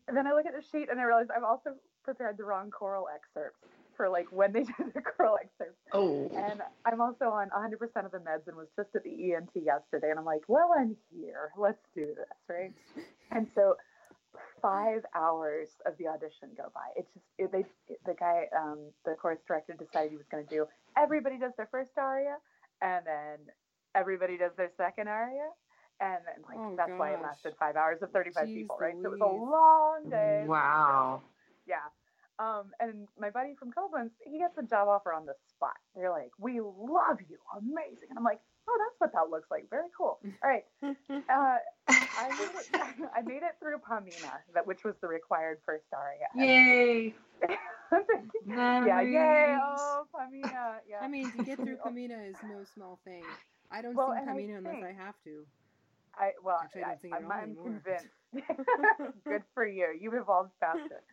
and 0.08 0.16
then 0.16 0.26
I 0.26 0.32
look 0.32 0.46
at 0.46 0.56
the 0.56 0.64
sheet 0.72 0.88
and 0.90 1.02
I 1.02 1.04
realize 1.04 1.28
I've 1.36 1.44
also 1.44 1.76
prepared 2.06 2.38
the 2.38 2.46
wrong 2.46 2.72
choral 2.72 3.10
excerpts 3.14 3.68
for 4.00 4.08
like 4.08 4.32
when 4.32 4.54
they 4.54 4.64
do 4.78 4.92
the 4.96 5.02
choral 5.02 5.36
excerpts. 5.36 5.78
Oh. 5.92 6.32
And 6.34 6.62
I'm 6.86 7.02
also 7.02 7.26
on 7.26 7.50
100% 7.50 7.74
of 8.06 8.12
the 8.12 8.20
meds 8.20 8.48
and 8.48 8.56
was 8.56 8.70
just 8.78 8.96
at 8.96 9.04
the 9.04 9.34
ENT 9.34 9.52
yesterday. 9.54 10.10
And 10.10 10.18
I'm 10.18 10.24
like, 10.24 10.48
well, 10.48 10.72
I'm 10.80 10.96
here. 11.14 11.52
Let's 11.58 11.84
do 11.94 12.06
this, 12.06 12.40
right? 12.48 12.72
And 13.32 13.46
so 13.54 13.76
five 14.60 15.06
hours 15.14 15.68
of 15.86 15.94
the 16.00 16.08
audition 16.08 16.50
go 16.58 16.72
by. 16.74 16.90
It's 16.96 17.14
just, 17.14 17.26
it, 17.38 17.52
they, 17.52 17.64
it, 17.94 18.00
the 18.08 18.16
guy, 18.20 18.46
um, 18.58 18.80
the 19.06 19.14
chorus 19.14 19.38
director 19.48 19.74
decided 19.78 20.10
he 20.10 20.18
was 20.18 20.26
going 20.32 20.48
to 20.48 20.50
do 20.50 20.66
everybody 20.98 21.38
does 21.38 21.52
their 21.58 21.68
first 21.70 21.92
aria 21.96 22.38
and 22.82 23.06
then 23.06 23.38
everybody 23.94 24.36
does 24.36 24.52
their 24.58 24.72
second 24.78 25.10
aria. 25.10 25.46
And 26.02 26.18
then, 26.26 26.42
like, 26.48 26.58
Oh, 26.58 26.74
that's 26.76 26.98
why 26.98 27.12
it 27.12 27.22
lasted 27.22 27.54
five 27.60 27.76
hours 27.76 28.00
of 28.02 28.10
35 28.12 28.48
Jeez 28.48 28.56
people, 28.56 28.78
right? 28.80 28.96
So 29.04 29.14
it 29.14 29.20
was 29.20 29.22
a 29.22 29.26
long 29.26 30.10
day. 30.10 30.46
Wow. 30.48 31.22
Yeah. 31.68 31.76
Um, 32.40 32.72
and 32.80 33.08
my 33.20 33.30
buddy 33.30 33.54
from 33.60 33.72
Koblenz, 33.72 34.12
he 34.26 34.40
gets 34.40 34.58
a 34.58 34.64
job 34.64 34.88
offer 34.88 35.14
on 35.14 35.26
the 35.26 35.34
spot. 35.50 35.76
They're 35.94 36.10
like, 36.10 36.32
"We 36.40 36.62
love 36.62 37.20
you, 37.28 37.38
amazing." 37.58 38.08
And 38.10 38.18
I'm 38.18 38.24
like, 38.24 38.40
"Oh, 38.68 38.78
that's 38.80 39.00
what 39.00 39.12
that 39.12 39.30
looks 39.30 39.52
like. 39.52 39.70
Very 39.70 39.90
cool." 39.96 40.20
All 40.44 40.50
right. 40.50 40.64
Uh, 40.82 41.58
I 41.90 42.30
made 42.30 42.56
it. 42.56 43.10
I 43.16 43.22
made 43.22 43.44
it 43.44 43.56
through 43.60 43.78
Pamina, 43.80 44.40
that 44.54 44.66
which 44.66 44.86
was 44.86 44.96
the 45.02 45.08
required 45.08 45.60
first 45.66 45.86
aria. 45.94 46.28
Yay. 46.36 47.14
Yeah, 48.46 49.02
yay! 49.02 49.58
Oh, 49.62 50.06
Pamina. 50.16 50.80
Yeah. 50.88 51.00
I 51.02 51.08
mean, 51.08 51.32
to 51.32 51.44
get 51.44 51.58
through 51.58 51.78
Pamina 51.78 52.30
is 52.30 52.36
no 52.48 52.64
small 52.74 53.00
thing. 53.04 53.24
I 53.72 53.82
don't 53.82 53.96
Well, 53.96 54.12
sing 54.12 54.28
and 54.28 54.30
I 54.30 54.58
unless 54.58 54.84
I 54.84 55.04
have 55.04 55.16
to. 55.26 55.46
I 56.16 56.32
well, 56.44 56.60
Actually, 56.64 56.84
I 56.84 56.88
don't 56.90 57.02
sing 57.02 57.12
it 57.12 57.16
I'm, 57.16 57.32
I'm 57.32 57.56
convinced. 57.56 58.08
Good 59.26 59.44
for 59.54 59.66
you. 59.68 59.88
You've 60.00 60.14
evolved 60.14 60.52
faster. 60.60 61.04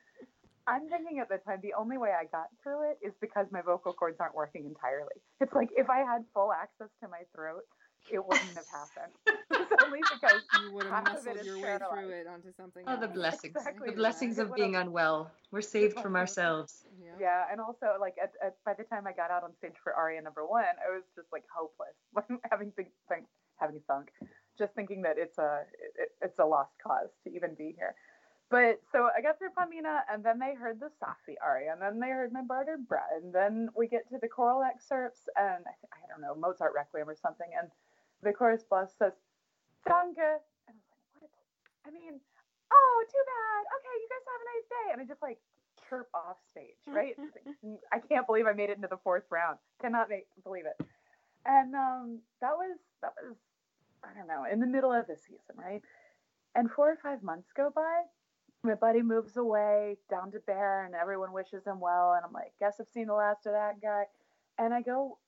I'm 0.66 0.88
thinking 0.88 1.20
at 1.20 1.28
the 1.28 1.38
time 1.38 1.60
the 1.62 1.74
only 1.74 1.96
way 1.96 2.10
I 2.10 2.24
got 2.24 2.48
through 2.62 2.90
it 2.90 2.98
is 3.00 3.12
because 3.20 3.46
my 3.52 3.62
vocal 3.62 3.92
cords 3.92 4.16
aren't 4.18 4.34
working 4.34 4.66
entirely. 4.66 5.14
It's 5.40 5.54
like 5.54 5.70
if 5.76 5.88
I 5.88 5.98
had 5.98 6.24
full 6.34 6.52
access 6.52 6.88
to 7.02 7.08
my 7.08 7.22
throat, 7.34 7.62
it 8.10 8.24
wouldn't 8.24 8.54
have 8.54 8.66
happened. 8.70 9.12
it's 9.50 9.84
only 9.84 10.00
because 10.00 10.42
You 10.62 10.72
would 10.74 10.86
have 10.86 11.06
half 11.06 11.18
of 11.18 11.26
it 11.26 11.36
muscled 11.36 11.46
your 11.46 11.56
way 11.56 11.78
through 11.78 12.10
it 12.10 12.26
onto 12.26 12.52
something. 12.56 12.84
Oh, 12.86 12.98
the 12.98 13.08
blessings. 13.08 13.56
Exactly. 13.56 13.90
The 13.90 13.96
blessings 13.96 14.38
It 14.38 14.42
of 14.46 14.54
being 14.54 14.76
unwell. 14.76 15.30
We're 15.50 15.60
saved 15.60 15.98
from 16.00 16.16
ourselves. 16.16 16.84
Yeah. 17.00 17.12
yeah, 17.20 17.44
and 17.50 17.60
also 17.60 17.96
like 18.00 18.16
at, 18.22 18.32
at, 18.44 18.56
by 18.64 18.74
the 18.74 18.84
time 18.84 19.06
I 19.06 19.12
got 19.12 19.30
out 19.30 19.44
on 19.44 19.54
stage 19.58 19.74
for 19.82 19.94
aria 19.94 20.20
number 20.20 20.46
one, 20.46 20.64
I 20.64 20.92
was 20.94 21.02
just 21.14 21.28
like 21.32 21.44
hopeless, 21.52 21.94
having 22.50 22.72
think, 22.72 22.88
think, 23.08 23.26
having 23.56 23.80
thunk, 23.86 24.08
just 24.58 24.74
thinking 24.74 25.02
that 25.02 25.16
it's 25.18 25.38
a 25.38 25.62
it, 25.96 26.10
it's 26.22 26.38
a 26.38 26.44
lost 26.44 26.72
cause 26.82 27.10
to 27.24 27.34
even 27.34 27.54
be 27.54 27.74
here. 27.76 27.94
But 28.48 28.78
so 28.92 29.08
I 29.16 29.22
got 29.22 29.38
through 29.38 29.50
Pamina, 29.58 30.02
and 30.12 30.22
then 30.22 30.38
they 30.38 30.54
heard 30.54 30.78
the 30.78 30.90
Saffi 31.02 31.34
aria, 31.42 31.72
and 31.72 31.82
then 31.82 31.98
they 31.98 32.10
heard 32.10 32.32
my 32.32 32.42
Bartered 32.42 32.86
Bride, 32.86 33.22
and 33.22 33.34
then 33.34 33.68
we 33.76 33.88
get 33.88 34.08
to 34.10 34.18
the 34.22 34.28
choral 34.28 34.62
excerpts, 34.62 35.28
and 35.36 35.66
I, 35.66 35.74
th- 35.82 35.90
I 35.90 36.06
don't 36.06 36.22
know 36.22 36.34
Mozart 36.34 36.72
Requiem 36.74 37.08
or 37.08 37.16
something, 37.16 37.48
and 37.58 37.68
the 38.22 38.32
chorus 38.32 38.62
boss 38.62 38.94
says, 38.98 39.14
"Danke," 39.84 40.38
and 40.70 40.74
I 40.78 40.78
was 40.78 40.90
like, 40.94 41.02
"What?" 41.18 41.30
I 41.86 41.90
mean, 41.90 42.20
oh, 42.70 43.04
too 43.10 43.24
bad. 43.26 43.62
Okay, 43.78 43.94
you 43.98 44.08
guys 44.14 44.26
have 44.30 44.42
a 44.42 44.48
nice 44.54 44.68
day, 44.70 44.86
and 44.92 45.00
I 45.02 45.04
just 45.10 45.22
like 45.22 45.38
chirp 45.88 46.08
off 46.14 46.36
stage, 46.50 46.78
right? 46.86 47.16
I 47.92 47.98
can't 47.98 48.26
believe 48.26 48.46
I 48.46 48.52
made 48.52 48.70
it 48.70 48.76
into 48.76 48.88
the 48.88 48.98
fourth 49.02 49.24
round. 49.30 49.58
Cannot 49.80 50.08
make 50.08 50.26
believe 50.44 50.66
it. 50.66 50.86
And 51.44 51.74
um, 51.74 52.20
that 52.40 52.54
was 52.54 52.78
that 53.02 53.12
was 53.22 53.36
I 54.04 54.16
don't 54.16 54.28
know 54.28 54.44
in 54.50 54.60
the 54.60 54.66
middle 54.66 54.92
of 54.92 55.06
the 55.06 55.16
season, 55.16 55.56
right? 55.56 55.82
And 56.54 56.70
four 56.70 56.90
or 56.90 56.98
five 57.02 57.22
months 57.22 57.48
go 57.56 57.70
by. 57.74 58.02
My 58.66 58.74
buddy 58.74 59.02
moves 59.02 59.36
away 59.36 59.96
down 60.10 60.32
to 60.32 60.40
Bern, 60.40 60.86
and 60.86 60.94
everyone 60.94 61.32
wishes 61.32 61.64
him 61.64 61.78
well. 61.80 62.14
And 62.14 62.24
I'm 62.24 62.32
like, 62.32 62.52
guess 62.58 62.76
I've 62.80 62.88
seen 62.92 63.06
the 63.06 63.14
last 63.14 63.46
of 63.46 63.52
that 63.52 63.80
guy. 63.80 64.04
And 64.58 64.74
I 64.74 64.82
go, 64.82 65.18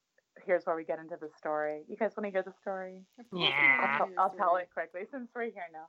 here's 0.45 0.65
where 0.65 0.75
we 0.77 0.85
get 0.85 0.99
into 0.99 1.17
the 1.21 1.29
story. 1.37 1.83
You 1.89 1.97
guys 1.97 2.13
want 2.17 2.27
to 2.27 2.31
hear 2.31 2.43
the 2.43 2.53
story? 2.61 3.03
Yeah. 3.33 3.51
I'll, 3.55 3.79
wanna 3.79 3.97
tell- 3.99 4.07
hear 4.07 4.15
the 4.17 4.21
I'll 4.21 4.31
tell 4.31 4.57
it 4.57 4.69
quickly 4.73 5.03
since 5.11 5.31
we're 5.35 5.45
here 5.45 5.69
now. 5.73 5.87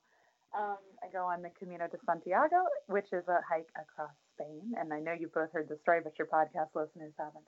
Um, 0.58 0.78
I 1.04 1.12
go 1.12 1.26
on 1.26 1.42
the 1.42 1.50
Camino 1.58 1.88
de 1.88 1.98
Santiago, 2.06 2.66
which 2.88 3.14
is 3.14 3.28
a 3.28 3.40
hike 3.48 3.70
across 3.76 4.14
Spain, 4.34 4.74
and 4.80 4.92
I 4.92 5.00
know 5.00 5.14
you've 5.14 5.34
both 5.34 5.52
heard 5.52 5.70
the 5.70 5.78
story, 5.78 6.02
but 6.04 6.18
your 6.18 6.28
podcast 6.28 6.70
listeners 6.74 7.14
haven't. 7.20 7.46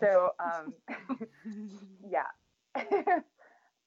So, 0.00 0.30
um, 0.40 0.74
yeah. 2.10 2.26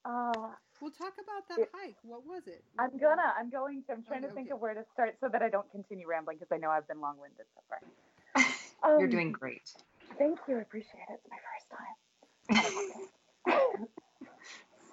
uh, 0.05 0.51
We'll 0.81 0.91
talk 0.91 1.13
about 1.21 1.47
that 1.49 1.59
It- 1.59 1.69
hike. 1.73 1.97
What 2.03 2.25
was 2.25 2.45
it? 2.47 2.63
I'm 2.77 2.97
gonna. 2.97 3.33
I'm 3.37 3.49
going 3.49 3.83
to. 3.83 3.93
I'm 3.93 4.03
trying 4.03 4.19
Okay, 4.23 4.27
to 4.29 4.33
think 4.33 4.47
okay. 4.47 4.53
of 4.53 4.61
where 4.61 4.73
to 4.73 4.85
start 4.93 5.15
so 5.19 5.27
that 5.29 5.41
I 5.41 5.49
don't 5.49 5.69
continue 5.71 6.07
rambling 6.07 6.37
because 6.37 6.51
I 6.53 6.57
know 6.57 6.69
I've 6.69 6.87
been 6.87 7.01
long-winded 7.01 7.45
so 7.55 7.61
far. 7.67 7.81
You're 8.99 9.05
Um, 9.05 9.09
doing 9.09 9.31
great. 9.31 9.71
Thank 10.17 10.39
you. 10.47 10.57
I 10.57 10.61
appreciate 10.61 11.03
it. 11.09 11.19
It's 11.19 11.29
my 11.29 11.39
first 11.49 11.67
time. 11.71 11.95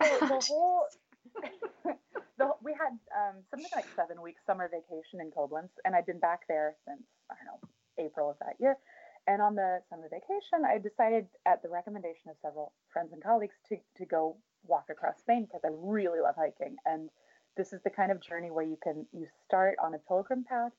so 0.02 0.26
the 0.26 0.40
whole, 0.48 0.86
the 2.38 2.50
we 2.62 2.72
had 2.72 2.98
um, 3.14 3.42
something 3.50 3.70
like 3.74 3.86
seven 3.94 4.20
weeks 4.22 4.40
summer 4.46 4.68
vacation 4.68 5.20
in 5.20 5.30
Koblenz, 5.30 5.68
and 5.84 5.94
I'd 5.94 6.06
been 6.06 6.18
back 6.18 6.48
there 6.48 6.74
since 6.86 7.02
I 7.30 7.34
don't 7.44 7.60
know 7.62 7.68
April 8.04 8.30
of 8.30 8.38
that 8.40 8.56
year. 8.58 8.76
And 9.26 9.40
on 9.40 9.54
the 9.54 9.80
summer 9.88 10.08
vacation, 10.10 10.64
I 10.66 10.76
decided, 10.78 11.26
at 11.46 11.62
the 11.62 11.68
recommendation 11.70 12.28
of 12.30 12.36
several 12.42 12.72
friends 12.92 13.10
and 13.14 13.22
colleagues, 13.22 13.54
to, 13.70 13.76
to 13.96 14.04
go 14.04 14.36
walk 14.66 14.86
across 14.90 15.18
Spain 15.20 15.44
because 15.44 15.62
I 15.64 15.70
really 15.72 16.20
love 16.20 16.34
hiking. 16.36 16.76
And 16.84 17.10
this 17.56 17.72
is 17.72 17.80
the 17.82 17.90
kind 17.90 18.10
of 18.10 18.20
journey 18.20 18.50
where 18.50 18.64
you 18.64 18.78
can 18.82 19.06
you 19.12 19.26
start 19.46 19.76
on 19.82 19.94
a 19.94 19.98
pilgrim 19.98 20.44
path 20.44 20.72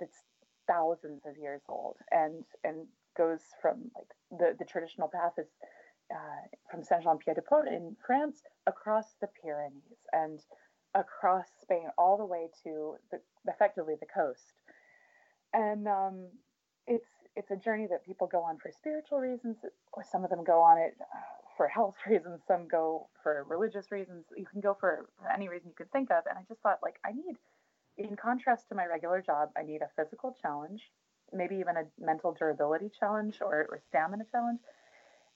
that's 0.00 0.18
thousands 0.66 1.22
of 1.26 1.36
years 1.36 1.62
old 1.68 1.96
and 2.10 2.44
and 2.64 2.86
goes 3.16 3.40
from 3.60 3.90
like 3.94 4.08
the 4.30 4.56
the 4.58 4.64
traditional 4.64 5.08
path 5.08 5.32
is 5.38 5.48
uh, 6.12 6.46
from 6.70 6.82
Saint 6.84 7.02
Jean 7.02 7.18
Pied 7.18 7.36
de 7.36 7.42
Port 7.42 7.68
in 7.68 7.96
France 8.06 8.42
across 8.66 9.14
the 9.20 9.28
Pyrenees 9.42 10.06
and 10.12 10.40
across 10.94 11.46
Spain 11.62 11.88
all 11.96 12.18
the 12.18 12.24
way 12.24 12.48
to 12.64 12.96
the 13.10 13.18
effectively 13.48 13.94
the 13.98 14.06
coast. 14.06 14.52
And 15.52 15.86
um, 15.88 16.28
it's 16.86 17.08
it's 17.34 17.50
a 17.50 17.56
journey 17.56 17.86
that 17.90 18.04
people 18.04 18.26
go 18.26 18.42
on 18.42 18.58
for 18.58 18.70
spiritual 18.70 19.18
reasons, 19.20 19.56
or 19.92 20.04
some 20.10 20.24
of 20.24 20.30
them 20.30 20.44
go 20.44 20.60
on 20.60 20.78
it 20.78 20.94
uh, 21.00 21.41
for 21.56 21.68
health 21.68 21.94
reasons, 22.08 22.40
some 22.46 22.68
go 22.68 23.08
for 23.22 23.44
religious 23.48 23.90
reasons. 23.90 24.24
You 24.36 24.46
can 24.46 24.60
go 24.60 24.76
for, 24.78 25.08
any 25.32 25.48
reason 25.48 25.68
you 25.68 25.74
could 25.74 25.92
think 25.92 26.10
of. 26.10 26.24
And 26.28 26.38
I 26.38 26.42
just 26.48 26.60
thought, 26.60 26.78
like, 26.82 26.96
I 27.04 27.12
need, 27.12 27.36
in 27.98 28.16
contrast 28.16 28.68
to 28.68 28.74
my 28.74 28.86
regular 28.86 29.22
job, 29.22 29.50
I 29.56 29.62
need 29.62 29.82
a 29.82 29.90
physical 29.96 30.36
challenge, 30.40 30.90
maybe 31.32 31.56
even 31.56 31.76
a 31.76 31.84
mental 31.98 32.32
durability 32.32 32.90
challenge 32.98 33.38
or, 33.40 33.66
or 33.70 33.80
stamina 33.88 34.24
challenge, 34.30 34.60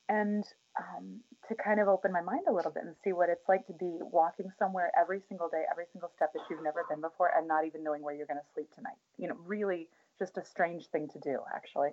and 0.09 0.45
um, 0.79 1.21
to 1.49 1.55
kind 1.55 1.81
of 1.81 1.89
open 1.89 2.13
my 2.13 2.21
mind 2.21 2.47
a 2.49 2.53
little 2.53 2.71
bit 2.71 2.85
and 2.85 2.95
see 3.03 3.13
what 3.13 3.29
it's 3.29 3.49
like 3.49 3.67
to 3.67 3.73
be 3.73 3.99
walking 4.01 4.51
somewhere 4.59 4.93
every 4.99 5.21
single 5.29 5.49
day, 5.49 5.65
every 5.71 5.87
single 5.93 6.11
step 6.15 6.33
that 6.33 6.43
you've 6.51 6.63
never 6.63 6.85
been 6.89 7.01
before, 7.01 7.31
and 7.37 7.49
not 7.49 7.65
even 7.67 7.83
knowing 7.83 8.03
where 8.03 8.15
you're 8.15 8.27
going 8.27 8.39
to 8.39 8.53
sleep 8.55 8.69
tonight. 8.75 8.97
You 9.19 9.29
know, 9.29 9.37
really 9.45 9.89
just 10.19 10.37
a 10.37 10.45
strange 10.45 10.87
thing 10.87 11.09
to 11.09 11.19
do, 11.19 11.41
actually, 11.55 11.91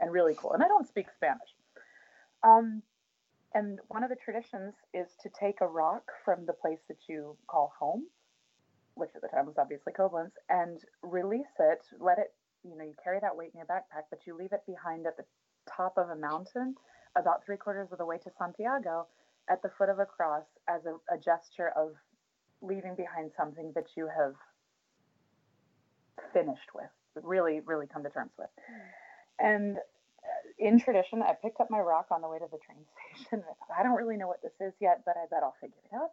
and 0.00 0.12
really 0.12 0.34
cool. 0.36 0.52
And 0.52 0.62
I 0.62 0.68
don't 0.68 0.86
speak 0.86 1.06
Spanish. 1.16 1.48
Um, 2.42 2.82
and 3.56 3.78
one 3.88 4.04
of 4.04 4.10
the 4.10 4.16
traditions 4.22 4.74
is 4.92 5.08
to 5.22 5.30
take 5.40 5.62
a 5.62 5.66
rock 5.66 6.02
from 6.26 6.44
the 6.44 6.52
place 6.52 6.80
that 6.88 6.98
you 7.08 7.36
call 7.46 7.72
home, 7.78 8.04
which 8.94 9.08
at 9.16 9.22
the 9.22 9.28
time 9.28 9.46
was 9.46 9.54
obviously 9.58 9.94
Koblenz, 9.94 10.32
and 10.50 10.78
release 11.02 11.56
it, 11.58 11.78
let 11.98 12.18
it, 12.18 12.34
you 12.62 12.76
know, 12.76 12.84
you 12.84 12.92
carry 13.02 13.18
that 13.20 13.34
weight 13.34 13.52
in 13.54 13.58
your 13.58 13.66
backpack, 13.66 14.04
but 14.10 14.20
you 14.26 14.36
leave 14.36 14.52
it 14.52 14.60
behind 14.66 15.06
at 15.06 15.16
the 15.16 15.24
top 15.74 15.94
of 15.96 16.10
a 16.10 16.16
mountain, 16.16 16.74
about 17.16 17.46
three 17.46 17.56
quarters 17.56 17.88
of 17.92 17.98
the 17.98 18.04
way 18.04 18.18
to 18.18 18.30
Santiago, 18.38 19.06
at 19.48 19.62
the 19.62 19.70
foot 19.78 19.88
of 19.88 20.00
a 20.00 20.04
cross, 20.04 20.44
as 20.68 20.82
a, 20.84 21.14
a 21.14 21.16
gesture 21.16 21.72
of 21.76 21.92
leaving 22.60 22.94
behind 22.94 23.30
something 23.38 23.72
that 23.74 23.86
you 23.96 24.06
have 24.06 24.34
finished 26.34 26.74
with, 26.74 26.90
really, 27.22 27.60
really 27.64 27.86
come 27.86 28.02
to 28.02 28.10
terms 28.10 28.32
with. 28.38 28.50
Hmm. 28.68 29.46
And 29.46 29.76
in 30.58 30.80
tradition, 30.80 31.22
I 31.22 31.34
picked 31.34 31.60
up 31.60 31.70
my 31.70 31.78
rock 31.78 32.06
on 32.10 32.22
the 32.22 32.28
way 32.28 32.38
to 32.38 32.46
the 32.50 32.58
train 32.58 32.84
station. 32.94 33.44
I 33.44 33.52
thought, 33.54 33.76
I 33.78 33.82
don't 33.82 33.96
really 33.96 34.16
know 34.16 34.28
what 34.28 34.42
this 34.42 34.56
is 34.60 34.72
yet, 34.80 35.02
but 35.04 35.16
I 35.16 35.26
bet 35.30 35.42
I'll 35.42 35.56
figure 35.60 35.76
it 35.84 35.94
out. 35.94 36.12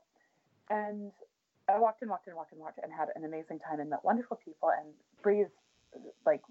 And 0.70 1.12
I 1.70 1.80
walked 1.80 2.02
and 2.02 2.10
walked 2.12 2.28
and 2.28 2.36
walked 2.36 2.52
and 2.52 2.60
walked 2.60 2.80
and 2.82 2.92
had 2.92 3.10
an 3.16 3.24
amazing 3.26 3.60
time 3.60 3.80
and 3.80 3.90
met 3.90 4.04
wonderful 4.04 4.40
people 4.44 4.70
and 4.70 4.94
breathed 5.22 5.52
like 6.26 6.42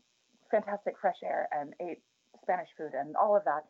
fantastic 0.50 0.94
fresh 1.00 1.16
air 1.24 1.48
and 1.52 1.74
ate 1.81 2.00
Spanish 2.42 2.68
food 2.76 2.92
and 2.94 3.16
all 3.16 3.37
of 3.37 3.44
that. 3.44 3.64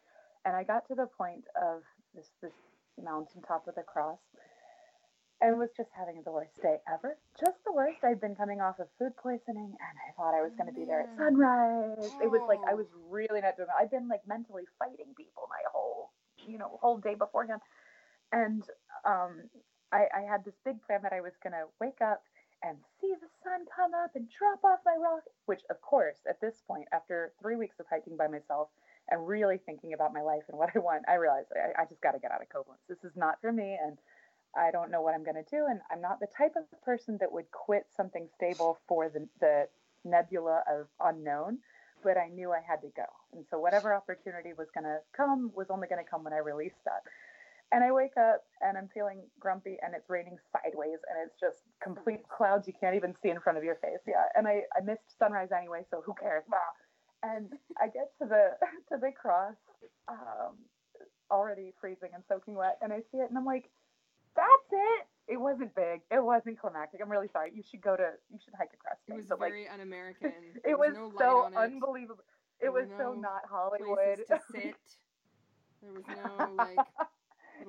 And 0.44 0.54
I 0.54 0.62
got 0.62 0.86
to 0.88 0.94
the 0.94 1.06
point 1.06 1.44
of 1.60 1.82
this 2.14 2.30
this 2.42 2.52
mountain 3.02 3.42
top 3.42 3.66
with 3.66 3.76
a 3.78 3.82
cross 3.82 4.18
and 5.42 5.58
was 5.58 5.68
just 5.76 5.90
having 5.90 6.22
the 6.24 6.30
worst 6.30 6.54
day 6.62 6.78
ever. 6.86 7.18
Just 7.38 7.58
the 7.66 7.72
worst. 7.74 7.98
I'd 8.04 8.20
been 8.20 8.38
coming 8.38 8.60
off 8.62 8.78
of 8.78 8.86
food 8.98 9.12
poisoning 9.18 9.74
and 9.74 9.94
I 9.98 10.14
thought 10.14 10.38
I 10.38 10.42
was 10.42 10.54
going 10.54 10.70
to 10.70 10.78
be 10.78 10.86
there 10.86 11.02
at 11.02 11.10
sunrise. 11.18 12.14
It 12.22 12.30
was 12.30 12.46
like 12.46 12.62
I 12.62 12.74
was 12.74 12.86
really 13.10 13.42
not 13.42 13.58
doing 13.58 13.68
it. 13.68 13.74
I'd 13.74 13.90
been 13.90 14.08
like 14.08 14.22
mentally 14.26 14.62
fighting 14.78 15.10
people 15.18 15.50
my 15.50 15.62
whole, 15.74 16.14
you 16.46 16.58
know, 16.58 16.78
whole 16.80 16.98
day 16.98 17.18
beforehand. 17.18 17.60
And 18.30 18.62
um, 19.04 19.50
I, 19.90 20.06
I 20.14 20.22
had 20.22 20.46
this 20.46 20.54
big 20.64 20.80
plan 20.86 21.02
that 21.02 21.12
I 21.12 21.20
was 21.20 21.34
going 21.42 21.52
to 21.52 21.66
wake 21.82 22.00
up 22.00 22.22
and 22.62 22.78
see 23.00 23.10
the 23.18 23.26
sun 23.42 23.66
come 23.74 23.90
up 23.98 24.14
and 24.14 24.30
drop 24.30 24.62
off 24.62 24.78
my 24.86 24.94
rock, 24.94 25.26
which, 25.46 25.62
of 25.68 25.82
course, 25.82 26.22
at 26.30 26.40
this 26.40 26.62
point, 26.66 26.86
after 26.94 27.34
three 27.42 27.56
weeks 27.56 27.76
of 27.80 27.86
hiking 27.90 28.16
by 28.16 28.28
myself 28.28 28.68
and 29.10 29.26
really 29.26 29.58
thinking 29.66 29.92
about 29.92 30.14
my 30.14 30.22
life 30.22 30.46
and 30.48 30.56
what 30.56 30.70
I 30.74 30.78
want, 30.78 31.02
I 31.10 31.18
realized 31.18 31.50
I, 31.50 31.82
I 31.82 31.84
just 31.90 32.00
got 32.00 32.12
to 32.12 32.22
get 32.22 32.30
out 32.30 32.40
of 32.40 32.48
Koblenz. 32.48 32.78
This 32.88 33.02
is 33.02 33.16
not 33.16 33.42
for 33.42 33.50
me. 33.50 33.76
And 33.82 33.98
I 34.56 34.70
don't 34.70 34.90
know 34.90 35.00
what 35.00 35.14
I'm 35.14 35.24
going 35.24 35.42
to 35.42 35.50
do. 35.50 35.66
And 35.68 35.80
I'm 35.90 36.00
not 36.00 36.20
the 36.20 36.28
type 36.36 36.52
of 36.56 36.64
person 36.82 37.16
that 37.20 37.32
would 37.32 37.50
quit 37.50 37.86
something 37.96 38.28
stable 38.36 38.78
for 38.88 39.08
the, 39.08 39.28
the 39.40 39.68
nebula 40.04 40.62
of 40.70 40.86
unknown, 41.00 41.58
but 42.02 42.16
I 42.16 42.28
knew 42.28 42.52
I 42.52 42.60
had 42.66 42.82
to 42.82 42.88
go. 42.96 43.06
And 43.32 43.44
so 43.50 43.58
whatever 43.58 43.94
opportunity 43.94 44.52
was 44.56 44.68
going 44.74 44.84
to 44.84 44.98
come 45.16 45.50
was 45.54 45.68
only 45.70 45.88
going 45.88 46.02
to 46.04 46.10
come 46.10 46.24
when 46.24 46.32
I 46.32 46.38
released 46.38 46.82
that. 46.84 47.02
And 47.72 47.82
I 47.82 47.90
wake 47.90 48.18
up 48.20 48.44
and 48.60 48.76
I'm 48.76 48.88
feeling 48.92 49.22
grumpy 49.40 49.78
and 49.80 49.94
it's 49.94 50.10
raining 50.10 50.36
sideways 50.52 51.00
and 51.08 51.16
it's 51.24 51.40
just 51.40 51.64
complete 51.82 52.20
clouds 52.28 52.66
you 52.68 52.74
can't 52.78 52.94
even 52.94 53.14
see 53.22 53.30
in 53.30 53.40
front 53.40 53.56
of 53.56 53.64
your 53.64 53.76
face. 53.76 54.04
Yeah. 54.06 54.28
And 54.34 54.46
I, 54.46 54.62
I 54.76 54.84
missed 54.84 55.18
sunrise 55.18 55.48
anyway, 55.56 55.86
so 55.90 56.02
who 56.04 56.12
cares? 56.20 56.44
And 57.22 57.48
I 57.80 57.86
get 57.86 58.12
to 58.20 58.28
the 58.28 58.58
to 58.94 59.00
the 59.00 59.10
cross, 59.12 59.54
um, 60.06 60.58
already 61.30 61.72
freezing 61.80 62.10
and 62.12 62.22
soaking 62.28 62.56
wet, 62.56 62.76
and 62.82 62.92
I 62.92 62.98
see 63.10 63.18
it 63.18 63.30
and 63.30 63.38
I'm 63.38 63.46
like, 63.46 63.70
that's 64.36 64.70
it. 64.72 65.06
It 65.28 65.40
wasn't 65.40 65.74
big. 65.74 66.02
It 66.10 66.22
wasn't 66.22 66.58
climactic. 66.58 67.00
I'm 67.02 67.10
really 67.10 67.28
sorry. 67.32 67.52
You 67.54 67.62
should 67.62 67.80
go 67.80 67.96
to. 67.96 68.18
You 68.30 68.38
should 68.42 68.54
hike 68.58 68.74
across. 68.74 68.98
It 69.08 69.14
was 69.14 69.26
but, 69.28 69.38
very 69.38 69.64
like, 69.64 69.74
un-American. 69.74 70.32
it 70.64 70.78
was, 70.78 70.94
no 70.94 71.12
so 71.16 71.46
it. 71.46 71.54
unbelievable. 71.54 72.24
It 72.60 72.72
was 72.72 72.86
so 72.98 73.14
not 73.14 73.42
Hollywood. 73.48 74.22
Places 74.26 74.26
to 74.28 74.38
sit. 74.52 74.76
There 75.82 75.92
was 75.94 76.06
no 76.06 76.54
like. 76.58 76.78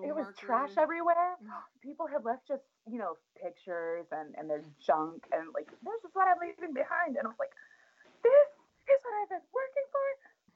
it 0.01 0.13
was 0.13 0.29
marker. 0.29 0.45
trash 0.45 0.73
everywhere. 0.77 1.37
Mm. 1.41 1.49
People 1.81 2.07
had 2.07 2.25
left 2.25 2.47
just 2.47 2.65
you 2.89 2.97
know 2.97 3.17
pictures 3.37 4.05
and 4.11 4.33
and 4.37 4.49
their 4.49 4.61
junk 4.81 5.25
and 5.31 5.49
like 5.53 5.69
this 5.69 5.99
is 6.05 6.11
what 6.13 6.27
I'm 6.27 6.41
leaving 6.41 6.73
behind. 6.73 7.17
And 7.17 7.25
I 7.25 7.29
was 7.29 7.41
like, 7.41 7.53
this 8.21 8.49
is 8.89 8.99
what 9.05 9.13
I've 9.21 9.29
been 9.29 9.47
working 9.53 9.87
for. 9.93 10.05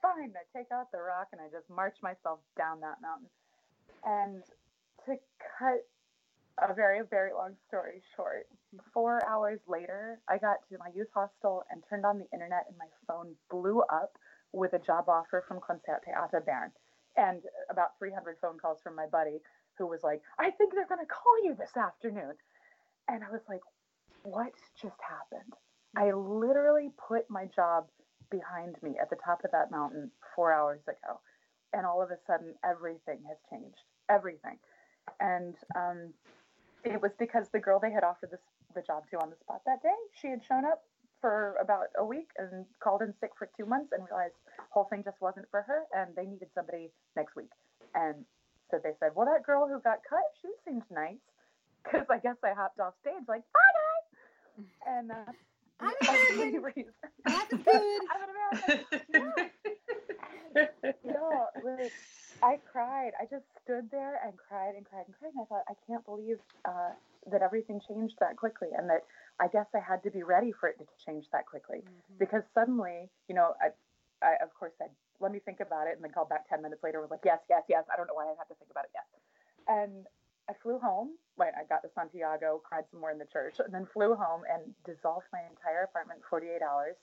Fine, 0.01 0.33
I 0.37 0.45
take 0.53 0.69
out 0.69 0.91
the 0.91 1.01
rock 1.01 1.29
and 1.33 1.41
I 1.41 1.49
just 1.49 1.69
march 1.69 1.97
myself 2.01 2.39
down 2.57 2.81
that 2.81 3.01
mountain. 3.01 3.29
And 4.05 4.45
to 5.05 5.17
cut 5.57 5.81
a 6.61 6.73
very 6.73 7.01
very 7.09 7.33
long 7.33 7.55
story 7.67 8.01
short, 8.15 8.47
four 8.93 9.25
hours 9.27 9.59
later, 9.67 10.19
I 10.27 10.37
got 10.37 10.57
to 10.69 10.77
my 10.77 10.89
youth 10.95 11.09
hostel 11.13 11.63
and 11.71 11.83
turned 11.89 12.05
on 12.05 12.17
the 12.17 12.27
internet, 12.33 12.65
and 12.67 12.77
my 12.77 12.87
phone 13.07 13.35
blew 13.49 13.81
up 13.81 14.17
with 14.53 14.73
a 14.73 14.79
job 14.79 15.09
offer 15.09 15.43
from 15.47 15.59
Konzert 15.59 16.03
Theater 16.05 16.43
Bern 16.45 16.71
and 17.17 17.41
about 17.69 17.97
300 17.97 18.37
phone 18.41 18.57
calls 18.59 18.79
from 18.81 18.95
my 18.95 19.07
buddy 19.07 19.39
who 19.77 19.87
was 19.87 19.99
like, 20.03 20.21
I 20.39 20.51
think 20.51 20.73
they're 20.73 20.87
going 20.87 21.05
to 21.05 21.05
call 21.05 21.43
you 21.43 21.55
this 21.55 21.75
afternoon. 21.75 22.33
And 23.07 23.23
I 23.23 23.31
was 23.31 23.41
like, 23.49 23.61
what 24.23 24.53
just 24.81 24.97
happened? 25.01 25.53
I 25.95 26.11
literally 26.11 26.89
put 27.07 27.29
my 27.29 27.45
job 27.55 27.87
behind 28.29 28.75
me 28.81 28.95
at 29.01 29.09
the 29.09 29.17
top 29.23 29.43
of 29.43 29.51
that 29.51 29.71
mountain 29.71 30.11
four 30.35 30.53
hours 30.53 30.81
ago. 30.87 31.19
And 31.73 31.85
all 31.85 32.01
of 32.01 32.11
a 32.11 32.17
sudden, 32.25 32.53
everything 32.63 33.19
has 33.27 33.37
changed. 33.49 33.77
Everything. 34.09 34.57
And 35.19 35.55
um, 35.75 36.13
it 36.83 37.01
was 37.01 37.11
because 37.19 37.49
the 37.49 37.59
girl 37.59 37.79
they 37.79 37.91
had 37.91 38.03
offered 38.03 38.31
this, 38.31 38.39
the 38.75 38.81
job 38.81 39.03
to 39.11 39.19
on 39.19 39.29
the 39.29 39.35
spot 39.37 39.61
that 39.65 39.81
day, 39.83 39.95
she 40.21 40.27
had 40.29 40.43
shown 40.43 40.65
up 40.65 40.83
for 41.21 41.55
about 41.61 41.87
a 41.97 42.05
week 42.05 42.29
and 42.37 42.65
called 42.79 43.01
in 43.01 43.13
sick 43.19 43.31
for 43.37 43.49
two 43.57 43.65
months 43.65 43.91
and 43.91 44.05
realized 44.09 44.35
the 44.57 44.63
whole 44.69 44.85
thing 44.85 45.03
just 45.03 45.19
wasn't 45.19 45.45
for 45.49 45.61
her 45.63 45.83
and 45.95 46.15
they 46.15 46.25
needed 46.25 46.47
somebody 46.53 46.89
next 47.15 47.35
week. 47.35 47.49
And 47.95 48.23
so 48.69 48.79
they 48.83 48.91
said, 48.99 49.11
well, 49.15 49.25
that 49.25 49.43
girl 49.43 49.67
who 49.67 49.79
got 49.81 49.99
cut, 50.07 50.21
she 50.41 50.49
seemed 50.65 50.83
nice. 50.91 51.15
Because 51.83 52.07
I 52.09 52.17
guess 52.17 52.35
I 52.43 52.51
hopped 52.53 52.81
off 52.81 52.95
stage 53.01 53.23
like, 53.29 53.43
bye 53.53 53.59
guys. 54.57 54.65
And 54.87 55.11
uh, 55.11 55.31
I'm 55.79 55.93
the 56.01 56.09
only 56.09 56.57
American. 56.57 56.61
reason- 56.75 56.93
That's 57.25 57.53
good. 57.63 58.01
I'm 58.11 58.21
an 58.23 58.29
American. 58.35 59.49
Yeah. 60.55 60.65
No, 61.05 61.45
like, 61.63 61.93
I 62.43 62.57
cried. 62.71 63.11
I 63.19 63.25
just 63.25 63.45
stood 63.63 63.89
there 63.91 64.19
and 64.23 64.33
cried 64.37 64.75
and 64.75 64.85
cried 64.85 65.05
and 65.07 65.15
cried. 65.17 65.31
And 65.33 65.41
I 65.41 65.45
thought, 65.45 65.63
I 65.67 65.73
can't 65.87 66.05
believe 66.05 66.37
uh, 66.65 66.91
that 67.31 67.41
everything 67.41 67.81
changed 67.87 68.15
that 68.19 68.37
quickly 68.37 68.69
and 68.77 68.89
that 68.89 69.03
I 69.39 69.47
guess 69.47 69.65
I 69.75 69.79
had 69.79 70.03
to 70.03 70.11
be 70.11 70.23
ready 70.23 70.51
for 70.51 70.69
it 70.69 70.77
to 70.79 70.85
change 71.05 71.25
that 71.31 71.45
quickly 71.45 71.83
Mhm. 71.83 72.17
because 72.19 72.43
suddenly, 72.53 73.09
you 73.27 73.35
know, 73.35 73.53
I, 73.61 73.69
I 74.25 74.35
of 74.41 74.53
course 74.53 74.73
said, 74.77 74.89
let 75.19 75.31
me 75.31 75.39
think 75.39 75.59
about 75.61 75.87
it, 75.87 75.95
and 75.95 76.03
then 76.03 76.11
called 76.11 76.29
back 76.29 76.47
ten 76.47 76.61
minutes 76.61 76.83
later 76.83 76.99
and 76.99 77.09
was 77.09 77.11
like, 77.11 77.25
yes, 77.25 77.39
yes, 77.49 77.63
yes. 77.67 77.83
I 77.91 77.97
don't 77.97 78.05
know 78.07 78.13
why 78.13 78.25
I 78.25 78.35
have 78.37 78.47
to 78.49 78.55
think 78.55 78.69
about 78.69 78.85
it 78.85 78.91
yet. 78.93 79.05
And 79.67 80.05
I 80.47 80.53
flew 80.61 80.77
home. 80.77 81.17
Wait, 81.37 81.53
I 81.57 81.63
got 81.65 81.81
to 81.83 81.89
Santiago, 81.93 82.61
cried 82.63 82.85
some 82.91 83.01
more 83.01 83.11
in 83.11 83.17
the 83.17 83.25
church, 83.25 83.59
and 83.59 83.73
then 83.73 83.85
flew 83.93 84.13
home 84.15 84.43
and 84.49 84.73
dissolved 84.85 85.25
my 85.33 85.41
entire 85.49 85.83
apartment 85.83 86.19
in 86.19 86.23
48 86.29 86.61
hours. 86.61 86.95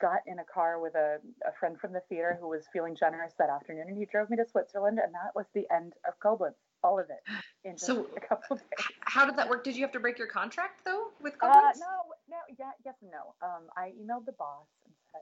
Got 0.00 0.20
in 0.26 0.38
a 0.38 0.44
car 0.44 0.80
with 0.80 0.94
a, 0.94 1.18
a 1.46 1.52
friend 1.60 1.78
from 1.78 1.92
the 1.92 2.00
theater 2.08 2.38
who 2.40 2.48
was 2.48 2.64
feeling 2.72 2.96
generous 2.96 3.34
that 3.38 3.50
afternoon, 3.50 3.84
and 3.88 3.98
he 3.98 4.06
drove 4.06 4.30
me 4.30 4.36
to 4.38 4.46
Switzerland, 4.48 4.98
and 4.98 5.12
that 5.12 5.36
was 5.36 5.44
the 5.52 5.66
end 5.70 5.92
of 6.08 6.18
Koblenz, 6.24 6.54
all 6.82 6.98
of 6.98 7.04
it, 7.10 7.20
in 7.68 7.72
just 7.72 7.84
So- 7.84 8.06
a 8.16 8.20
couple 8.20 8.56
of 8.56 8.60
days. 8.60 8.86
How 9.00 9.26
did 9.26 9.36
that 9.36 9.48
work? 9.50 9.62
Did 9.62 9.76
you 9.76 9.82
have 9.82 9.92
to 9.92 10.00
break 10.00 10.16
your 10.16 10.26
contract 10.28 10.80
though 10.86 11.08
with 11.20 11.34
Uh, 11.42 11.48
Koblenz? 11.52 11.80
no, 11.80 12.14
no, 12.30 12.38
yeah, 12.58 12.70
yes 12.82 12.94
and 13.02 13.10
no. 13.10 13.34
Um, 13.42 13.68
I 13.76 13.92
emailed 14.00 14.24
the 14.24 14.32
boss 14.32 14.68
and 14.86 14.94
said, 15.12 15.20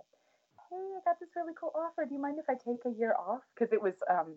hey, 0.70 0.76
I 0.76 1.00
got 1.04 1.18
this 1.18 1.30
really 1.34 1.54
cool 1.58 1.72
offer. 1.74 2.04
Do 2.06 2.14
you 2.14 2.20
mind 2.20 2.38
if 2.38 2.48
I 2.48 2.54
take 2.54 2.84
a 2.86 2.90
year 2.96 3.14
off? 3.18 3.42
Because 3.56 3.72
it 3.72 3.82
was 3.82 3.94
um, 4.08 4.36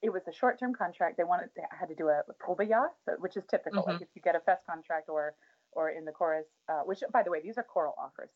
it 0.00 0.10
was 0.12 0.22
a 0.28 0.32
short 0.32 0.60
term 0.60 0.74
contract. 0.74 1.16
They 1.16 1.24
wanted 1.24 1.50
to, 1.56 1.62
I 1.62 1.74
had 1.80 1.88
to 1.88 1.96
do 1.96 2.06
a, 2.08 2.22
Probejahr, 2.38 2.90
which 3.18 3.36
is 3.36 3.42
typical. 3.50 3.82
Mhm. 3.82 3.86
Like 3.94 4.02
if 4.02 4.08
you 4.14 4.22
get 4.22 4.36
a 4.36 4.40
fest 4.40 4.62
contract 4.64 5.08
or 5.08 5.34
or 5.72 5.90
in 5.90 6.04
the 6.04 6.12
chorus, 6.12 6.46
uh, 6.68 6.82
which 6.82 7.02
by 7.12 7.24
the 7.24 7.30
way, 7.32 7.40
these 7.40 7.58
are 7.58 7.64
choral 7.64 7.94
offers. 7.98 8.30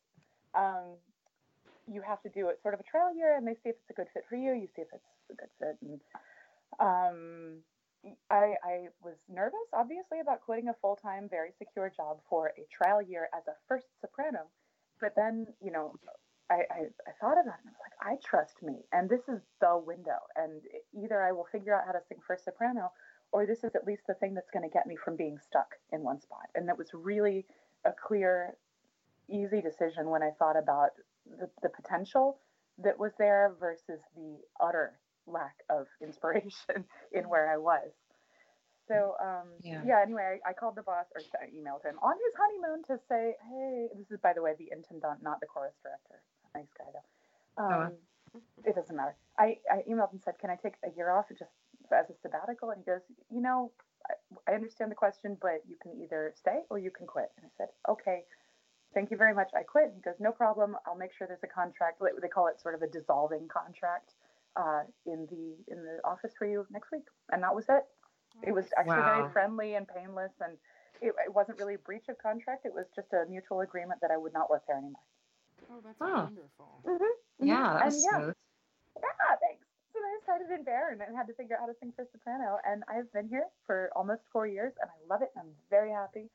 Um, 0.55 0.97
you 1.91 2.03
have 2.03 2.23
to 2.23 2.29
do 2.29 2.49
it 2.49 2.63
sort 2.63 2.75
of 2.75 2.81
a 2.81 2.85
trial 2.85 3.15
year, 3.15 3.37
and 3.37 3.47
they 3.47 3.55
see 3.55 3.71
if 3.71 3.77
it's 3.77 3.91
a 3.91 3.95
good 3.95 4.09
fit 4.15 4.25
for 4.29 4.37
you. 4.37 4.53
You 4.53 4.69
see 4.75 4.83
if 4.83 4.89
it's 4.93 5.05
a 5.31 5.35
good 5.35 5.51
fit, 5.59 5.77
and 5.83 6.01
um, 6.79 7.63
I, 8.31 8.55
I 8.65 8.89
was 9.03 9.17
nervous, 9.29 9.69
obviously, 9.75 10.21
about 10.21 10.41
quitting 10.43 10.69
a 10.69 10.75
full 10.81 10.97
time, 10.97 11.29
very 11.29 11.51
secure 11.59 11.93
job 11.95 12.21
for 12.29 12.53
a 12.57 12.67
trial 12.73 13.03
year 13.03 13.29
as 13.37 13.47
a 13.49 13.53
first 13.69 13.87
soprano. 14.01 14.47
But 15.01 15.15
then, 15.17 15.47
you 15.63 15.71
know, 15.71 15.95
I, 16.51 16.63
I, 16.71 16.81
I 17.07 17.13
thought 17.21 17.41
about 17.41 17.59
it 17.61 17.65
and 17.65 17.69
I 17.69 17.73
was 17.73 17.81
like, 17.81 17.97
I 18.01 18.17
trust 18.25 18.63
me. 18.63 18.85
And 18.93 19.09
this 19.09 19.29
is 19.29 19.41
the 19.61 19.79
window. 19.79 20.19
And 20.37 20.63
either 21.03 21.23
I 21.23 21.33
will 21.33 21.47
figure 21.51 21.75
out 21.75 21.87
how 21.87 21.93
to 21.93 22.01
sing 22.09 22.19
first 22.27 22.45
soprano, 22.45 22.91
or 23.33 23.47
this 23.47 23.65
is 23.65 23.75
at 23.75 23.87
least 23.87 24.03
the 24.07 24.15
thing 24.15 24.35
that's 24.35 24.51
going 24.51 24.69
to 24.69 24.73
get 24.73 24.87
me 24.87 24.97
from 24.97 25.17
being 25.17 25.39
stuck 25.39 25.77
in 25.93 26.03
one 26.03 26.21
spot. 26.21 26.49
And 26.55 26.69
that 26.69 26.79
was 26.79 26.89
really 26.93 27.47
a 27.85 27.93
clear, 27.93 28.57
easy 29.29 29.61
decision 29.61 30.09
when 30.09 30.23
I 30.23 30.31
thought 30.39 30.57
about 30.57 30.91
the, 31.39 31.49
the 31.63 31.69
potential 31.69 32.39
that 32.83 32.99
was 32.99 33.13
there 33.19 33.55
versus 33.61 34.01
the 34.17 34.39
utter 34.61 34.99
lack 35.27 35.57
of 35.69 35.87
inspiration 36.03 36.85
in 37.13 37.29
where 37.29 37.53
I 37.53 37.57
was. 37.57 37.91
So 38.89 39.15
um, 39.23 39.49
Yeah. 39.61 39.83
yeah. 39.87 40.01
Anyway, 40.03 40.41
I, 40.45 40.51
I 40.51 40.53
called 40.53 40.75
the 40.77 40.83
boss 40.83 41.07
or 41.15 41.21
I 41.41 41.47
emailed 41.55 41.85
him 41.85 41.99
on 42.03 42.15
his 42.17 42.35
honeymoon 42.37 42.83
to 42.89 42.99
say, 43.09 43.37
hey, 43.49 43.89
this 43.97 44.11
is 44.11 44.19
by 44.21 44.33
the 44.33 44.43
way 44.43 44.55
the 44.59 44.69
intendant, 44.73 45.23
not 45.23 45.39
the 45.41 45.47
chorus 45.47 45.75
director. 45.83 46.23
Nice 46.55 46.73
guy 46.77 46.91
though. 46.93 47.63
Oh. 47.63 47.81
Um, 47.87 47.93
It 48.65 48.75
doesn't 48.75 48.95
matter. 48.97 49.15
I, 49.39 49.59
I 49.71 49.83
emailed 49.89 50.13
and 50.13 50.23
said, 50.23 50.39
can 50.41 50.51
I 50.51 50.57
take 50.57 50.75
a 50.85 50.91
year 50.97 51.11
off 51.11 51.27
just 51.31 51.51
as 51.93 52.07
a 52.11 52.15
sabbatical? 52.23 52.71
And 52.71 52.79
he 52.83 52.91
goes, 52.91 53.01
you 53.31 53.41
know, 53.41 53.73
I, 54.09 54.53
I 54.53 54.55
understand 54.55 54.91
the 54.91 54.95
question, 54.97 55.37
but 55.41 55.63
you 55.69 55.77
can 55.83 55.93
either 56.03 56.33
stay 56.37 56.61
or 56.71 56.79
you 56.79 56.91
can 56.91 57.07
quit. 57.07 57.31
And 57.37 57.47
I 57.47 57.51
said, 57.59 57.69
okay. 57.89 58.25
Thank 58.93 59.11
you 59.11 59.17
very 59.17 59.35
much. 59.35 59.51
I 59.55 59.63
quit. 59.63 59.93
He 59.95 60.01
goes, 60.01 60.15
no 60.19 60.33
problem. 60.33 60.77
I'll 60.87 60.97
make 60.97 61.13
sure 61.13 61.27
there's 61.27 61.45
a 61.45 61.47
contract. 61.47 62.01
They 62.21 62.29
call 62.29 62.49
it 62.49 62.61
sort 62.61 62.75
of 62.75 62.83
a 62.83 62.89
dissolving 62.89 63.47
contract 63.47 64.15
uh, 64.57 64.83
in 65.07 65.27
the 65.31 65.73
in 65.73 65.85
the 65.85 66.01
office 66.05 66.33
for 66.37 66.47
you 66.47 66.67
next 66.71 66.91
week. 66.91 67.05
And 67.31 67.43
that 67.43 67.55
was 67.55 67.67
it. 67.69 67.85
It 68.43 68.53
was 68.53 68.67
actually 68.77 68.95
Wow. 68.95 69.05
very 69.23 69.33
friendly 69.33 69.75
and 69.75 69.87
painless, 69.87 70.33
and 70.41 70.57
it, 71.03 71.15
it 71.27 71.33
wasn't 71.35 71.59
really 71.59 71.75
a 71.75 71.79
breach 71.79 72.09
of 72.09 72.19
contract. 72.19 72.65
It 72.65 72.75
was 72.75 72.87
just 72.97 73.13
a 73.13 73.27
mutual 73.29 73.61
agreement 73.61 74.01
that 74.01 74.11
I 74.11 74.17
would 74.17 74.33
not 74.33 74.49
work 74.51 74.63
there 74.67 74.79
anymore. 74.79 75.03
Oh, 75.71 75.81
that's 75.85 76.01
Oh. 76.01 76.23
wonderful. 76.25 76.83
Yeah, 77.39 77.75
that 77.75 77.85
And 77.85 77.95
was 77.95 78.03
yeah, 78.03 78.19
smooth. 78.19 78.35
yeah, 78.97 79.37
thanks. 79.41 79.67
So 79.93 79.99
then 80.01 80.11
I 80.11 80.19
started 80.23 80.51
in 80.51 80.65
Bern 80.65 81.01
and 81.07 81.17
had 81.17 81.27
to 81.27 81.35
figure 81.35 81.57
out 81.57 81.61
how 81.61 81.67
to 81.67 81.75
sing 81.79 81.93
for 81.95 82.07
soprano. 82.11 82.59
And 82.67 82.83
I've 82.89 83.13
been 83.13 83.29
here 83.29 83.47
for 83.67 83.91
almost 83.95 84.23
four 84.33 84.47
years, 84.47 84.73
and 84.81 84.91
I 84.91 84.99
love 85.13 85.23
it. 85.23 85.31
And 85.37 85.47
I'm 85.47 85.55
very 85.69 85.91
happy. 85.91 86.31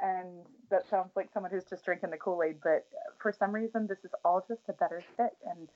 And 0.00 0.44
that 0.70 0.88
sounds 0.88 1.10
like 1.16 1.28
someone 1.32 1.50
who's 1.52 1.64
just 1.64 1.84
drinking 1.84 2.10
the 2.10 2.16
Kool 2.16 2.42
Aid, 2.42 2.56
but 2.62 2.86
for 3.18 3.32
some 3.32 3.52
reason, 3.52 3.86
this 3.86 3.98
is 4.04 4.10
all 4.24 4.44
just 4.46 4.60
a 4.68 4.72
better 4.72 5.02
fit. 5.16 5.36
And 5.48 5.68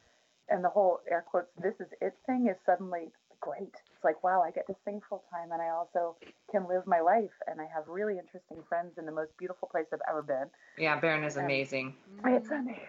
and 0.50 0.64
the 0.64 0.68
whole 0.70 1.00
air 1.10 1.24
quotes 1.28 1.50
"this 1.62 1.74
is 1.80 1.88
it" 2.00 2.14
thing 2.26 2.48
is 2.48 2.56
suddenly 2.66 3.10
great. 3.40 3.74
It's 3.94 4.04
like 4.04 4.22
wow, 4.24 4.42
I 4.42 4.50
get 4.50 4.66
to 4.66 4.74
sing 4.84 5.00
full 5.08 5.22
time, 5.30 5.52
and 5.52 5.62
I 5.62 5.68
also 5.68 6.16
can 6.50 6.66
live 6.68 6.86
my 6.86 7.00
life, 7.00 7.30
and 7.46 7.60
I 7.60 7.66
have 7.72 7.86
really 7.86 8.18
interesting 8.18 8.58
friends 8.68 8.98
in 8.98 9.06
the 9.06 9.12
most 9.12 9.36
beautiful 9.38 9.68
place 9.68 9.86
I've 9.92 10.00
ever 10.08 10.22
been. 10.22 10.46
Yeah, 10.76 10.98
Bern 10.98 11.22
is 11.24 11.36
Um, 11.36 11.44
amazing. 11.44 11.94
It's 12.24 12.50
amazing. 12.50 12.80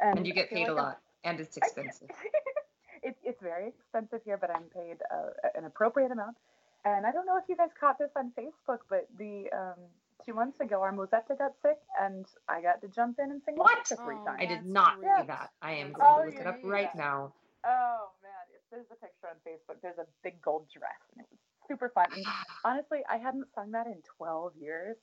And 0.00 0.26
you 0.26 0.32
get 0.32 0.50
paid 0.50 0.68
a 0.68 0.72
like 0.72 0.78
I'm- 0.78 0.84
lot. 0.84 1.00
And 1.24 1.40
it's 1.40 1.56
expensive. 1.56 2.08
it, 3.02 3.16
it's 3.24 3.42
very 3.42 3.66
expensive 3.68 4.20
here, 4.24 4.36
but 4.36 4.50
I'm 4.54 4.62
paid 4.72 4.98
uh, 5.12 5.30
an 5.56 5.64
appropriate 5.64 6.12
amount. 6.12 6.36
And 6.84 7.04
I 7.04 7.10
don't 7.10 7.26
know 7.26 7.36
if 7.36 7.44
you 7.48 7.56
guys 7.56 7.70
caught 7.78 7.98
this 7.98 8.12
on 8.16 8.30
Facebook, 8.38 8.78
but 8.88 9.08
the 9.18 9.46
um, 9.52 9.80
two 10.28 10.34
months 10.34 10.60
ago, 10.60 10.82
our 10.82 10.92
Musetta 10.92 11.38
got 11.38 11.52
sick, 11.62 11.78
and 12.00 12.26
I 12.48 12.60
got 12.60 12.80
to 12.82 12.88
jump 12.88 13.18
in 13.18 13.30
and 13.30 13.40
sing 13.44 13.56
What? 13.56 13.78
Musetta 13.78 14.04
three 14.04 14.16
Oh, 14.20 14.24
times. 14.26 14.38
I 14.40 14.44
did 14.46 14.66
not 14.66 15.00
great. 15.00 15.10
see 15.20 15.26
that. 15.26 15.50
I 15.62 15.72
am 15.72 15.92
going 15.92 16.06
Oh, 16.06 16.20
to 16.20 16.26
look 16.30 16.40
it 16.40 16.46
up 16.46 16.58
yeah, 16.62 16.70
right 16.70 16.94
now. 16.94 17.32
Oh 17.64 18.10
man, 18.22 18.44
if 18.54 18.60
there's 18.70 18.86
a 18.92 18.96
picture 18.96 19.26
on 19.28 19.36
Facebook. 19.46 19.80
There's 19.82 19.98
a 19.98 20.06
big 20.22 20.40
gold 20.42 20.66
dress, 20.72 21.00
and 21.16 21.24
it 21.24 21.28
was 21.30 21.38
super 21.66 21.88
fun. 21.94 22.06
And 22.14 22.24
honestly, 22.64 23.00
I 23.10 23.16
hadn't 23.16 23.46
sung 23.54 23.70
that 23.72 23.86
in 23.86 24.02
12 24.18 24.52
years, 24.60 24.96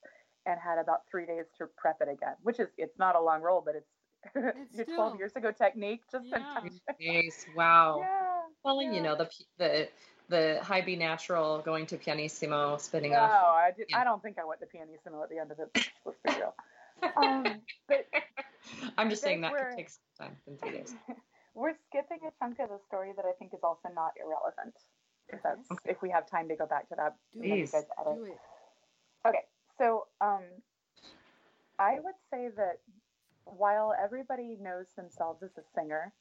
and 0.45 0.59
had 0.59 0.78
about 0.78 1.01
three 1.09 1.26
days 1.26 1.45
to 1.57 1.65
prep 1.76 1.97
it 2.01 2.07
again. 2.07 2.36
Which 2.43 2.59
is, 2.59 2.67
it's 2.78 2.97
not 2.99 3.15
a 3.15 3.21
long 3.21 3.41
roll, 3.41 3.63
but 3.65 3.76
it's, 3.76 3.89
It's 4.36 4.76
your 4.76 4.86
still- 4.86 4.95
12 5.09 5.17
years 5.17 5.32
ago 5.36 5.51
technique. 5.51 6.01
Just 6.11 6.26
Yeah. 6.28 6.38
fantastic. 6.61 6.82
Nice. 7.01 7.45
Wow. 7.55 7.97
Yeah. 8.05 8.21
Well, 8.63 8.80
and 8.80 8.95
you 8.95 9.01
know 9.01 9.15
the 9.15 9.30
the 9.59 9.88
the 10.30 10.59
high 10.61 10.82
B 10.82 10.95
natural 10.95 11.59
going 11.59 11.86
to 11.88 11.97
pianissimo, 11.97 12.78
spinning 12.78 13.11
No, 13.11 13.19
off. 13.19 13.32
I 13.32 13.71
did. 13.76 13.88
Yeah. 13.89 13.99
I 13.99 14.03
don't 14.03 14.21
think 14.21 14.38
I 14.39 14.45
went 14.45 14.59
to 14.61 14.65
pianissimo 14.67 15.23
at 15.23 15.30
the 15.30 15.38
end 15.38 15.51
of 15.51 15.59
it. 15.59 15.69
Let's 16.05 16.19
be 16.23 16.32
real. 16.36 16.55
Um, 17.17 17.61
but 17.88 18.05
I'm 18.97 19.09
just 19.09 19.21
saying 19.21 19.41
that 19.41 19.53
could 19.53 19.76
take 19.76 19.89
some 19.89 20.28
time 20.28 20.38
in 20.47 20.57
three 20.57 20.71
days. 20.71 20.95
we're 21.55 21.73
skipping 21.89 22.19
a 22.28 22.32
chunk 22.39 22.59
of 22.59 22.69
the 22.69 22.80
story 22.88 23.11
that 23.15 23.26
I 23.26 23.32
think 23.39 23.53
is 23.53 23.59
also 23.63 23.89
not 23.93 24.11
irrelevant. 24.19 24.76
If 25.30 25.41
that's 25.43 25.69
Okay. 25.71 25.91
if 25.91 26.01
we 26.01 26.09
have 26.11 26.30
time 26.30 26.47
to 26.49 26.55
go 26.55 26.65
back 26.65 26.88
to 26.89 26.95
that. 26.95 27.15
Do 27.34 27.39
Please. 27.39 27.71
guys 27.71 27.86
edit. 27.99 28.15
Do 28.15 28.26
it. 28.26 28.39
Okay, 29.28 29.43
so 29.80 30.05
um, 30.21 30.43
I 31.80 31.95
would 31.99 32.13
say 32.32 32.49
that 32.55 32.78
while 33.45 33.93
everybody 34.01 34.55
knows 34.61 34.86
themselves 34.95 35.41
as 35.43 35.49
a 35.57 35.63
singer, 35.76 36.13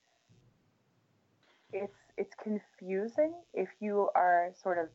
it's 1.75 1.99
it's 2.16 2.35
confusing 2.43 3.35
if 3.53 3.68
you 3.81 4.09
are 4.14 4.53
sort 4.62 4.79
of 4.79 4.89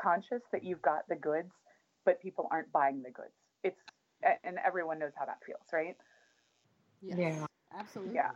conscious 0.00 0.42
that 0.52 0.64
you've 0.64 0.80
got 0.80 1.08
the 1.08 1.16
goods, 1.16 1.52
but 2.04 2.22
people 2.22 2.48
aren't 2.50 2.70
buying 2.72 3.02
the 3.02 3.10
goods. 3.10 3.34
It's 3.64 3.80
and 4.44 4.58
everyone 4.64 4.98
knows 4.98 5.12
how 5.18 5.26
that 5.26 5.38
feels, 5.44 5.66
right? 5.72 5.96
Yes. 7.02 7.18
Yeah. 7.18 7.46
Absolutely. 7.78 8.14
Yeah. 8.14 8.30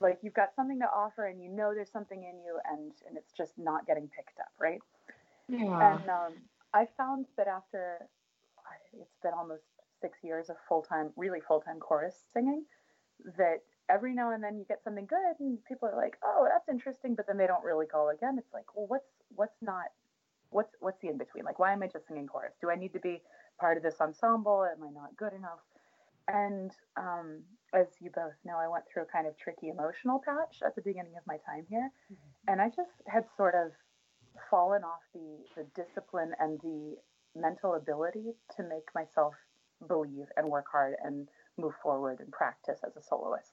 Like 0.00 0.18
you've 0.22 0.34
got 0.34 0.54
something 0.56 0.80
to 0.80 0.86
offer, 0.86 1.26
and 1.26 1.40
you 1.40 1.48
know 1.48 1.72
there's 1.74 1.92
something 1.92 2.24
in 2.24 2.40
you, 2.44 2.58
and 2.70 2.92
and 3.06 3.16
it's 3.16 3.32
just 3.32 3.52
not 3.56 3.86
getting 3.86 4.08
picked 4.08 4.40
up, 4.40 4.52
right? 4.58 4.80
Yeah. 5.48 5.98
And 5.98 6.08
um, 6.08 6.32
I 6.72 6.88
found 6.96 7.26
that 7.36 7.46
after 7.46 7.98
it's 8.92 9.16
been 9.22 9.32
almost 9.36 9.62
six 10.00 10.18
years 10.22 10.50
of 10.50 10.56
full 10.68 10.82
time, 10.82 11.10
really 11.16 11.40
full 11.40 11.60
time 11.60 11.78
chorus 11.78 12.24
singing, 12.32 12.64
that 13.36 13.62
every 13.88 14.14
now 14.14 14.32
and 14.32 14.42
then 14.42 14.56
you 14.56 14.64
get 14.64 14.82
something 14.82 15.06
good, 15.06 15.40
and 15.40 15.58
people 15.64 15.88
are 15.88 15.96
like, 15.96 16.16
"Oh, 16.24 16.46
that's 16.50 16.68
interesting," 16.68 17.14
but 17.14 17.26
then 17.26 17.36
they 17.36 17.46
don't 17.46 17.64
really 17.64 17.86
call 17.86 18.10
again. 18.10 18.36
It's 18.38 18.52
like, 18.52 18.74
well, 18.74 18.86
what's 18.86 19.10
what's 19.34 19.60
not, 19.62 19.86
what's 20.50 20.74
what's 20.80 21.00
the 21.00 21.08
in 21.08 21.18
between? 21.18 21.44
Like, 21.44 21.58
why 21.58 21.72
am 21.72 21.82
I 21.82 21.88
just 21.88 22.06
singing 22.06 22.26
chorus? 22.26 22.54
Do 22.60 22.70
I 22.70 22.76
need 22.76 22.92
to 22.94 23.00
be 23.00 23.22
part 23.60 23.76
of 23.76 23.82
this 23.82 24.00
ensemble? 24.00 24.64
Am 24.64 24.82
I 24.82 24.90
not 24.90 25.16
good 25.16 25.32
enough? 25.32 25.60
And 26.28 26.70
um, 26.96 27.42
as 27.74 27.86
you 28.00 28.10
both 28.14 28.32
know, 28.44 28.56
I 28.56 28.68
went 28.68 28.84
through 28.92 29.02
a 29.02 29.06
kind 29.06 29.26
of 29.26 29.36
tricky 29.36 29.68
emotional 29.68 30.20
patch 30.24 30.62
at 30.64 30.74
the 30.74 30.82
beginning 30.82 31.16
of 31.18 31.26
my 31.26 31.36
time 31.44 31.66
here, 31.68 31.90
and 32.48 32.60
I 32.62 32.68
just 32.68 33.02
had 33.06 33.24
sort 33.36 33.54
of 33.54 33.72
fallen 34.50 34.82
off 34.82 35.02
the, 35.12 35.38
the 35.56 35.66
discipline 35.74 36.32
and 36.40 36.60
the 36.60 36.96
mental 37.36 37.74
ability 37.74 38.32
to 38.56 38.62
make 38.62 38.88
myself 38.94 39.34
believe 39.86 40.26
and 40.36 40.48
work 40.48 40.66
hard 40.70 40.94
and 41.04 41.28
move 41.58 41.74
forward 41.82 42.20
and 42.20 42.32
practice 42.32 42.80
as 42.86 42.96
a 42.96 43.02
soloist. 43.02 43.52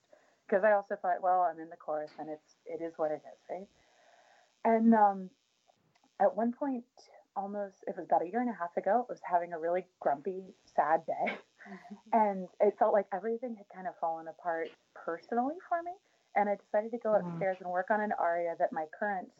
Because 0.51 0.65
I 0.65 0.73
also 0.73 0.97
thought, 1.01 1.23
well, 1.23 1.47
I'm 1.49 1.61
in 1.61 1.69
the 1.69 1.77
chorus 1.77 2.11
and 2.19 2.29
it's 2.29 2.55
it 2.65 2.83
is 2.83 2.91
what 2.97 3.11
it 3.11 3.21
is, 3.23 3.39
right? 3.49 3.67
And 4.65 4.93
um, 4.93 5.29
at 6.19 6.35
one 6.35 6.51
point, 6.51 6.83
almost 7.37 7.75
it 7.87 7.95
was 7.95 8.05
about 8.05 8.21
a 8.21 8.27
year 8.27 8.41
and 8.41 8.49
a 8.49 8.53
half 8.59 8.75
ago, 8.75 9.05
I 9.07 9.11
was 9.11 9.21
having 9.23 9.53
a 9.53 9.59
really 9.59 9.85
grumpy, 10.01 10.43
sad 10.75 11.05
day, 11.05 11.37
and 12.13 12.49
it 12.59 12.75
felt 12.77 12.91
like 12.91 13.07
everything 13.13 13.55
had 13.55 13.65
kind 13.73 13.87
of 13.87 13.93
fallen 14.01 14.27
apart 14.27 14.67
personally 14.93 15.55
for 15.69 15.81
me. 15.83 15.93
And 16.35 16.49
I 16.49 16.55
decided 16.55 16.91
to 16.91 16.97
go 16.97 17.15
Mhm. 17.15 17.31
upstairs 17.31 17.57
and 17.61 17.71
work 17.71 17.89
on 17.89 18.01
an 18.01 18.11
aria 18.19 18.55
that 18.59 18.73
my 18.73 18.87
current 18.99 19.31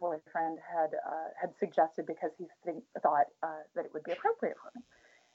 boyfriend 0.00 0.58
had 0.60 0.94
uh, 0.94 1.28
had 1.40 1.56
suggested 1.58 2.06
because 2.06 2.32
he 2.36 2.46
think, 2.64 2.84
thought 3.02 3.26
uh, 3.42 3.64
that 3.74 3.86
it 3.86 3.92
would 3.94 4.04
be 4.04 4.12
appropriate 4.12 4.56
for 4.60 4.70
me. 4.76 4.84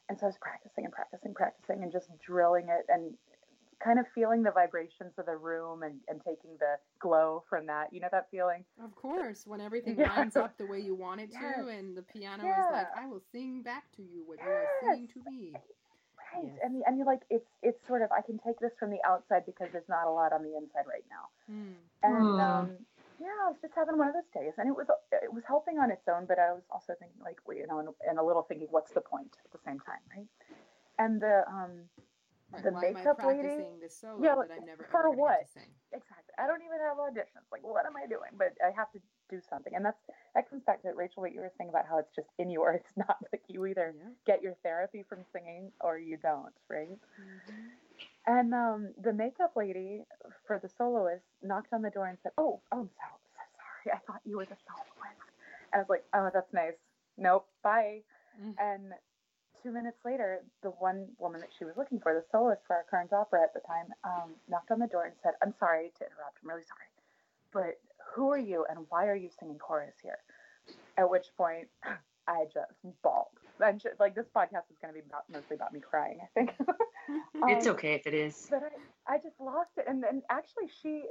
And 0.09 0.19
so 0.19 0.27
I 0.27 0.29
was 0.29 0.37
practicing 0.37 0.85
and 0.85 0.93
practicing, 0.93 1.33
practicing, 1.33 1.81
and 1.81 1.91
just 1.91 2.09
drilling 2.19 2.69
it 2.69 2.85
and 2.87 3.17
kind 3.83 3.99
of 3.99 4.05
feeling 4.15 4.43
the 4.43 4.51
vibrations 4.51 5.13
of 5.17 5.25
the 5.25 5.35
room 5.35 5.83
and, 5.83 5.99
and 6.07 6.21
taking 6.23 6.51
the 6.59 6.75
glow 6.99 7.43
from 7.49 7.65
that. 7.67 7.91
You 7.91 7.99
know 8.01 8.09
that 8.11 8.27
feeling? 8.31 8.63
Of 8.83 8.95
course, 8.95 9.45
when 9.45 9.61
everything 9.61 9.97
Yeah. 9.97 10.09
lines 10.15 10.35
up 10.35 10.57
the 10.57 10.65
way 10.65 10.79
you 10.79 10.95
want 10.95 11.21
it 11.21 11.31
to, 11.39 11.39
Yes. 11.39 11.67
and 11.77 11.95
the 11.97 12.03
piano 12.03 12.43
is 12.43 12.65
like, 12.71 12.87
"I 12.97 13.05
will 13.07 13.21
sing 13.31 13.61
back 13.61 13.91
to 13.97 14.01
you 14.03 14.23
what 14.25 14.39
you 14.39 14.47
are 14.47 14.67
singing 14.81 15.07
to 15.09 15.19
me." 15.29 15.53
Right. 16.33 16.45
Yes. 16.45 16.59
And 16.63 16.83
and 16.87 16.97
you're 16.97 17.05
like, 17.05 17.21
it's 17.29 17.49
it's 17.61 17.85
sort 17.87 18.01
of 18.01 18.11
I 18.11 18.21
can 18.21 18.39
take 18.39 18.59
this 18.59 18.71
from 18.79 18.89
the 18.89 19.01
outside 19.05 19.45
because 19.45 19.69
there's 19.71 19.89
not 19.89 20.07
a 20.07 20.11
lot 20.11 20.33
on 20.33 20.43
the 20.43 20.55
inside 20.55 20.85
right 20.87 21.05
now. 21.09 21.29
Hmm. 21.47 21.73
And 22.03 22.39
Hmm. 22.39 22.39
um, 22.39 22.67
yeah, 23.19 23.35
I 23.45 23.49
was 23.49 23.57
just 23.61 23.73
having 23.75 23.97
one 23.97 24.07
of 24.07 24.13
those 24.15 24.31
days, 24.33 24.53
and 24.57 24.67
it 24.67 24.75
was 24.75 24.87
it 25.11 25.31
was 25.31 25.43
helping 25.47 25.77
on 25.79 25.91
its 25.91 26.07
own, 26.07 26.25
but 26.25 26.39
I 26.39 26.51
was 26.53 26.63
also 26.71 26.93
thinking 26.99 27.21
like, 27.21 27.37
well, 27.45 27.57
you 27.57 27.67
know, 27.67 27.79
and, 27.79 27.89
and 28.09 28.17
a 28.19 28.23
little 28.23 28.43
thinking, 28.43 28.67
what's 28.71 28.91
the 28.91 29.01
point 29.01 29.35
at 29.45 29.51
the 29.51 29.59
same 29.65 29.79
time, 29.79 30.01
right? 30.15 30.27
And 30.97 31.21
the 31.21 31.43
um, 31.47 31.89
Right, 32.53 32.63
The 32.63 32.71
why 32.71 32.85
am 32.85 32.85
I 32.85 32.99
makeup 32.99 33.17
lady- 33.23 33.41
practicing 33.41 33.79
this 33.79 33.97
solo 33.97 34.23
Yeah, 34.23 34.35
like, 34.35 34.49
for 34.91 35.09
what? 35.11 35.47
to? 35.53 35.59
I 36.37 36.47
don't 36.47 36.61
even 36.61 36.79
have 36.79 36.97
auditions. 36.97 37.45
Like, 37.51 37.63
what 37.63 37.85
am 37.85 37.95
I 37.97 38.05
doing? 38.07 38.31
But 38.37 38.53
I 38.63 38.71
have 38.71 38.91
to 38.93 38.99
do 39.29 39.39
something. 39.41 39.73
And 39.75 39.85
that's 39.85 39.99
that 40.35 40.49
comes 40.49 40.63
back 40.63 40.81
to 40.83 40.89
Rachel, 40.93 41.21
what 41.21 41.33
you 41.33 41.41
were 41.41 41.51
saying 41.57 41.69
about 41.69 41.85
how 41.87 41.97
it's 41.99 42.13
just 42.15 42.27
in 42.39 42.49
you, 42.49 42.61
or 42.61 42.73
it's 42.79 42.95
not 42.97 43.17
like 43.31 43.41
you 43.47 43.65
either 43.65 43.93
Yeah. 43.97 44.09
get 44.25 44.41
your 44.41 44.53
therapy 44.63 45.03
from 45.07 45.23
singing 45.33 45.71
or 45.81 45.97
you 45.97 46.17
don't, 46.17 46.53
right? 46.69 46.89
Mm-hmm. 46.89 47.67
And 48.25 48.53
um, 48.53 48.93
the 49.01 49.13
makeup 49.13 49.53
lady 49.55 50.03
for 50.47 50.57
the 50.59 50.69
soloist 50.69 51.25
knocked 51.41 51.73
on 51.73 51.81
the 51.81 51.89
door 51.89 52.07
and 52.07 52.17
said, 52.23 52.31
"Oh, 52.37 52.61
oh, 52.71 52.79
I'm 52.79 52.89
so, 52.89 53.09
so 53.35 53.43
sorry. 53.57 53.97
I 53.97 53.99
thought 54.05 54.21
you 54.25 54.37
were 54.37 54.45
the 54.45 54.57
soloist." 54.67 54.93
And 55.73 55.75
I 55.75 55.77
was 55.79 55.89
like, 55.89 56.05
"Oh, 56.13 56.29
that's 56.33 56.53
nice. 56.53 56.77
Nope, 57.17 57.47
bye." 57.63 58.01
Mm. 58.41 58.55
And 58.59 58.93
two 59.63 59.71
minutes 59.71 59.97
later, 60.03 60.43
the 60.61 60.69
one 60.71 61.07
woman 61.17 61.39
that 61.41 61.49
she 61.57 61.63
was 61.63 61.77
looking 61.77 61.99
for, 61.99 62.13
the 62.13 62.23
soloist 62.31 62.61
for 62.67 62.75
our 62.75 62.83
current 62.83 63.13
opera 63.13 63.41
at 63.41 63.53
the 63.53 63.61
time, 63.61 63.87
um, 64.03 64.35
knocked 64.49 64.71
on 64.71 64.79
the 64.79 64.87
door 64.87 65.05
and 65.05 65.15
said, 65.23 65.33
"I'm 65.41 65.53
sorry 65.57 65.91
to 65.97 66.05
interrupt. 66.05 66.39
I'm 66.43 66.49
really 66.49 66.63
sorry, 66.63 66.89
but 67.51 67.79
who 68.13 68.29
are 68.29 68.37
you 68.37 68.65
and 68.69 68.85
why 68.89 69.07
are 69.07 69.15
you 69.15 69.29
singing 69.39 69.57
chorus 69.57 69.95
here?" 70.01 70.19
At 70.97 71.09
which 71.09 71.27
point, 71.37 71.69
I 72.27 72.45
just 72.53 72.73
bawled. 73.01 73.39
And 73.59 73.79
ju- 73.79 73.89
like 73.99 74.15
this 74.15 74.27
podcast 74.35 74.69
is 74.71 74.77
going 74.81 74.93
to 74.93 74.99
be 74.99 75.05
about, 75.07 75.23
mostly 75.31 75.55
about 75.55 75.73
me 75.73 75.79
crying, 75.79 76.19
I 76.21 76.27
think. 76.33 76.53
It's 77.47 77.67
Um, 77.67 77.67
okay 77.67 77.93
if 77.93 78.07
it 78.07 78.13
is. 78.13 78.49
but 78.49 78.61
I, 79.07 79.15
I 79.15 79.17
just 79.17 79.39
lost 79.39 79.71
it. 79.77 79.85
And 79.87 80.01
then 80.03 80.21
actually 80.29 80.67
she 80.81 81.03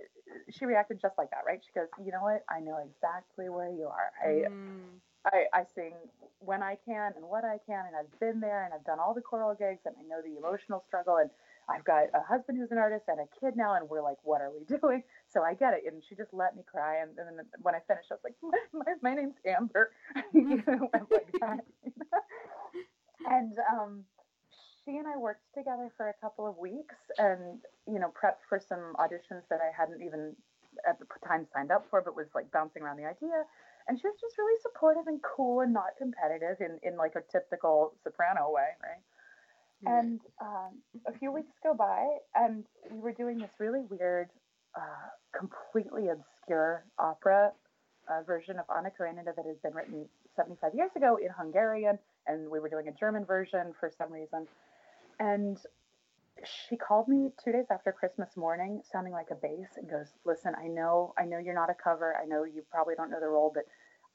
she 0.51 0.64
reacted 0.64 1.01
just 1.01 1.16
like 1.18 1.30
that, 1.30 1.45
right? 1.47 1.61
She 1.64 1.72
goes, 1.72 1.88
you 2.05 2.12
know 2.12 2.22
what? 2.22 2.45
I 2.49 2.61
know 2.61 2.78
exactly 2.78 3.49
where 3.49 3.68
you 3.70 3.86
are. 3.86 4.11
I, 4.22 4.45
Mm. 4.51 5.01
I 5.26 5.45
I 5.53 5.64
sing 5.74 5.95
when 6.40 6.62
I 6.62 6.76
can 6.84 7.12
and 7.16 7.24
what 7.26 7.45
I 7.45 7.59
can 7.66 7.84
and 7.86 7.95
I've 7.97 8.18
been 8.20 8.40
there 8.40 8.64
and 8.64 8.72
I've 8.74 8.84
done 8.84 8.99
all 8.99 9.14
the 9.14 9.20
choral 9.20 9.55
gigs 9.55 9.82
and 9.86 9.95
I 9.99 10.03
know 10.09 10.20
the 10.22 10.36
emotional 10.38 10.82
struggle 10.86 11.16
and 11.16 11.30
I've 11.68 11.84
got 11.84 12.04
a 12.14 12.20
husband 12.26 12.58
who's 12.58 12.70
an 12.72 12.78
artist 12.78 13.04
and 13.08 13.20
a 13.20 13.40
kid 13.40 13.56
now 13.56 13.74
and 13.74 13.88
we're 13.88 14.02
like, 14.02 14.18
what 14.22 14.40
are 14.40 14.50
we 14.50 14.64
doing? 14.80 15.02
So 15.28 15.42
I 15.42 15.54
get 15.54 15.74
it. 15.74 15.82
And 15.86 16.02
she 16.08 16.14
just 16.14 16.32
let 16.32 16.56
me 16.56 16.62
cry 16.70 17.02
and, 17.02 17.10
and 17.18 17.38
then 17.38 17.46
when 17.62 17.74
I 17.74 17.80
finished 17.86 18.10
I 18.10 18.14
was 18.14 18.24
like, 18.24 18.36
my, 18.72 18.92
my 19.02 19.14
name's 19.14 19.36
Amber. 19.46 19.90
you 20.32 20.62
know, 20.66 20.88
went 20.92 21.10
like 21.10 21.32
that. 21.40 21.64
and 23.26 23.58
um 23.70 24.04
she 24.84 24.96
and 24.96 25.06
I 25.06 25.16
worked 25.16 25.46
together 25.54 25.90
for 25.96 26.08
a 26.08 26.14
couple 26.20 26.46
of 26.46 26.58
weeks 26.58 26.96
and, 27.16 27.60
you 27.86 28.00
know, 28.00 28.10
prepped 28.10 28.42
for 28.48 28.58
some 28.58 28.94
auditions 28.98 29.46
that 29.48 29.60
I 29.62 29.70
hadn't 29.76 30.02
even 30.02 30.34
at 30.88 30.98
the 30.98 31.06
time 31.26 31.46
signed 31.52 31.70
up 31.70 31.86
for, 31.90 32.00
but 32.00 32.16
was 32.16 32.26
like 32.34 32.50
bouncing 32.50 32.82
around 32.82 32.96
the 32.96 33.04
idea. 33.04 33.44
And 33.88 33.98
she 33.98 34.06
was 34.06 34.16
just 34.20 34.38
really 34.38 34.60
supportive 34.62 35.06
and 35.06 35.20
cool 35.22 35.60
and 35.60 35.72
not 35.72 35.96
competitive 35.98 36.60
in, 36.60 36.78
in 36.82 36.96
like 36.96 37.14
a 37.14 37.22
typical 37.30 37.94
soprano 38.02 38.50
way, 38.50 38.74
right? 38.82 39.02
And 39.86 40.20
um, 40.40 40.78
a 41.06 41.18
few 41.18 41.32
weeks 41.32 41.52
go 41.62 41.74
by, 41.74 42.06
and 42.34 42.64
we 42.90 42.98
were 42.98 43.12
doing 43.12 43.38
this 43.38 43.50
really 43.58 43.80
weird, 43.90 44.28
uh, 44.76 45.08
completely 45.36 46.08
obscure 46.08 46.84
opera 46.98 47.52
uh, 48.08 48.22
version 48.22 48.58
of 48.58 48.64
Anna 48.74 48.90
Karenina 48.90 49.32
that 49.34 49.44
had 49.46 49.62
been 49.62 49.74
written 49.74 50.06
75 50.36 50.74
years 50.74 50.90
ago 50.96 51.16
in 51.16 51.28
Hungarian, 51.36 51.98
and 52.26 52.50
we 52.50 52.60
were 52.60 52.68
doing 52.68 52.88
a 52.88 52.92
German 52.92 53.24
version 53.24 53.72
for 53.78 53.90
some 53.96 54.12
reason. 54.12 54.46
And 55.18 55.58
she 56.44 56.76
called 56.76 57.08
me 57.08 57.30
two 57.42 57.52
days 57.52 57.66
after 57.70 57.92
Christmas 57.92 58.36
morning, 58.36 58.82
sounding 58.90 59.12
like 59.12 59.30
a 59.30 59.34
bass, 59.34 59.76
and 59.76 59.88
goes, 59.88 60.08
"Listen, 60.24 60.54
I 60.58 60.66
know, 60.68 61.14
I 61.18 61.24
know 61.24 61.38
you're 61.38 61.54
not 61.54 61.70
a 61.70 61.74
cover. 61.74 62.16
I 62.16 62.24
know 62.24 62.44
you 62.44 62.62
probably 62.70 62.94
don't 62.94 63.10
know 63.10 63.20
the 63.20 63.28
role, 63.28 63.52
but 63.54 63.64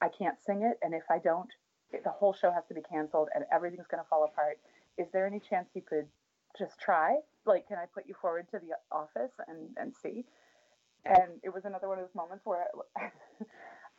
I 0.00 0.08
can't 0.08 0.40
sing 0.42 0.62
it, 0.62 0.78
and 0.82 0.94
if 0.94 1.04
I 1.10 1.18
don't, 1.18 1.50
the 1.92 2.10
whole 2.10 2.32
show 2.32 2.50
has 2.52 2.66
to 2.66 2.74
be 2.74 2.82
canceled, 2.82 3.28
and 3.34 3.44
everything's 3.52 3.86
going 3.86 4.02
to 4.02 4.08
fall 4.08 4.24
apart. 4.24 4.58
Is 4.98 5.06
there 5.12 5.26
any 5.26 5.40
chance 5.40 5.68
you 5.74 5.82
could 5.82 6.06
just 6.58 6.78
try? 6.80 7.16
Like, 7.46 7.66
can 7.68 7.78
I 7.78 7.86
put 7.86 8.06
you 8.06 8.14
forward 8.20 8.46
to 8.50 8.58
the 8.58 8.74
office 8.94 9.32
and 9.46 9.70
and 9.76 9.94
see?" 9.94 10.24
And 11.04 11.40
it 11.42 11.54
was 11.54 11.64
another 11.64 11.88
one 11.88 11.98
of 11.98 12.04
those 12.04 12.14
moments 12.14 12.44
where 12.44 12.66
I, 12.96 13.10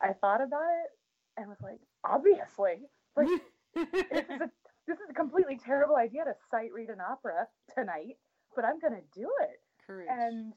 I 0.00 0.12
thought 0.12 0.40
about 0.42 0.62
it 0.84 0.90
and 1.36 1.48
was 1.48 1.60
like, 1.62 1.80
"Obviously, 2.04 2.88
like." 3.16 3.28
this 3.74 4.24
is 4.28 4.40
a 4.40 4.50
this 4.86 4.98
is 4.98 5.10
a 5.10 5.14
completely 5.14 5.56
terrible 5.56 5.96
idea 5.96 6.24
to 6.24 6.34
sight 6.50 6.72
read 6.72 6.88
an 6.90 7.00
opera 7.00 7.46
tonight, 7.74 8.16
but 8.56 8.64
I'm 8.64 8.78
gonna 8.80 9.02
do 9.14 9.30
it. 9.42 9.60
Courage. 9.86 10.08
And 10.10 10.52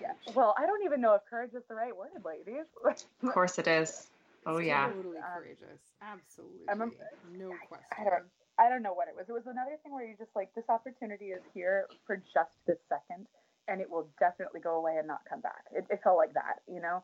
yeah, 0.00 0.12
well, 0.34 0.54
I 0.58 0.66
don't 0.66 0.84
even 0.84 1.00
know 1.00 1.14
if 1.14 1.22
courage 1.28 1.54
is 1.54 1.62
the 1.68 1.74
right 1.74 1.96
word, 1.96 2.10
ladies. 2.24 2.66
Of 2.84 3.32
course 3.32 3.58
it 3.58 3.66
is. 3.68 4.10
Oh 4.44 4.58
yeah. 4.58 4.88
Totally 4.92 5.18
Um, 5.18 5.24
courageous. 5.38 5.80
Absolutely. 6.02 6.68
I'm 6.68 6.82
a- 6.82 7.38
no 7.38 7.50
I 7.52 7.66
question. 7.66 8.04
don't 8.04 8.24
I 8.58 8.68
don't 8.68 8.82
know 8.82 8.94
what 8.94 9.08
it 9.08 9.14
was. 9.16 9.26
It 9.28 9.32
was 9.32 9.46
another 9.46 9.76
thing 9.82 9.92
where 9.92 10.04
you 10.06 10.16
just 10.18 10.34
like 10.34 10.54
this 10.54 10.64
opportunity 10.68 11.26
is 11.26 11.42
here 11.54 11.86
for 12.06 12.16
just 12.16 12.56
this 12.66 12.78
second, 12.88 13.26
and 13.68 13.80
it 13.80 13.90
will 13.90 14.08
definitely 14.18 14.60
go 14.60 14.76
away 14.76 14.96
and 14.98 15.06
not 15.06 15.20
come 15.28 15.40
back. 15.40 15.64
It, 15.72 15.86
it 15.90 16.00
felt 16.02 16.16
like 16.16 16.34
that, 16.34 16.62
you 16.66 16.80
know. 16.80 17.02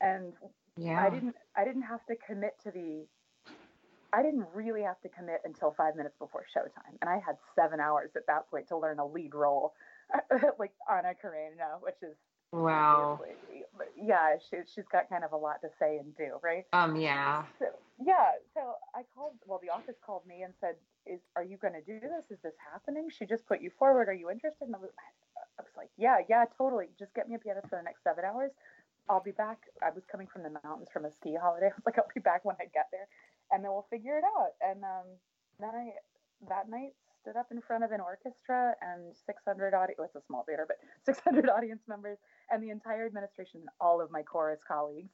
And 0.00 0.32
Yeah. 0.76 1.00
I 1.02 1.10
didn't 1.10 1.34
I 1.56 1.64
didn't 1.64 1.82
have 1.82 2.04
to 2.06 2.16
commit 2.16 2.58
to 2.64 2.70
the 2.70 3.06
I 4.12 4.22
didn't 4.22 4.46
really 4.54 4.82
have 4.82 5.00
to 5.02 5.08
commit 5.08 5.42
until 5.44 5.74
five 5.76 5.96
minutes 5.96 6.16
before 6.18 6.44
showtime. 6.56 6.96
And 7.02 7.10
I 7.10 7.18
had 7.18 7.36
seven 7.54 7.80
hours 7.80 8.10
at 8.16 8.26
that 8.28 8.48
point 8.50 8.68
to 8.68 8.78
learn 8.78 8.98
a 8.98 9.06
lead 9.06 9.34
role 9.34 9.74
like 10.58 10.72
Anna 10.90 11.14
Karenina, 11.20 11.80
which 11.80 11.96
is 12.02 12.16
Wow. 12.52 13.20
yeah, 14.00 14.36
she, 14.38 14.56
she's 14.72 14.86
got 14.90 15.08
kind 15.08 15.24
of 15.24 15.32
a 15.32 15.36
lot 15.36 15.60
to 15.62 15.68
say 15.78 15.98
and 15.98 16.16
do, 16.16 16.38
right? 16.42 16.64
Um. 16.72 16.96
Yeah. 16.96 17.44
So 17.58 17.66
yeah, 18.04 18.32
so 18.54 18.74
I 18.94 19.02
called. 19.14 19.34
Well, 19.46 19.60
the 19.62 19.70
office 19.70 19.96
called 20.04 20.22
me 20.26 20.42
and 20.42 20.54
said, 20.60 20.76
"Is 21.06 21.20
are 21.34 21.42
you 21.42 21.56
going 21.56 21.74
to 21.74 21.82
do 21.82 22.00
this? 22.00 22.30
Is 22.30 22.38
this 22.42 22.54
happening? 22.72 23.08
She 23.10 23.26
just 23.26 23.46
put 23.46 23.60
you 23.60 23.70
forward. 23.78 24.08
Are 24.08 24.14
you 24.14 24.30
interested?" 24.30 24.66
And 24.66 24.76
I 24.76 24.78
was, 24.78 24.90
I 25.58 25.62
was 25.62 25.72
like, 25.76 25.90
"Yeah, 25.96 26.18
yeah, 26.28 26.44
totally. 26.56 26.86
Just 26.98 27.14
get 27.14 27.28
me 27.28 27.34
a 27.34 27.38
pianist 27.38 27.68
for 27.68 27.76
the 27.76 27.82
next 27.82 28.02
seven 28.04 28.24
hours. 28.24 28.52
I'll 29.08 29.22
be 29.22 29.32
back." 29.32 29.58
I 29.82 29.90
was 29.90 30.04
coming 30.04 30.26
from 30.26 30.42
the 30.42 30.54
mountains 30.64 30.88
from 30.92 31.04
a 31.04 31.10
ski 31.10 31.36
holiday. 31.40 31.66
I 31.72 31.76
was 31.76 31.86
like, 31.86 31.98
"I'll 31.98 32.08
be 32.14 32.20
back 32.20 32.44
when 32.44 32.56
I 32.60 32.66
get 32.72 32.88
there, 32.92 33.08
and 33.50 33.64
then 33.64 33.72
we'll 33.72 33.86
figure 33.90 34.18
it 34.18 34.24
out." 34.24 34.52
And 34.62 34.84
um, 34.84 35.06
then 35.58 35.70
I 35.70 35.90
that 36.48 36.68
night 36.68 36.92
stood 37.26 37.36
up 37.36 37.48
in 37.50 37.60
front 37.60 37.82
of 37.82 37.90
an 37.90 38.00
orchestra 38.00 38.74
and 38.80 39.14
600 39.26 39.74
audience. 39.74 39.98
It's 40.04 40.14
a 40.16 40.26
small 40.26 40.44
theater, 40.44 40.66
but 40.66 40.76
600 41.04 41.48
audience 41.48 41.82
members 41.88 42.18
and 42.50 42.62
the 42.62 42.70
entire 42.70 43.06
administration 43.06 43.60
and 43.60 43.68
all 43.80 44.00
of 44.00 44.10
my 44.10 44.22
chorus 44.22 44.60
colleagues, 44.66 45.10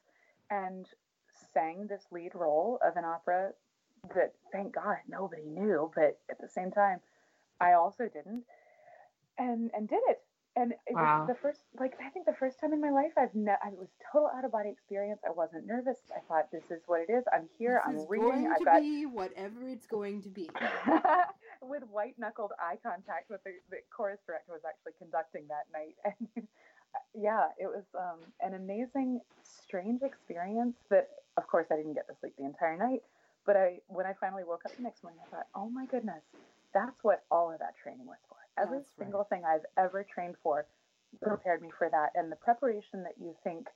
and 0.51 0.87
sang 1.55 1.87
this 1.89 2.05
lead 2.11 2.33
role 2.35 2.79
of 2.85 2.97
an 2.97 3.05
opera 3.05 3.51
that 4.15 4.35
thank 4.53 4.75
God 4.75 4.97
nobody 5.09 5.45
knew, 5.47 5.91
but 5.95 6.19
at 6.31 6.39
the 6.41 6.49
same 6.49 6.71
time, 6.71 7.01
I 7.61 7.73
also 7.73 8.05
didn't, 8.13 8.45
and 9.39 9.71
and 9.75 9.89
did 9.89 10.01
it. 10.09 10.21
And 10.55 10.75
it 10.87 10.95
Wow. 10.97 11.21
was 11.21 11.29
the 11.29 11.41
first, 11.41 11.61
like 11.81 11.95
I 12.05 12.11
think 12.11 12.27
the 12.27 12.35
first 12.35 12.61
time 12.61 12.75
in 12.75 12.81
my 12.83 12.91
life 12.91 13.13
I've 13.17 13.35
ne- 13.35 13.53
I 13.53 13.71
was 13.71 13.89
total 14.13 14.29
out 14.37 14.45
of 14.45 14.53
body 14.53 14.69
experience. 14.69 15.21
I 15.27 15.31
wasn't 15.31 15.67
nervous. 15.67 15.97
I 16.15 16.21
thought 16.29 16.51
this 16.53 16.71
is 16.71 16.83
what 16.87 17.01
it 17.01 17.11
is. 17.11 17.25
I'm 17.33 17.49
here. 17.59 17.81
This 17.87 17.95
I'm 17.95 18.01
is 18.03 18.07
reading. 18.11 18.29
going 18.29 18.49
I've 18.53 18.59
to 18.59 18.65
got 18.67 18.83
be 18.83 19.07
whatever 19.07 19.67
it's 19.67 19.87
going 19.87 20.21
to 20.23 20.29
be. 20.29 20.51
with 21.63 21.83
white 21.91 22.19
knuckled 22.19 22.53
eye 22.59 22.79
contact 22.83 23.31
with 23.31 23.43
the, 23.45 23.53
the 23.71 23.79
chorus 23.95 24.19
director 24.27 24.53
was 24.53 24.63
actually 24.67 24.93
conducting 24.99 25.47
that 25.49 25.67
night. 25.73 25.97
And 26.37 26.47
yeah 27.15 27.49
it 27.59 27.67
was 27.67 27.85
um, 27.97 28.21
an 28.43 28.53
amazing 28.55 29.21
strange 29.43 30.03
experience 30.03 30.77
that 30.91 31.09
of 31.39 31.47
course 31.47 31.67
i 31.73 31.77
didn't 31.77 31.95
get 31.95 32.07
to 32.07 32.15
sleep 32.21 32.35
the 32.37 32.45
entire 32.45 32.77
night. 32.77 33.03
But 33.47 33.57
i 33.57 33.79
when 33.89 34.05
i 34.05 34.13
finally 34.21 34.45
woke 34.45 34.63
up 34.67 34.77
the 34.77 34.83
next 34.83 35.03
morning 35.03 35.21
i 35.27 35.31
thought 35.35 35.47
oh 35.55 35.71
my 35.71 35.87
goodness 35.87 36.23
that's 36.75 37.03
what 37.03 37.25
all 37.31 37.51
of 37.51 37.59
that 37.61 37.75
training 37.83 38.07
was 38.07 38.19
for. 38.29 38.37
Every 38.63 38.79
That's 38.79 38.91
right. 38.99 39.07
single 39.07 39.25
thing 39.25 39.43
i've 39.47 39.65
ever 39.79 40.05
trained 40.05 40.37
for 40.43 40.67
prepared 41.21 41.63
me 41.63 41.71
for 41.77 41.89
that. 41.91 42.11
And 42.15 42.31
the 42.31 42.37
preparation 42.37 43.03
that 43.03 43.15
you 43.21 43.35
think 43.45 43.69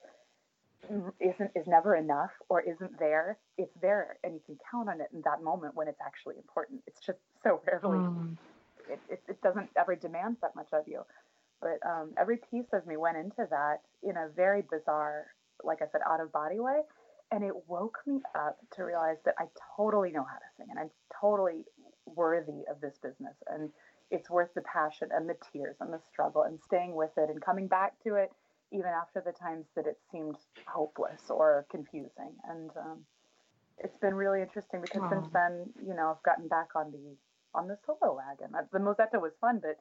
isn't 1.21 1.51
is 1.57 1.67
never 1.67 1.97
enough 1.97 2.31
or 2.49 2.61
isn't 2.63 2.99
there 2.99 3.39
it's 3.59 3.75
there 3.83 4.19
and 4.25 4.35
you 4.35 4.41
can 4.47 4.59
count 4.71 4.89
on 4.89 5.01
it 5.01 5.09
in 5.13 5.23
that 5.25 5.43
moment 5.43 5.75
when 5.75 5.89
it's 5.89 6.01
actually 6.05 6.37
important. 6.37 6.81
It's 6.87 7.01
just 7.01 7.19
so 7.43 7.61
rarely 7.67 8.09
Mm. 8.09 8.37
it, 8.89 9.01
it, 9.09 9.23
it 9.29 9.43
doesn't 9.43 9.71
ever 9.79 9.97
demand 9.97 10.39
that 10.43 10.57
much 10.57 10.69
of 10.73 10.89
you. 10.89 11.03
But 11.61 11.79
um, 11.89 12.13
every 12.19 12.39
piece 12.39 12.67
of 12.73 12.87
me 12.87 12.97
went 12.97 13.17
into 13.17 13.47
that 13.51 13.83
in 14.03 14.17
a 14.17 14.29
very 14.35 14.63
bizarre 14.71 15.27
like 15.65 15.83
i 15.83 15.87
said 15.93 16.03
out 16.09 16.21
of 16.21 16.33
body 16.33 16.61
way. 16.61 16.83
And 17.33 17.45
it 17.45 17.55
woke 17.69 17.99
me 18.07 18.21
up 18.35 18.59
to 18.77 18.85
realize 18.85 19.19
that 19.25 19.35
i 19.39 19.47
totally 19.77 20.13
know 20.13 20.25
how 20.25 20.37
to 20.39 20.51
sing 20.59 20.69
and 20.71 20.79
i'm 20.79 20.91
totally 21.21 21.65
worthy 22.07 22.65
of 22.71 22.81
this 22.81 22.99
business. 23.03 23.37
And 23.49 23.71
it's 24.11 24.31
worth 24.31 24.51
the 24.55 24.63
passion 24.63 25.09
and 25.13 25.29
the 25.29 25.37
tears 25.53 25.77
and 25.81 25.93
the 25.93 26.01
struggle 26.11 26.43
and 26.45 26.61
staying 26.65 26.95
with 26.95 27.11
it 27.17 27.31
and 27.31 27.41
coming 27.43 27.69
back 27.69 27.95
to 28.05 28.17
it 28.17 28.31
even 28.77 28.91
after 29.03 29.21
the 29.25 29.33
times 29.33 29.67
that 29.77 29.87
it 29.87 29.99
seemed 30.13 30.37
hopeless 30.67 31.23
or 31.31 31.67
confusing 31.71 32.33
and 32.51 32.71
um, 32.85 32.99
it's 33.79 33.99
been 33.99 34.15
really 34.15 34.41
interesting 34.43 34.81
because 34.81 35.03
Wow. 35.03 35.11
since 35.13 35.29
then 35.33 35.53
you 35.89 35.95
know 35.95 36.07
i've 36.15 36.23
gotten 36.31 36.49
back 36.49 36.71
on 36.75 36.93
the 36.93 37.17
on 37.59 37.69
the 37.69 37.77
solo 37.87 38.15
wagon 38.21 38.55
Uh, 38.55 38.63
the 38.73 38.79
Musetta 38.79 39.19
was 39.21 39.33
fun 39.41 39.61
but 39.63 39.77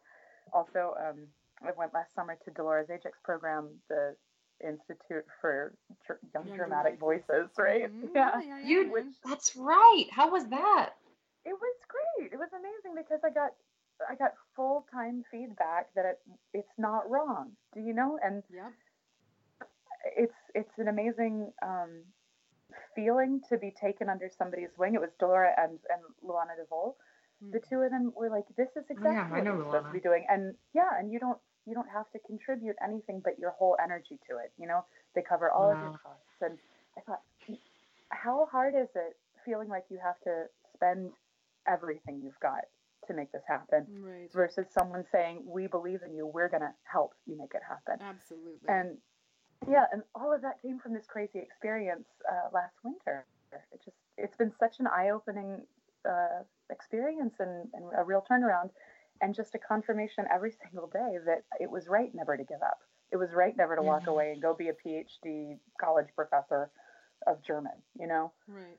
also 0.53 0.81
um, 1.05 1.19
i 1.67 1.71
went 1.77 1.93
last 1.93 2.13
summer 2.15 2.35
to 2.45 2.51
Dolora 2.51 2.83
Zajick 2.87 3.15
program 3.23 3.69
the 3.89 4.15
institute 4.71 5.25
for 5.41 5.73
Dr- 6.05 6.19
young, 6.33 6.47
Young 6.47 6.55
dramatic 6.57 6.97
Dramatic 6.97 7.27
voices 7.27 7.49
right 7.57 7.91
Mhm. 7.91 8.09
yeah 8.15 8.39
yeah, 8.41 8.59
You- 8.69 8.91
which 8.91 9.11
That's 9.29 9.55
right. 9.55 10.07
How 10.11 10.27
was 10.31 10.45
that? 10.57 10.89
it 11.51 11.53
was 11.65 11.77
great. 11.93 12.33
It 12.33 12.39
was 12.43 12.49
amazing 12.61 12.93
because 13.01 13.21
I 13.23 13.29
got 13.41 13.51
I 14.11 14.15
got 14.15 14.31
full 14.55 14.85
time 14.91 15.23
feedback 15.31 15.83
that 15.95 16.05
it, 16.11 16.19
it's 16.59 16.75
not 16.77 17.09
wrong. 17.09 17.45
Do 17.73 17.79
you 17.81 17.93
know? 17.93 18.17
And 18.23 18.43
Yep. 18.49 18.71
It's 20.06 20.36
it's 20.53 20.78
an 20.78 20.88
amazing 20.88 21.51
um, 21.64 22.03
feeling 22.95 23.41
to 23.49 23.58
be 23.58 23.74
taken 23.80 24.10
under 24.10 24.30
somebody's 24.38 24.78
wing. 24.78 24.95
It 24.95 25.01
was 25.01 25.12
Dolora 25.22 25.51
and 25.58 25.80
and 25.89 26.01
Luana 26.24 26.56
DeVol. 26.62 26.93
Mm. 27.43 27.51
The 27.51 27.60
two 27.68 27.82
of 27.82 27.91
them 27.91 28.14
were 28.16 28.30
like, 28.30 28.45
"This 28.58 28.70
is 28.76 28.86
exactly 28.89 29.14
yeah, 29.14 29.30
what 29.30 29.43
you're 29.43 29.66
supposed 29.66 29.88
to 29.88 29.93
be 29.93 29.99
doing," 29.99 30.26
and 30.30 30.56
yeah, 30.74 30.89
and 30.97 31.12
you 31.12 31.20
don't 31.20 31.39
you 31.66 31.74
don't 31.74 31.89
have 31.89 32.10
to 32.12 32.20
contribute 32.20 32.76
anything 32.84 33.22
but 33.24 33.39
your 33.39 33.51
whole 33.51 33.76
energy 33.84 34.20
to 34.30 34.38
it. 34.38 34.53
You 34.58 34.68
know, 34.68 34.86
they 35.16 35.22
cover 35.22 35.51
all 35.51 35.72
of 35.72 35.80
your 35.80 35.99
costs, 36.03 36.41
and 36.41 36.58
I 36.97 37.01
thought, 37.01 37.22
how 38.10 38.47
hard 38.51 38.76
is 38.76 38.89
it 38.95 39.18
feeling 39.43 39.68
like 39.68 39.86
you 39.89 39.99
have 40.03 40.20
to 40.24 40.45
spend 40.74 41.12
everything 41.68 42.22
you've 42.24 42.39
got 42.39 42.62
to 43.08 43.14
make 43.14 43.32
this 43.32 43.43
happen? 43.47 43.86
Right. 43.99 44.32
versus 44.32 44.68
someone 44.72 45.06
saying, 45.12 45.43
"We 45.45 45.68
believe 45.68 46.01
in 46.03 46.14
you. 46.14 46.28
We're 46.28 46.49
gonna 46.49 46.74
help 46.84 47.14
you 47.26 47.36
make 47.38 47.53
it 47.53 47.62
happen." 47.68 47.99
Absolutely. 48.01 48.70
And 48.70 48.97
yeah, 49.70 49.86
and 49.91 50.03
all 50.13 50.34
of 50.34 50.41
that 50.41 50.61
came 50.61 50.80
from 50.80 50.93
this 50.93 51.05
crazy 51.07 51.39
experience 51.39 52.07
uh, 52.30 52.49
last 52.53 52.76
winter. 52.84 53.26
It 53.72 53.82
just 53.84 53.97
it's 54.18 54.36
been 54.36 54.51
such 54.59 54.80
an 54.80 54.88
eye-opening 54.88 55.66
uh, 56.07 56.43
experience 56.70 57.36
and, 57.39 57.68
and 57.74 57.86
a 57.97 58.03
real 58.03 58.24
turnaround, 58.30 58.70
and 59.22 59.34
just 59.34 59.55
a 59.55 59.59
confirmation 59.59 60.26
every 60.34 60.51
single 60.63 60.88
day 60.88 61.18
that 61.26 61.43
it 61.59 61.70
was 61.70 61.88
right 61.88 62.13
never 62.13 62.38
to 62.38 62.43
give 62.43 62.61
up. 62.61 62.80
It 63.11 63.18
was 63.18 63.32
right 63.34 63.55
never 63.55 63.76
to 63.76 63.82
walk 63.82 64.03
Mhm. 64.03 64.07
away 64.07 64.32
and 64.32 64.41
go 64.41 64.53
be 64.53 64.70
a 64.70 64.74
PhD 64.74 65.57
college 65.80 66.07
professor 66.16 66.70
of 67.28 67.41
German. 67.43 67.74
You 67.99 68.07
know 68.07 68.32
right. 68.47 68.78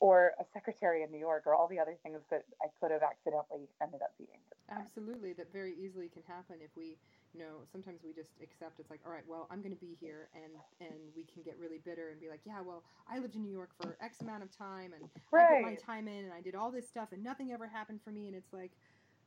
or 0.00 0.32
a 0.40 0.44
secretary 0.54 1.02
in 1.02 1.10
New 1.10 1.18
York, 1.18 1.42
or 1.46 1.54
all 1.54 1.68
the 1.68 1.78
other 1.78 1.96
things 2.02 2.20
that 2.30 2.44
I 2.62 2.68
could 2.80 2.90
have 2.90 3.02
accidentally 3.02 3.68
ended 3.82 4.00
up 4.02 4.16
being. 4.16 4.40
Absolutely, 4.70 5.32
that 5.34 5.52
very 5.52 5.74
easily 5.74 6.08
can 6.08 6.22
happen 6.26 6.56
if 6.60 6.70
we, 6.76 6.96
know, 7.38 7.62
sometimes 7.70 8.00
we 8.02 8.12
just 8.12 8.30
accept 8.42 8.80
it's 8.80 8.90
like, 8.90 9.00
all 9.04 9.12
right, 9.12 9.26
well, 9.26 9.46
I'm 9.50 9.60
going 9.60 9.74
to 9.74 9.80
be 9.80 9.96
here, 10.00 10.28
and 10.34 10.52
and 10.80 10.98
we 11.14 11.24
can 11.24 11.42
get 11.42 11.56
really 11.58 11.78
bitter 11.78 12.08
and 12.10 12.20
be 12.20 12.28
like, 12.28 12.40
yeah, 12.44 12.60
well, 12.60 12.82
I 13.08 13.18
lived 13.18 13.36
in 13.36 13.42
New 13.42 13.52
York 13.52 13.70
for 13.76 13.96
X 14.00 14.20
amount 14.20 14.42
of 14.42 14.50
time, 14.56 14.92
and 14.92 15.08
I 15.36 15.42
put 15.44 15.60
my 15.60 15.74
time 15.74 16.08
in, 16.08 16.24
and 16.24 16.32
I 16.32 16.40
did 16.40 16.54
all 16.54 16.70
this 16.70 16.88
stuff, 16.88 17.08
and 17.12 17.22
nothing 17.22 17.52
ever 17.52 17.66
happened 17.66 18.00
for 18.02 18.10
me, 18.10 18.26
and 18.26 18.34
it's 18.34 18.52
like, 18.52 18.72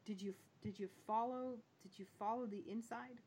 did 0.06 0.22
you 0.22 0.34
did 0.62 0.80
you 0.80 0.90
follow 1.08 1.58
did 1.82 1.98
you 1.98 2.06
follow 2.20 2.46
the 2.46 2.64
inside? 2.70 3.22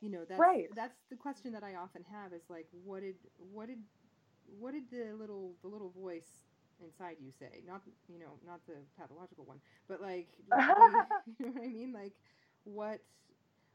You 0.00 0.10
know, 0.10 0.24
that's 0.28 0.40
Right. 0.40 0.68
that's 0.74 0.96
the 1.10 1.16
question 1.16 1.52
that 1.52 1.62
I 1.62 1.74
often 1.74 2.04
have 2.10 2.32
is 2.32 2.42
like, 2.48 2.66
what 2.84 3.00
did 3.02 3.16
what 3.36 3.66
did 3.68 3.78
what 4.58 4.72
did 4.72 4.90
the 4.90 5.14
little 5.14 5.54
the 5.62 5.68
little 5.68 5.90
voice 5.90 6.44
inside 6.82 7.16
you 7.20 7.30
say? 7.30 7.62
Not 7.66 7.82
you 8.08 8.18
know, 8.18 8.38
not 8.46 8.60
the 8.66 8.76
pathological 8.98 9.44
one, 9.44 9.60
but 9.88 10.00
like, 10.00 10.28
you 11.38 11.46
know 11.46 11.52
what 11.52 11.64
I 11.64 11.68
mean? 11.68 11.92
Like, 11.92 12.12
what 12.64 13.00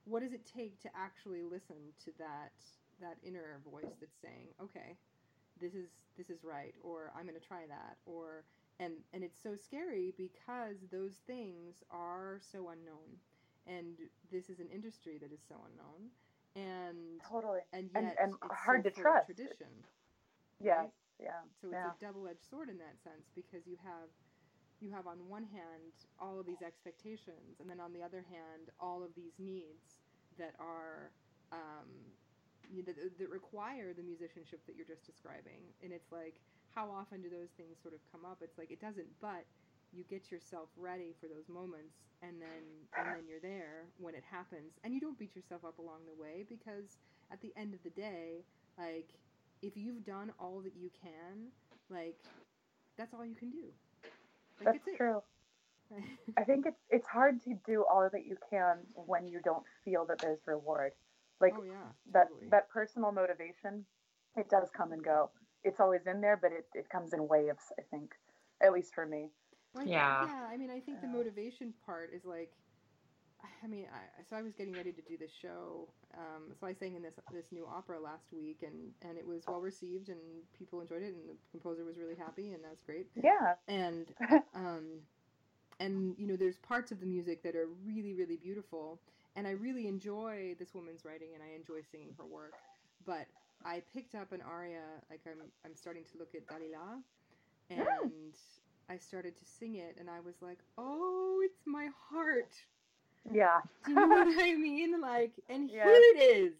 what 0.06 0.22
does 0.22 0.34
it 0.34 0.46
take 0.46 0.80
to 0.82 0.90
actually 0.96 1.44
listen 1.44 1.94
to 2.06 2.12
that 2.20 2.54
that 3.02 3.18
inner 3.24 3.60
voice 3.70 3.94
that's 4.00 4.18
saying, 4.22 4.50
okay, 4.62 4.98
this 5.60 5.74
is 5.74 5.90
this 6.18 6.30
is 6.30 6.44
right, 6.44 6.74
or 6.82 7.12
I'm 7.16 7.24
going 7.28 7.40
to 7.40 7.46
try 7.46 7.66
that, 7.68 7.98
or 8.06 8.46
and 8.80 8.94
and 9.14 9.24
it's 9.24 9.42
so 9.42 9.56
scary 9.56 10.14
because 10.18 10.78
those 10.92 11.16
things 11.28 11.84
are 11.92 12.40
so 12.52 12.70
unknown, 12.70 13.20
and 13.68 13.98
this 14.32 14.50
is 14.50 14.60
an 14.60 14.68
industry 14.74 15.18
that 15.20 15.32
is 15.32 15.42
so 15.48 15.56
unknown, 15.70 16.10
and 16.56 17.22
Totally. 17.30 17.60
and 17.74 17.90
And- 17.96 18.06
yet 18.08 18.18
and 18.22 18.34
it's 18.34 18.54
hard 18.66 18.84
so 18.84 18.90
to 18.90 18.96
trust. 19.02 19.26
Tradition. 19.28 19.68
Yes. 20.60 20.78
right? 20.80 20.90
Yeah. 21.20 21.42
So 21.62 21.68
it's 21.68 21.74
yeah. 21.74 21.92
a 21.92 22.06
double-edged 22.06 22.44
sword 22.50 22.70
in 22.70 22.78
that 22.78 22.96
sense 23.04 23.30
because 23.36 23.66
you 23.68 23.78
have 23.84 24.10
you 24.82 24.92
have 24.92 25.08
on 25.08 25.18
one 25.28 25.44
hand 25.44 25.94
all 26.20 26.40
of 26.40 26.46
these 26.46 26.62
expectations, 26.62 27.60
and 27.60 27.70
then 27.70 27.80
on 27.80 27.94
the 27.94 28.04
other 28.04 28.24
hand 28.28 28.70
all 28.80 29.04
of 29.04 29.14
these 29.16 29.34
needs 29.40 30.00
that 30.38 30.54
are 30.60 31.12
um, 31.52 31.88
that, 32.86 32.96
that 33.20 33.30
require 33.30 33.94
the 33.94 34.04
musicianship 34.04 34.60
that 34.66 34.76
you're 34.76 34.90
just 34.90 35.06
describing. 35.06 35.62
And 35.84 35.94
it's 35.94 36.12
like, 36.12 36.36
how 36.74 36.90
often 36.92 37.22
do 37.22 37.30
those 37.30 37.54
things 37.56 37.78
sort 37.82 37.94
of 37.94 38.02
come 38.12 38.26
up? 38.26 38.40
It's 38.42 38.58
like 38.58 38.72
it 38.72 38.82
doesn't, 38.82 39.08
but 39.22 39.46
you 39.94 40.04
get 40.10 40.32
yourself 40.32 40.68
ready 40.76 41.16
for 41.22 41.28
those 41.28 41.48
moments, 41.48 41.96
and 42.22 42.42
then 42.42 42.64
and 42.98 43.16
then 43.16 43.24
you're 43.28 43.40
there 43.40 43.88
when 43.98 44.16
it 44.16 44.24
happens, 44.30 44.76
and 44.84 44.94
you 44.94 45.00
don't 45.00 45.18
beat 45.18 45.36
yourself 45.36 45.64
up 45.64 45.80
along 45.80 46.04
the 46.06 46.22
way 46.22 46.44
because 46.48 47.00
at 47.32 47.42
the 47.42 47.54
end 47.56 47.74
of 47.74 47.82
the 47.84 47.92
day, 47.92 48.44
like 48.78 49.08
if 49.62 49.78
you've 49.78 50.04
done 50.04 50.34
all 50.40 50.60
that 50.62 50.76
you 50.76 50.90
can, 51.02 51.48
like 51.90 52.20
that's 52.98 53.14
all 53.14 53.26
you 53.26 53.36
can 53.36 53.52
do. 53.52 53.72
Like, 54.64 54.82
That's 54.84 54.98
true. 54.98 55.22
I 56.38 56.44
think 56.44 56.66
it's 56.66 56.82
it's 56.90 57.08
hard 57.08 57.44
to 57.44 57.54
do 57.66 57.86
all 57.90 58.10
that 58.12 58.26
you 58.26 58.38
can 58.50 58.78
when 58.96 59.28
you 59.28 59.40
don't 59.44 59.64
feel 59.84 60.06
that 60.06 60.20
there's 60.20 60.40
reward. 60.46 60.94
Like 61.40 61.54
oh 61.58 61.64
yeah, 61.64 61.74
that 62.14 62.30
totally. 62.30 62.50
that 62.50 62.70
personal 62.70 63.12
motivation, 63.12 63.86
it 64.36 64.50
does 64.50 64.70
come 64.76 64.92
and 64.94 65.04
go. 65.04 65.30
It's 65.64 65.80
always 65.80 66.08
in 66.08 66.22
there, 66.22 66.38
but 66.42 66.52
it, 66.52 66.66
it 66.74 66.90
comes 66.90 67.14
in 67.14 67.28
waves, 67.28 67.72
I 67.78 67.84
think. 67.92 68.14
At 68.62 68.72
least 68.72 68.94
for 68.94 69.06
me. 69.06 69.30
Well, 69.74 69.84
I 69.86 69.90
Yeah. 69.90 70.20
Think, 70.20 70.32
yeah, 70.32 70.48
I 70.50 70.58
mean, 70.58 70.70
I 70.70 70.80
think 70.80 71.02
the 71.02 71.08
motivation 71.08 71.74
part 71.86 72.12
is 72.14 72.24
like, 72.24 72.52
I 73.64 73.68
mean, 73.68 73.86
I, 73.92 74.24
so 74.30 74.36
I 74.36 74.42
was 74.42 74.54
getting 74.54 74.74
ready 74.74 74.92
to 74.92 75.02
do 75.02 75.18
this 75.18 75.32
show. 75.32 75.88
Um, 76.18 76.54
so 76.60 76.68
I 76.68 76.74
sang 76.74 76.96
in 76.96 77.02
this 77.02 77.14
this 77.34 77.52
new 77.52 77.66
opera 77.66 78.00
last 78.00 78.32
week, 78.32 78.60
and 78.64 78.92
and 79.02 79.18
it 79.18 79.26
was 79.26 79.44
well 79.48 79.62
received, 79.62 80.10
and 80.10 80.20
people 80.58 80.82
enjoyed 80.82 81.02
it, 81.02 81.14
and 81.14 81.30
the 81.30 81.36
composer 81.52 81.84
was 81.84 81.98
really 81.98 82.16
happy, 82.16 82.52
and 82.54 82.64
that's 82.64 82.82
great. 82.84 83.08
Yeah. 83.16 83.56
And 83.68 84.08
um, 84.56 85.02
and 85.80 86.16
you 86.18 86.28
know, 86.28 86.36
there's 86.36 86.58
parts 86.58 86.92
of 86.92 87.00
the 87.00 87.06
music 87.06 87.44
that 87.44 87.56
are 87.56 87.68
really 87.86 88.14
really 88.14 88.38
beautiful, 88.38 89.00
and 89.36 89.48
I 89.48 89.52
really 89.52 89.88
enjoy 89.88 90.56
this 90.60 90.74
woman's 90.74 91.06
writing, 91.06 91.30
and 91.34 91.44
I 91.44 91.56
enjoy 91.56 91.82
singing 91.92 92.14
her 92.18 92.26
work. 92.26 92.54
But 93.06 93.28
I 93.66 93.82
picked 93.94 94.16
up 94.16 94.32
an 94.32 94.42
aria, 94.42 94.84
like 95.10 95.22
I'm 95.26 95.42
I'm 95.66 95.76
starting 95.76 96.04
to 96.12 96.18
look 96.18 96.36
at 96.36 96.48
Dalila, 96.48 97.02
and 97.70 98.34
I 98.90 98.98
started 98.98 99.38
to 99.38 99.46
sing 99.46 99.76
it, 99.76 99.98
and 100.00 100.10
I 100.10 100.20
was 100.20 100.36
like, 100.42 100.60
oh, 100.78 101.42
it's 101.44 101.66
my 101.66 101.90
heart. 102.10 102.54
Yeah. 103.32 103.60
Do 103.86 103.92
you 103.92 103.96
know 103.98 104.08
what 104.08 104.28
I 104.28 104.56
mean? 104.56 105.02
Like, 105.02 105.32
and 105.50 105.70
here 105.70 105.84
it 105.88 106.20
is. 106.22 106.54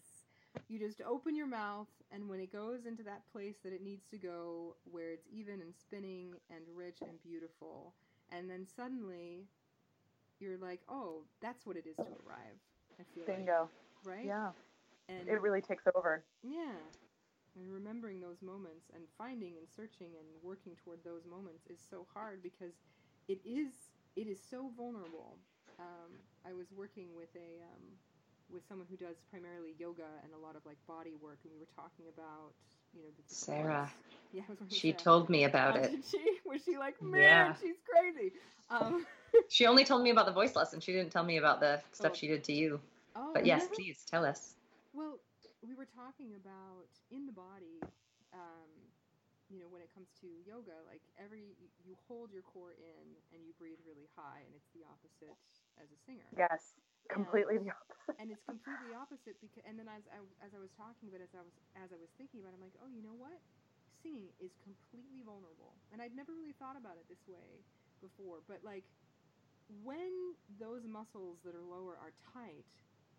You 0.68 0.78
just 0.78 1.00
open 1.06 1.36
your 1.36 1.46
mouth, 1.46 1.86
and 2.10 2.28
when 2.28 2.40
it 2.40 2.52
goes 2.52 2.86
into 2.86 3.02
that 3.04 3.22
place 3.30 3.56
that 3.62 3.72
it 3.72 3.82
needs 3.82 4.06
to 4.10 4.16
go, 4.18 4.76
where 4.90 5.10
it's 5.10 5.26
even 5.32 5.60
and 5.60 5.74
spinning 5.74 6.34
and 6.50 6.60
rich 6.74 6.98
and 7.02 7.20
beautiful, 7.22 7.92
and 8.32 8.50
then 8.50 8.66
suddenly 8.66 9.46
you're 10.40 10.58
like, 10.58 10.80
oh, 10.88 11.22
that's 11.40 11.66
what 11.66 11.76
it 11.76 11.86
is 11.86 11.96
to 11.96 12.02
arrive. 12.26 12.58
I 12.98 13.04
feel 13.14 13.24
Bingo. 13.26 13.68
like, 14.04 14.16
right? 14.16 14.26
Yeah. 14.26 14.50
And 15.08 15.28
It 15.28 15.40
really 15.40 15.60
takes 15.60 15.84
over. 15.94 16.24
yeah. 16.42 16.76
And 17.58 17.72
remembering 17.72 18.20
those 18.20 18.42
moments 18.42 18.90
and 18.94 19.04
finding 19.16 19.56
and 19.56 19.66
searching 19.66 20.08
and 20.18 20.26
working 20.42 20.76
toward 20.84 21.02
those 21.04 21.24
moments 21.24 21.64
is 21.70 21.78
so 21.90 22.06
hard 22.12 22.42
because 22.42 22.74
it 23.28 23.40
is 23.46 23.68
it 24.14 24.26
is 24.26 24.38
so 24.50 24.70
vulnerable. 24.76 25.38
Um, 25.78 26.22
I 26.44 26.52
was 26.52 26.70
working 26.72 27.14
with 27.14 27.30
a 27.36 27.62
um, 27.62 27.98
with 28.48 28.64
someone 28.66 28.86
who 28.88 28.96
does 28.96 29.16
primarily 29.28 29.74
yoga 29.78 30.20
and 30.22 30.32
a 30.32 30.38
lot 30.38 30.56
of 30.56 30.64
like 30.64 30.78
body 30.86 31.14
work, 31.14 31.40
and 31.44 31.52
we 31.52 31.58
were 31.58 31.70
talking 31.74 32.06
about 32.08 32.54
you 32.92 33.02
know 33.02 33.10
the 33.16 33.24
Sarah. 33.26 33.90
Yeah, 34.32 34.42
I 34.48 34.52
was 34.52 34.58
She 34.68 34.92
Sarah. 34.92 35.04
told 35.04 35.28
me 35.28 35.44
about 35.44 35.74
Oh, 35.74 35.78
it. 35.78 35.92
She? 36.10 36.38
Was 36.46 36.62
she 36.64 36.76
like, 36.78 36.96
man, 37.00 37.54
Yeah. 37.54 37.56
she's 37.58 37.76
crazy? 37.88 38.32
Um, 38.70 39.04
She 39.48 39.66
only 39.66 39.84
told 39.84 40.02
me 40.02 40.10
about 40.10 40.26
the 40.26 40.32
voice 40.32 40.54
lesson. 40.56 40.80
She 40.80 40.92
didn't 40.92 41.10
tell 41.12 41.24
me 41.24 41.36
about 41.36 41.60
the 41.60 41.80
stuff 41.92 42.14
Oh. 42.14 42.16
she 42.16 42.26
did 42.28 42.44
to 42.44 42.52
you. 42.52 42.80
oh, 43.14 43.34
But 43.34 43.44
yes, 43.46 43.68
really? 43.68 43.74
please 43.74 44.04
tell 44.04 44.24
us. 44.24 44.56
Well, 44.92 45.20
we 45.62 45.74
were 45.74 45.86
talking 45.86 46.34
about 46.34 46.88
in 47.10 47.26
the 47.26 47.32
body, 47.32 47.82
um, 48.32 48.70
you 49.48 49.58
know, 49.58 49.68
when 49.68 49.82
it 49.82 49.90
comes 49.92 50.08
to 50.20 50.26
yoga, 50.44 50.82
like 50.86 51.02
every 51.18 51.56
you 51.84 51.96
hold 52.06 52.32
your 52.32 52.42
core 52.42 52.72
in 52.74 53.16
and 53.32 53.44
you 53.44 53.52
breathe 53.58 53.80
really 53.86 54.08
high, 54.16 54.42
and 54.46 54.54
it's 54.54 54.70
the 54.74 54.84
opposite 54.86 55.36
as 55.80 55.88
a 55.92 55.98
singer. 56.04 56.26
Yes. 56.36 56.74
Completely 57.06 57.58
the 57.62 57.70
opposite. 57.70 58.18
And 58.18 58.34
it's 58.34 58.42
completely 58.42 58.90
opposite 58.96 59.38
because, 59.38 59.62
and 59.62 59.78
then 59.78 59.86
as 59.86 60.02
I, 60.10 60.18
as 60.42 60.50
I 60.54 60.58
was 60.58 60.74
talking, 60.74 61.06
but 61.14 61.22
as 61.22 61.30
I 61.38 61.42
was 61.42 61.54
as 61.78 61.94
I 61.94 61.98
was 61.98 62.10
thinking 62.18 62.42
about, 62.42 62.50
it, 62.54 62.58
I'm 62.58 62.66
like, 62.66 62.74
oh, 62.82 62.90
you 62.90 62.98
know 62.98 63.14
what? 63.14 63.38
Singing 64.02 64.26
is 64.42 64.50
completely 64.66 65.22
vulnerable, 65.22 65.78
and 65.94 66.02
I'd 66.02 66.18
never 66.18 66.34
really 66.34 66.54
thought 66.58 66.74
about 66.74 66.98
it 66.98 67.06
this 67.06 67.22
way 67.30 67.62
before. 68.02 68.42
But 68.50 68.66
like, 68.66 68.82
when 69.86 70.34
those 70.58 70.82
muscles 70.86 71.38
that 71.46 71.54
are 71.54 71.62
lower 71.62 71.94
are 71.94 72.10
tight, 72.34 72.66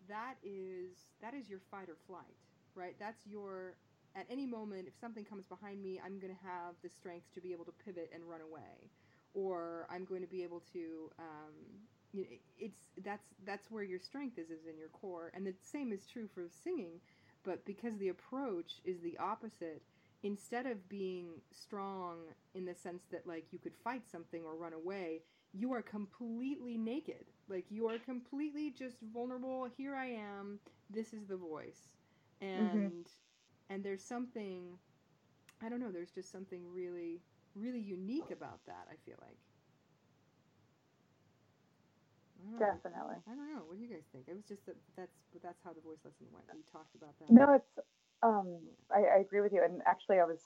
that 0.08 0.36
is 0.44 1.16
that 1.24 1.32
is 1.32 1.48
your 1.48 1.60
fight 1.72 1.88
or 1.88 1.96
flight, 2.04 2.36
right? 2.76 2.92
That's 3.00 3.24
your 3.24 3.80
at 4.16 4.28
any 4.28 4.44
moment 4.44 4.84
if 4.84 4.96
something 5.00 5.24
comes 5.24 5.48
behind 5.48 5.80
me, 5.80 6.00
I'm 6.04 6.20
going 6.20 6.32
to 6.32 6.44
have 6.44 6.76
the 6.84 6.88
strength 6.92 7.32
to 7.34 7.40
be 7.40 7.52
able 7.56 7.64
to 7.64 7.76
pivot 7.84 8.12
and 8.12 8.24
run 8.28 8.40
away, 8.44 8.92
or 9.32 9.88
I'm 9.88 10.04
going 10.04 10.20
to 10.20 10.28
be 10.28 10.44
able 10.44 10.60
to. 10.76 11.08
Um, 11.18 11.88
it's 12.14 12.80
that's 13.04 13.26
that's 13.44 13.70
where 13.70 13.82
your 13.82 13.98
strength 13.98 14.38
is 14.38 14.50
is 14.50 14.66
in 14.70 14.78
your 14.78 14.88
core, 14.88 15.30
and 15.34 15.46
the 15.46 15.54
same 15.62 15.92
is 15.92 16.06
true 16.06 16.28
for 16.34 16.48
singing. 16.64 17.00
But 17.44 17.64
because 17.64 17.96
the 17.98 18.08
approach 18.08 18.80
is 18.84 19.00
the 19.00 19.16
opposite, 19.18 19.82
instead 20.22 20.66
of 20.66 20.88
being 20.88 21.28
strong 21.52 22.18
in 22.54 22.64
the 22.64 22.74
sense 22.74 23.04
that 23.10 23.26
like 23.26 23.46
you 23.52 23.58
could 23.58 23.74
fight 23.76 24.02
something 24.10 24.42
or 24.44 24.56
run 24.56 24.72
away, 24.72 25.22
you 25.52 25.72
are 25.72 25.82
completely 25.82 26.76
naked. 26.76 27.24
Like 27.48 27.66
you 27.70 27.88
are 27.88 27.98
completely 27.98 28.70
just 28.70 28.96
vulnerable. 29.12 29.68
Here 29.76 29.94
I 29.94 30.06
am. 30.06 30.58
This 30.90 31.12
is 31.12 31.26
the 31.26 31.36
voice. 31.36 31.94
Mm-hmm. 32.42 32.78
and 32.78 33.06
and 33.70 33.84
there's 33.84 34.02
something 34.04 34.78
I 35.62 35.68
don't 35.68 35.80
know. 35.80 35.90
There's 35.90 36.12
just 36.12 36.30
something 36.30 36.62
really 36.72 37.20
really 37.54 37.80
unique 37.80 38.30
about 38.30 38.64
that. 38.66 38.86
I 38.90 38.96
feel 39.04 39.16
like. 39.20 39.38
I. 42.38 42.58
Definitely. 42.58 43.16
I 43.26 43.34
don't 43.34 43.52
know. 43.54 43.62
What 43.66 43.76
do 43.78 43.82
you 43.82 43.88
guys 43.90 44.04
think? 44.12 44.24
It 44.28 44.34
was 44.34 44.44
just 44.48 44.64
that 44.66 44.76
that's 44.96 45.16
that's 45.42 45.60
how 45.64 45.72
the 45.72 45.80
voice 45.80 45.98
lesson 46.04 46.26
went. 46.32 46.46
We 46.54 46.62
talked 46.72 46.94
about 46.94 47.18
that. 47.18 47.30
No, 47.30 47.54
it's. 47.54 47.78
Um, 48.22 48.58
I, 48.90 49.16
I 49.16 49.18
agree 49.20 49.40
with 49.40 49.52
you. 49.52 49.62
And 49.62 49.80
actually, 49.86 50.18
I 50.18 50.24
was 50.24 50.40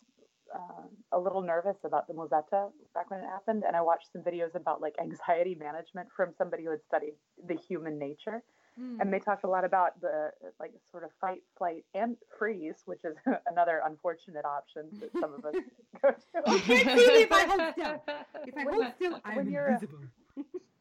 uh, 0.54 0.82
a 1.12 1.18
little 1.18 1.40
nervous 1.42 1.78
about 1.84 2.06
the 2.06 2.12
Musetta 2.14 2.70
back 2.94 3.10
when 3.10 3.20
it 3.20 3.26
happened, 3.26 3.64
and 3.66 3.74
I 3.76 3.80
watched 3.80 4.12
some 4.12 4.22
videos 4.22 4.54
about 4.54 4.80
like 4.80 4.94
anxiety 5.00 5.54
management 5.54 6.08
from 6.14 6.32
somebody 6.36 6.64
who 6.64 6.70
had 6.70 6.84
studied 6.86 7.14
the 7.46 7.54
human 7.54 7.98
nature, 7.98 8.42
Hmm. 8.78 8.98
and 9.02 9.12
they 9.12 9.18
talked 9.18 9.44
a 9.44 9.48
lot 9.48 9.64
about 9.66 10.00
the 10.00 10.30
like 10.58 10.72
sort 10.90 11.04
of 11.04 11.10
fight, 11.20 11.42
flight, 11.58 11.84
and 11.94 12.16
freeze, 12.38 12.82
which 12.86 13.00
is 13.04 13.14
another 13.50 13.82
unfortunate 13.84 14.46
option 14.46 14.88
that 14.98 15.12
some 15.20 15.34
of 15.34 15.44
us 15.44 15.54
go 16.02 16.10
to. 16.10 16.52
You 16.52 16.60
can't 16.60 16.98
see 16.98 17.06
me 17.06 17.22
if 17.22 17.32
I 17.32 17.44
hold 17.44 17.72
still. 17.72 18.02
If 18.46 18.56
I 18.56 18.62
hold 18.62 18.86
still, 18.96 19.20
I'm 19.26 19.38
invisible. 19.40 19.98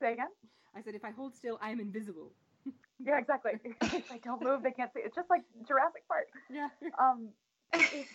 Say 0.00 0.12
again? 0.12 0.28
I 0.74 0.82
said 0.82 0.94
if 0.94 1.04
I 1.04 1.10
hold 1.10 1.34
still, 1.34 1.58
I 1.60 1.70
am 1.70 1.80
invisible. 1.80 2.32
Yeah, 3.04 3.18
exactly. 3.18 3.52
if 3.64 4.10
I 4.10 4.18
don't 4.18 4.42
move, 4.42 4.62
they 4.62 4.70
can't 4.72 4.92
see. 4.92 5.00
It's 5.04 5.14
just 5.16 5.30
like 5.30 5.42
Jurassic 5.66 6.02
Park. 6.08 6.26
Yeah. 6.50 6.68
um 6.98 7.28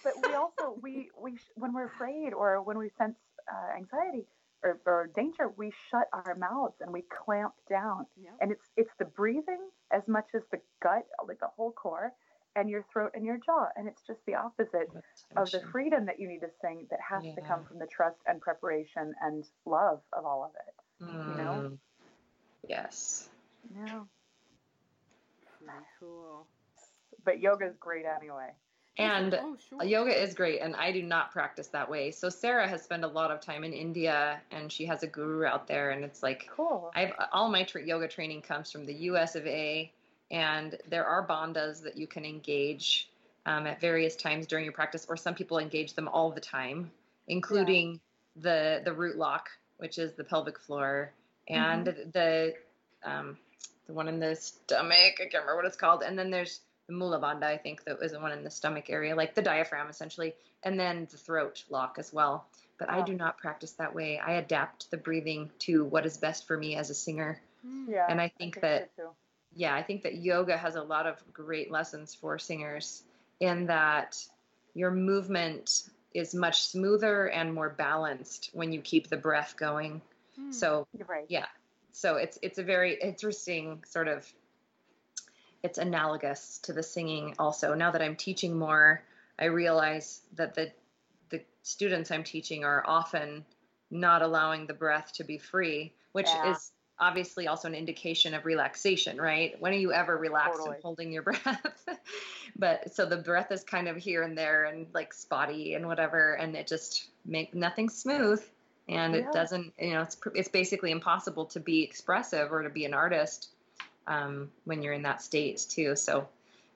but 0.03 0.13
we 0.27 0.33
also 0.33 0.77
we 0.81 1.09
we 1.21 1.37
when 1.55 1.73
we're 1.73 1.85
afraid 1.87 2.33
or 2.33 2.61
when 2.61 2.77
we 2.77 2.89
sense 2.97 3.15
uh, 3.51 3.77
anxiety 3.77 4.25
or, 4.63 4.79
or 4.85 5.09
danger 5.15 5.49
we 5.57 5.71
shut 5.91 6.07
our 6.11 6.35
mouths 6.35 6.75
and 6.81 6.91
we 6.91 7.03
clamp 7.03 7.53
down 7.69 8.05
Yep. 8.21 8.33
and 8.41 8.51
it's 8.51 8.71
it's 8.77 8.89
the 8.97 9.05
breathing 9.05 9.59
as 9.91 10.07
much 10.07 10.25
as 10.33 10.41
the 10.51 10.59
gut 10.81 11.05
like 11.27 11.39
the 11.39 11.47
whole 11.55 11.71
core 11.71 12.11
and 12.55 12.69
your 12.69 12.83
throat 12.91 13.11
and 13.13 13.25
your 13.25 13.37
jaw 13.37 13.67
and 13.75 13.87
it's 13.87 14.01
just 14.07 14.19
the 14.25 14.33
opposite 14.35 14.89
of 15.37 15.51
the 15.51 15.61
freedom 15.71 16.05
that 16.07 16.19
you 16.19 16.27
need 16.27 16.39
to 16.41 16.49
sing 16.61 16.87
that 16.89 16.99
has 17.07 17.23
to 17.35 17.41
come 17.41 17.63
from 17.65 17.77
the 17.79 17.87
trust 17.87 18.17
and 18.25 18.41
preparation 18.41 19.13
and 19.21 19.45
love 19.65 20.01
of 20.13 20.25
all 20.25 20.43
of 20.43 20.51
it 20.67 20.72
know? 21.01 21.69
Mm. 21.71 21.77
Yes. 22.67 23.29
yeah 23.75 24.01
Pretty 25.59 25.73
cool. 25.99 26.45
but 27.23 27.39
yoga's 27.39 27.75
great 27.79 28.05
anyway 28.05 28.49
And 28.97 29.33
oh, 29.33 29.57
sure. 29.69 29.83
yoga 29.83 30.21
is 30.21 30.33
great, 30.35 30.61
and 30.61 30.75
I 30.75 30.91
do 30.91 31.01
not 31.01 31.31
practice 31.31 31.67
that 31.69 31.89
way. 31.89 32.11
So 32.11 32.29
Sarah 32.29 32.67
has 32.67 32.83
spent 32.83 33.03
a 33.03 33.07
lot 33.07 33.31
of 33.31 33.41
time 33.41 33.63
in 33.63 33.73
India, 33.73 34.39
and 34.51 34.71
she 34.71 34.85
has 34.85 35.01
a 35.03 35.07
guru 35.07 35.45
out 35.45 35.67
there, 35.67 35.89
and 35.91 36.03
it's 36.05 36.21
like 36.21 36.47
cool 36.55 36.91
I've 36.95 37.11
all 37.31 37.49
my 37.49 37.63
tra- 37.63 37.83
yoga 37.83 38.07
training 38.07 38.41
comes 38.43 38.71
from 38.71 38.85
the 38.85 38.93
U.S. 39.11 39.35
of 39.35 39.47
A. 39.47 39.91
And 40.31 40.77
there 40.89 41.05
are 41.05 41.27
bandhas 41.27 41.83
that 41.83 41.95
you 41.97 42.07
can 42.07 42.25
engage 42.25 43.09
um, 43.45 43.67
at 43.67 43.79
various 43.81 44.15
times 44.15 44.47
during 44.47 44.63
your 44.63 44.73
practice, 44.73 45.05
or 45.09 45.17
some 45.17 45.35
people 45.35 45.59
engage 45.59 45.93
them 45.93 46.07
all 46.07 46.31
the 46.31 46.41
time, 46.41 46.91
including 47.27 47.99
the 48.35 48.81
the 48.85 48.93
root 48.93 49.15
lock, 49.17 49.49
which 49.77 49.97
is 49.97 50.13
the 50.13 50.23
pelvic 50.23 50.59
floor, 50.59 51.11
and 51.47 51.85
the 52.13 52.53
um, 53.03 53.37
the 53.87 53.93
one 53.93 54.07
in 54.07 54.19
the 54.19 54.35
stomach. 54.35 55.15
I 55.19 55.23
can't 55.23 55.33
remember 55.33 55.57
what 55.57 55.65
it's 55.65 55.75
called. 55.75 56.03
And 56.03 56.17
then 56.17 56.31
there's 56.31 56.61
the 56.87 56.93
mula 56.93 57.19
bandha, 57.19 57.43
I 57.43 57.57
think, 57.57 57.83
that 57.85 57.99
was 57.99 58.11
the 58.11 58.19
one 58.19 58.31
in 58.31 58.43
the 58.43 58.49
stomach 58.49 58.89
area, 58.89 59.15
like 59.15 59.35
the 59.35 59.41
diaphragm 59.41 59.89
essentially, 59.89 60.33
and 60.63 60.79
then 60.79 61.07
the 61.11 61.17
throat 61.17 61.63
lock 61.69 61.97
as 61.99 62.13
well. 62.13 62.45
But 62.79 62.89
I 62.89 63.01
do 63.01 63.13
not 63.13 63.37
practice 63.37 63.71
that 63.73 63.93
way. 63.93 64.19
I 64.19 64.33
adapt 64.33 64.89
the 64.91 64.97
breathing 64.97 65.49
to 65.59 65.85
what 65.85 66.05
is 66.05 66.17
best 66.17 66.47
for 66.47 66.57
me 66.57 66.75
as 66.75 66.89
a 66.89 66.95
singer. 66.95 67.39
Hmm. 67.65 67.89
yeah 67.89 68.07
and 68.09 68.19
I 68.19 68.27
think 68.37 68.59
that- 68.61 68.89
so 68.97 69.03
too. 69.03 69.09
Yeah, 69.55 69.75
I 69.75 69.83
think 69.83 70.01
that 70.01 70.15
yoga 70.15 70.57
has 70.57 70.75
a 70.75 70.81
lot 70.81 71.05
of 71.05 71.21
great 71.31 71.69
lessons 71.71 72.15
for 72.15 72.39
singers 72.39 73.03
in 73.39 73.67
that 73.67 74.17
your 74.73 74.89
movement 74.89 75.83
is 76.13 76.35
much 76.35 76.63
smoother 76.63 77.27
and 77.27 77.53
more 77.53 77.69
balanced 77.69 78.49
when 78.53 78.71
you 78.71 78.81
keep 78.81 79.07
the 79.07 79.17
breath 79.17 79.55
going. 79.57 80.01
Hmm. 80.35 80.51
So 80.51 80.87
right 81.07 81.25
yeah, 81.29 81.47
so 81.91 82.17
it's 82.17 82.37
it's 82.41 82.57
a 82.57 82.63
very 82.63 82.99
interesting 82.99 83.83
sort 83.87 84.07
of 84.07 84.31
it's 85.63 85.77
analogous 85.77 86.59
to 86.63 86.73
the 86.73 86.83
singing 86.83 87.35
also. 87.39 87.73
Now 87.73 87.91
that 87.91 88.01
I'm 88.01 88.17
teaching 88.17 88.57
more, 88.57 89.01
I 89.39 89.45
realize 89.45 90.21
that 90.35 90.53
the 90.55 90.71
the 91.29 91.41
students 91.61 92.11
I'm 92.11 92.23
teaching 92.23 92.63
are 92.65 92.83
often 92.85 93.45
not 93.89 94.21
allowing 94.21 94.67
the 94.67 94.73
breath 94.73 95.13
to 95.13 95.23
be 95.23 95.37
free, 95.37 95.93
which 96.11 96.27
Yeah. 96.27 96.51
is 96.51 96.72
obviously 96.99 97.47
also 97.47 97.67
an 97.67 97.75
indication 97.75 98.33
of 98.33 98.45
relaxation, 98.45 99.19
right? 99.19 99.59
When 99.59 99.73
are 99.73 99.77
you 99.77 99.91
ever 99.93 100.17
relaxed 100.17 100.57
Totally. 100.59 100.75
and 100.75 100.83
holding 100.83 101.11
your 101.11 101.23
breath? 101.29 101.87
but 102.57 102.93
so 102.93 103.05
the 103.05 103.17
breath 103.17 103.51
is 103.51 103.63
kind 103.63 103.87
of 103.87 103.97
here 103.97 104.23
and 104.23 104.37
there 104.37 104.65
and 104.65 104.87
like 104.93 105.13
spotty 105.13 105.73
and 105.73 105.87
whatever, 105.87 106.33
and 106.35 106.55
it 106.55 106.67
just 106.67 107.07
make 107.25 107.53
nothing 107.53 107.89
smooth, 107.89 108.43
and 108.87 109.15
Yeah. 109.15 109.21
it 109.21 109.33
doesn't. 109.33 109.73
You 109.79 109.93
know, 109.93 110.01
it's 110.01 110.17
it's 110.35 110.49
basically 110.49 110.91
impossible 110.91 111.45
to 111.45 111.59
be 111.59 111.83
expressive 111.83 112.51
or 112.51 112.61
to 112.63 112.69
be 112.69 112.85
an 112.85 112.93
artist 112.93 113.49
um, 114.07 114.51
when 114.65 114.81
you're 114.83 114.93
in 114.93 115.03
that 115.03 115.21
state 115.21 115.65
too. 115.69 115.95
So, 115.95 116.27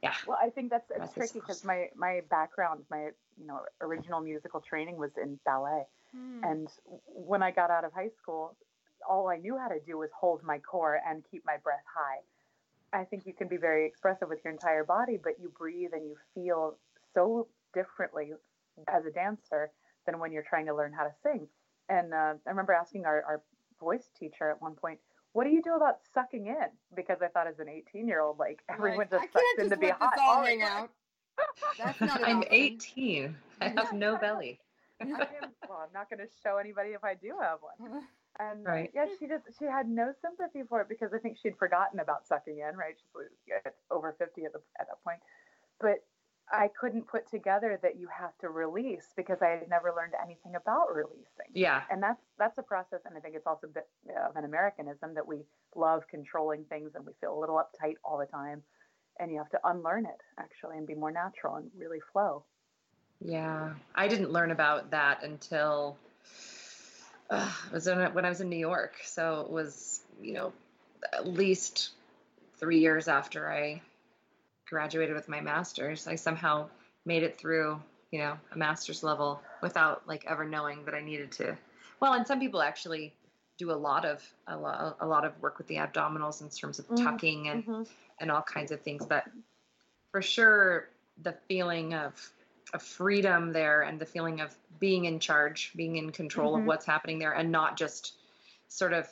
yeah, 0.02 0.14
Well, 0.26 0.38
I 0.42 0.50
think 0.50 0.70
that's 0.72 0.90
it's 0.96 1.14
tricky 1.14 1.40
because 1.40 1.58
awesome. 1.58 1.68
my 1.68 1.90
my 1.96 2.22
background, 2.30 2.84
my 2.90 3.12
you 3.38 3.46
know 3.46 3.62
original 3.82 4.20
musical 4.22 4.62
training 4.62 4.98
was 4.98 5.12
in 5.22 5.40
ballet, 5.46 5.84
Hmm. 6.12 6.44
and 6.44 6.68
when 7.06 7.44
I 7.44 7.52
got 7.52 7.70
out 7.70 7.84
of 7.84 7.94
high 7.94 8.10
school, 8.22 8.56
all 9.08 9.30
I 9.30 9.38
knew 9.38 9.58
how 9.58 9.68
to 9.68 9.80
do 9.86 9.98
was 9.98 10.10
hold 10.18 10.44
my 10.44 10.60
core 10.60 11.00
and 11.08 11.24
keep 11.30 11.46
my 11.46 11.58
breath 11.64 11.84
high. 11.94 12.20
I 12.94 13.04
think 13.04 13.26
you 13.26 13.34
can 13.34 13.48
be 13.48 13.58
very 13.58 13.86
expressive 13.86 14.30
with 14.30 14.40
your 14.44 14.54
entire 14.54 14.84
body, 14.84 15.18
but 15.22 15.34
you 15.42 15.50
breathe 15.58 15.92
and 15.94 16.06
you 16.08 16.16
feel 16.34 16.78
so 17.14 17.48
differently 17.74 18.32
as 18.88 19.06
a 19.06 19.12
dancer 19.12 19.72
than 20.06 20.20
when 20.20 20.32
you're 20.32 20.44
trying 20.48 20.66
to 20.68 20.76
learn 20.76 20.94
how 20.94 21.04
to 21.04 21.12
sing. 21.22 21.48
And 21.90 22.14
uh, 22.14 22.34
I 22.46 22.50
remember 22.50 22.74
asking 22.74 23.06
our, 23.06 23.24
our 23.24 23.42
voice 23.80 24.10
teacher 24.18 24.50
at 24.50 24.62
one 24.62 24.76
point, 24.76 25.00
"What 25.34 25.44
do 25.44 25.50
you 25.52 25.62
do 25.62 25.74
about 25.76 25.98
sucking 26.14 26.48
in?" 26.48 26.68
Because 26.96 27.18
I 27.22 27.28
thought 27.28 27.48
as 27.48 27.60
an 27.60 27.68
18 27.70 28.08
year 28.08 28.22
old, 28.22 28.40
like 28.40 28.62
everyone 28.70 29.00
Like, 29.00 29.12
just 29.12 29.24
I 29.24 29.28
sucks 29.28 29.46
in 29.58 29.64
just 29.66 29.72
to 29.72 29.78
be 29.78 29.88
let 29.88 29.98
hot. 30.00 30.14
all 30.20 30.38
all 30.38 30.44
hang 30.44 30.62
out. 30.64 30.90
That's 31.78 32.00
not 32.02 32.24
I'm 32.24 32.38
option. 32.40 32.54
18. 32.54 33.36
I 33.62 33.70
have 33.70 33.94
no 33.94 34.18
belly. 34.18 34.60
I 35.02 35.06
am, 35.06 35.52
well, 35.70 35.80
I'm 35.86 35.94
not 35.94 36.10
going 36.10 36.20
to 36.20 36.28
show 36.44 36.58
anybody 36.58 36.90
if 36.92 37.04
I 37.04 37.14
do 37.14 37.34
have 37.42 37.60
one. 37.62 38.04
And 38.40 38.68
Right. 38.68 38.92
yeah, 38.94 39.06
she 39.20 39.28
just 39.28 39.46
she 39.58 39.66
had 39.66 39.88
no 39.90 40.14
sympathy 40.22 40.64
for 40.68 40.82
it 40.82 40.90
because 40.90 41.14
I 41.14 41.20
think 41.20 41.38
she'd 41.38 41.58
forgotten 41.58 42.00
about 42.00 42.28
sucking 42.28 42.60
in. 42.60 42.76
Right, 42.78 42.96
she's 42.98 43.14
like, 43.16 43.74
over 43.92 44.14
50 44.18 44.46
at 44.46 44.54
the 44.54 44.60
at 44.80 44.88
that 44.88 45.04
point. 45.04 45.20
But 45.80 46.04
I 46.52 46.70
couldn't 46.80 47.08
put 47.08 47.28
together 47.30 47.80
that 47.82 47.98
you 48.00 48.08
have 48.08 48.38
to 48.40 48.50
release 48.50 49.14
because 49.16 49.42
I 49.42 49.50
had 49.50 49.70
never 49.70 49.94
learned 49.96 50.14
anything 50.24 50.56
about 50.56 50.94
releasing. 50.96 51.52
Yeah, 51.54 51.84
And 51.90 52.02
that's 52.02 52.22
that's 52.38 52.58
a 52.58 52.64
process, 52.64 53.02
and 53.06 53.18
I 53.18 53.20
think 53.20 53.36
it's 53.36 53.48
also 53.48 53.68
a 53.68 53.72
bit 53.72 53.88
of 54.26 54.36
an 54.36 54.46
Americanism 54.46 55.14
that 55.16 55.28
we 55.28 55.46
love 55.76 56.08
controlling 56.10 56.64
things 56.66 56.96
and 56.96 57.06
we 57.06 57.14
feel 57.20 57.38
a 57.38 57.40
little 57.40 57.58
uptight 57.58 57.96
all 58.04 58.18
the 58.18 58.26
time. 58.28 58.64
And 59.20 59.32
you 59.32 59.38
have 59.40 59.50
to 59.52 59.60
unlearn 59.64 60.06
it 60.06 60.22
actually 60.40 60.78
and 60.78 60.88
be 60.88 60.96
more 60.96 61.12
natural 61.12 61.56
and 61.56 61.72
really 61.76 62.00
flow. 62.14 62.46
yeah. 63.20 63.74
I 63.96 64.08
didn't 64.08 64.32
learn 64.32 64.52
about 64.52 64.92
that 64.92 65.24
until 65.24 65.98
uh, 67.30 67.52
it 67.68 67.74
was 67.74 67.88
in, 67.88 68.00
when 68.14 68.26
I 68.26 68.30
was 68.30 68.42
in 68.42 68.50
New 68.50 68.58
York. 68.58 68.96
So 69.04 69.42
it 69.42 69.52
was, 69.52 70.02
you 70.22 70.34
know, 70.34 70.54
at 71.14 71.28
least 71.28 71.92
three 72.60 72.80
years 72.80 73.08
after 73.08 73.52
I 73.52 73.82
graduated 74.68 75.16
with 75.16 75.30
my 75.30 75.42
master's. 75.42 76.08
I 76.08 76.16
somehow 76.16 76.68
made 77.06 77.24
it 77.24 77.38
through, 77.38 77.80
you 78.12 78.20
know, 78.20 78.38
a 78.52 78.58
master's 78.58 79.04
level 79.04 79.42
without 79.62 80.08
like 80.08 80.26
ever 80.28 80.46
knowing 80.46 80.86
that 80.86 80.94
I 80.94 81.02
needed 81.02 81.32
to. 81.34 81.58
Well, 82.00 82.14
and 82.14 82.28
some 82.28 82.40
people 82.40 82.62
actually 82.62 83.14
do 83.58 83.72
a 83.72 83.74
lot 83.74 84.06
of 84.06 84.24
a 84.48 84.58
lot, 84.58 84.98
a 85.00 85.08
lot 85.08 85.26
of 85.26 85.40
work 85.42 85.58
with 85.58 85.68
the 85.68 85.76
abdominals 85.78 86.42
in 86.42 86.50
terms 86.50 86.80
of 86.80 86.88
Mm, 86.90 87.04
tucking 87.04 87.48
and 87.50 87.66
Mhm. 87.66 87.88
and 88.20 88.32
all 88.32 88.42
kinds 88.42 88.72
of 88.72 88.82
things. 88.82 89.06
But 89.06 89.26
for 90.12 90.22
sure, 90.22 90.90
the 91.22 91.34
feeling 91.48 91.94
of 91.94 92.14
of 92.74 92.82
freedom 92.84 93.54
there 93.54 93.82
and 93.84 94.00
the 94.00 94.06
feeling 94.06 94.42
of 94.42 94.56
being 94.80 95.06
in 95.06 95.20
charge, 95.20 95.72
being 95.76 95.96
in 95.96 96.12
control 96.12 96.56
Mhm. 96.56 96.60
of 96.62 96.66
what's 96.66 96.86
happening 96.86 97.20
there, 97.20 97.34
and 97.34 97.52
not 97.52 97.78
just 97.78 98.18
sort 98.68 98.94
of 98.94 99.08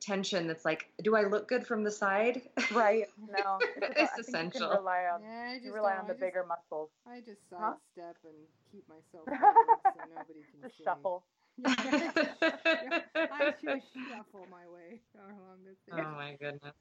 tension 0.00 0.46
that's 0.46 0.64
like, 0.64 0.88
do 1.02 1.14
I 1.16 1.22
look 1.24 1.48
good 1.48 1.66
from 1.66 1.84
the 1.84 1.90
side? 1.90 2.42
Right? 2.72 3.06
No, 3.28 3.58
it's, 3.76 4.00
It's 4.18 4.28
essential. 4.28 4.68
You 4.70 4.76
rely 4.76 5.04
on 5.12 5.22
Yeah, 5.22 5.50
I 5.50 5.54
just 5.54 5.64
you 5.66 5.74
rely 5.74 5.96
on 5.96 6.06
the 6.06 6.12
just- 6.14 6.20
bigger 6.20 6.44
muscles. 6.44 6.90
I 7.06 7.20
just 7.20 7.40
Huh? 7.52 7.74
and 7.96 8.46
keep 8.72 8.86
myself 8.88 9.26
forward 9.26 9.78
so 9.94 10.00
nobody 10.14 10.44
can 10.50 10.62
Just 10.62 10.78
see. 10.78 10.84
shuffle. 10.84 11.24
Yeah, 11.64 13.00
I 13.30 13.52
just 13.62 13.86
shuffle 14.10 14.46
my 14.50 14.66
way 14.68 15.00
along 15.14 15.62
this 15.64 15.78
oh 15.92 15.96
my 16.16 16.34
goodness. 16.40 16.74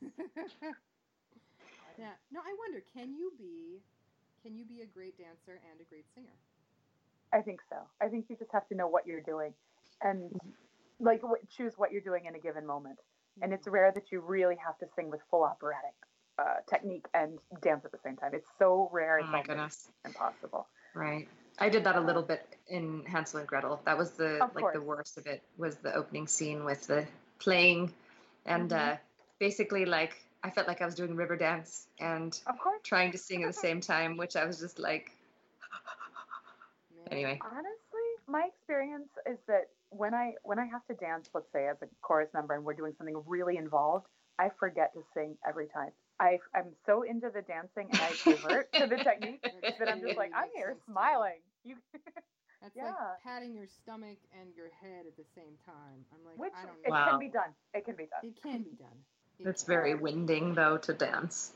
yeah. 1.99 2.13
No, 2.32 2.39
I 2.41 2.55
wonder, 2.57 2.82
can 2.93 3.13
you 3.13 3.32
be 3.38 3.82
can 4.43 4.55
you 4.55 4.65
be 4.65 4.81
a 4.81 4.85
great 4.85 5.17
dancer 5.17 5.59
and 5.71 5.79
a 5.79 5.89
great 5.89 6.05
singer? 6.13 6.35
I 7.31 7.41
think 7.41 7.61
so. 7.69 7.77
I 8.01 8.09
think 8.09 8.25
you 8.29 8.35
just 8.35 8.51
have 8.51 8.67
to 8.67 8.75
know 8.75 8.87
what 8.87 9.07
you're 9.07 9.21
doing, 9.21 9.53
and 10.01 10.31
like 10.99 11.23
what, 11.23 11.39
choose 11.49 11.73
what 11.77 11.91
you're 11.91 12.01
doing 12.01 12.25
in 12.25 12.35
a 12.35 12.39
given 12.39 12.65
moment. 12.65 12.99
And 13.41 13.51
it's 13.51 13.67
rare 13.67 13.91
that 13.95 14.11
you 14.11 14.19
really 14.21 14.57
have 14.63 14.77
to 14.77 14.85
sing 14.95 15.09
with 15.09 15.19
full 15.31 15.43
operatic 15.43 15.95
uh, 16.37 16.57
technique 16.69 17.05
and 17.15 17.39
dance 17.63 17.83
at 17.83 17.91
the 17.91 17.97
same 18.03 18.15
time. 18.15 18.31
It's 18.33 18.47
so 18.59 18.89
rare. 18.91 19.17
Oh 19.17 19.23
It's 19.23 19.31
my 19.31 19.41
goodness. 19.41 19.89
impossible. 20.05 20.67
Right. 20.93 21.27
I 21.57 21.69
did 21.69 21.85
that 21.85 21.95
a 21.95 22.01
little 22.01 22.21
bit 22.21 22.45
in 22.67 23.05
Hansel 23.05 23.39
and 23.39 23.47
Gretel. 23.47 23.81
That 23.85 23.97
was 23.97 24.11
the 24.11 24.43
Of 24.43 24.55
like 24.55 24.73
the 24.73 24.81
worst 24.81 25.17
of 25.17 25.25
it 25.25 25.41
was 25.57 25.75
the 25.77 25.95
opening 25.95 26.27
scene 26.27 26.63
with 26.65 26.85
the 26.85 27.07
playing 27.39 27.91
and 28.45 28.69
Mhm. 28.69 28.77
uh 28.77 28.97
basically 29.39 29.85
like 29.85 30.22
I 30.43 30.49
felt 30.51 30.67
like 30.67 30.81
I 30.81 30.85
was 30.85 30.95
doing 30.95 31.15
river 31.15 31.35
dance 31.37 31.87
and 31.99 32.37
Of 32.47 32.57
course. 32.59 32.81
trying 32.83 33.11
to 33.11 33.17
sing 33.17 33.43
at 33.43 33.47
the 33.47 33.53
same 33.53 33.81
time, 33.81 34.17
which 34.17 34.35
I 34.35 34.45
was 34.45 34.59
just 34.59 34.79
like 34.79 35.11
anyway. 37.11 37.41
Honestly, 37.41 38.09
my 38.27 38.47
experience 38.47 39.09
is 39.25 39.37
that 39.47 39.67
when 39.89 40.13
I 40.13 40.33
when 40.43 40.59
I 40.59 40.65
have 40.65 40.85
to 40.87 40.95
dance, 40.95 41.29
let's 41.33 41.51
say 41.51 41.67
as 41.67 41.77
a 41.81 41.87
chorus 42.01 42.29
member, 42.33 42.53
and 42.55 42.63
we're 42.63 42.73
doing 42.73 42.93
something 42.97 43.21
really 43.25 43.57
involved, 43.57 44.07
I 44.39 44.49
forget 44.59 44.93
to 44.93 45.01
sing 45.13 45.37
every 45.47 45.67
time. 45.67 45.91
I 46.19 46.39
I'm 46.55 46.73
so 46.85 47.03
into 47.03 47.29
the 47.33 47.41
dancing 47.41 47.91
and 47.91 48.01
I 48.01 48.13
revert 48.25 48.69
to 48.77 48.87
the 48.87 48.99
technique 48.99 49.41
that 49.79 49.89
I'm 49.89 50.01
just 50.01 50.17
like 50.17 50.31
I'm 50.33 50.49
here 50.55 50.75
sense 50.75 50.83
to 50.85 50.91
me. 50.91 50.93
smiling. 50.93 51.41
You 51.63 51.77
That's 52.61 52.75
Yeah. 52.75 52.83
like 52.83 52.95
patting 53.23 53.53
your 53.55 53.67
stomach 53.67 54.17
and 54.31 54.53
your 54.55 54.69
head 54.69 55.05
at 55.07 55.15
the 55.17 55.25
same 55.35 55.57
time. 55.65 56.05
I'm 56.13 56.23
like, 56.25 56.37
which 56.37 56.53
I 56.53 56.65
don't 56.65 56.81
it 56.83 56.91
know. 56.91 56.93
Wow. 56.93 57.07
can 57.07 57.19
be 57.19 57.29
done. 57.29 57.53
It 57.73 57.85
can 57.85 57.95
be 57.95 58.05
done. 58.07 58.23
It 58.23 58.41
can 58.41 58.63
be 58.63 58.75
done. 58.75 58.99
It 59.39 59.47
It's 59.47 59.63
very 59.63 59.95
winding 59.95 60.55
though 60.55 60.77
to 60.77 60.93
dance. 60.93 61.51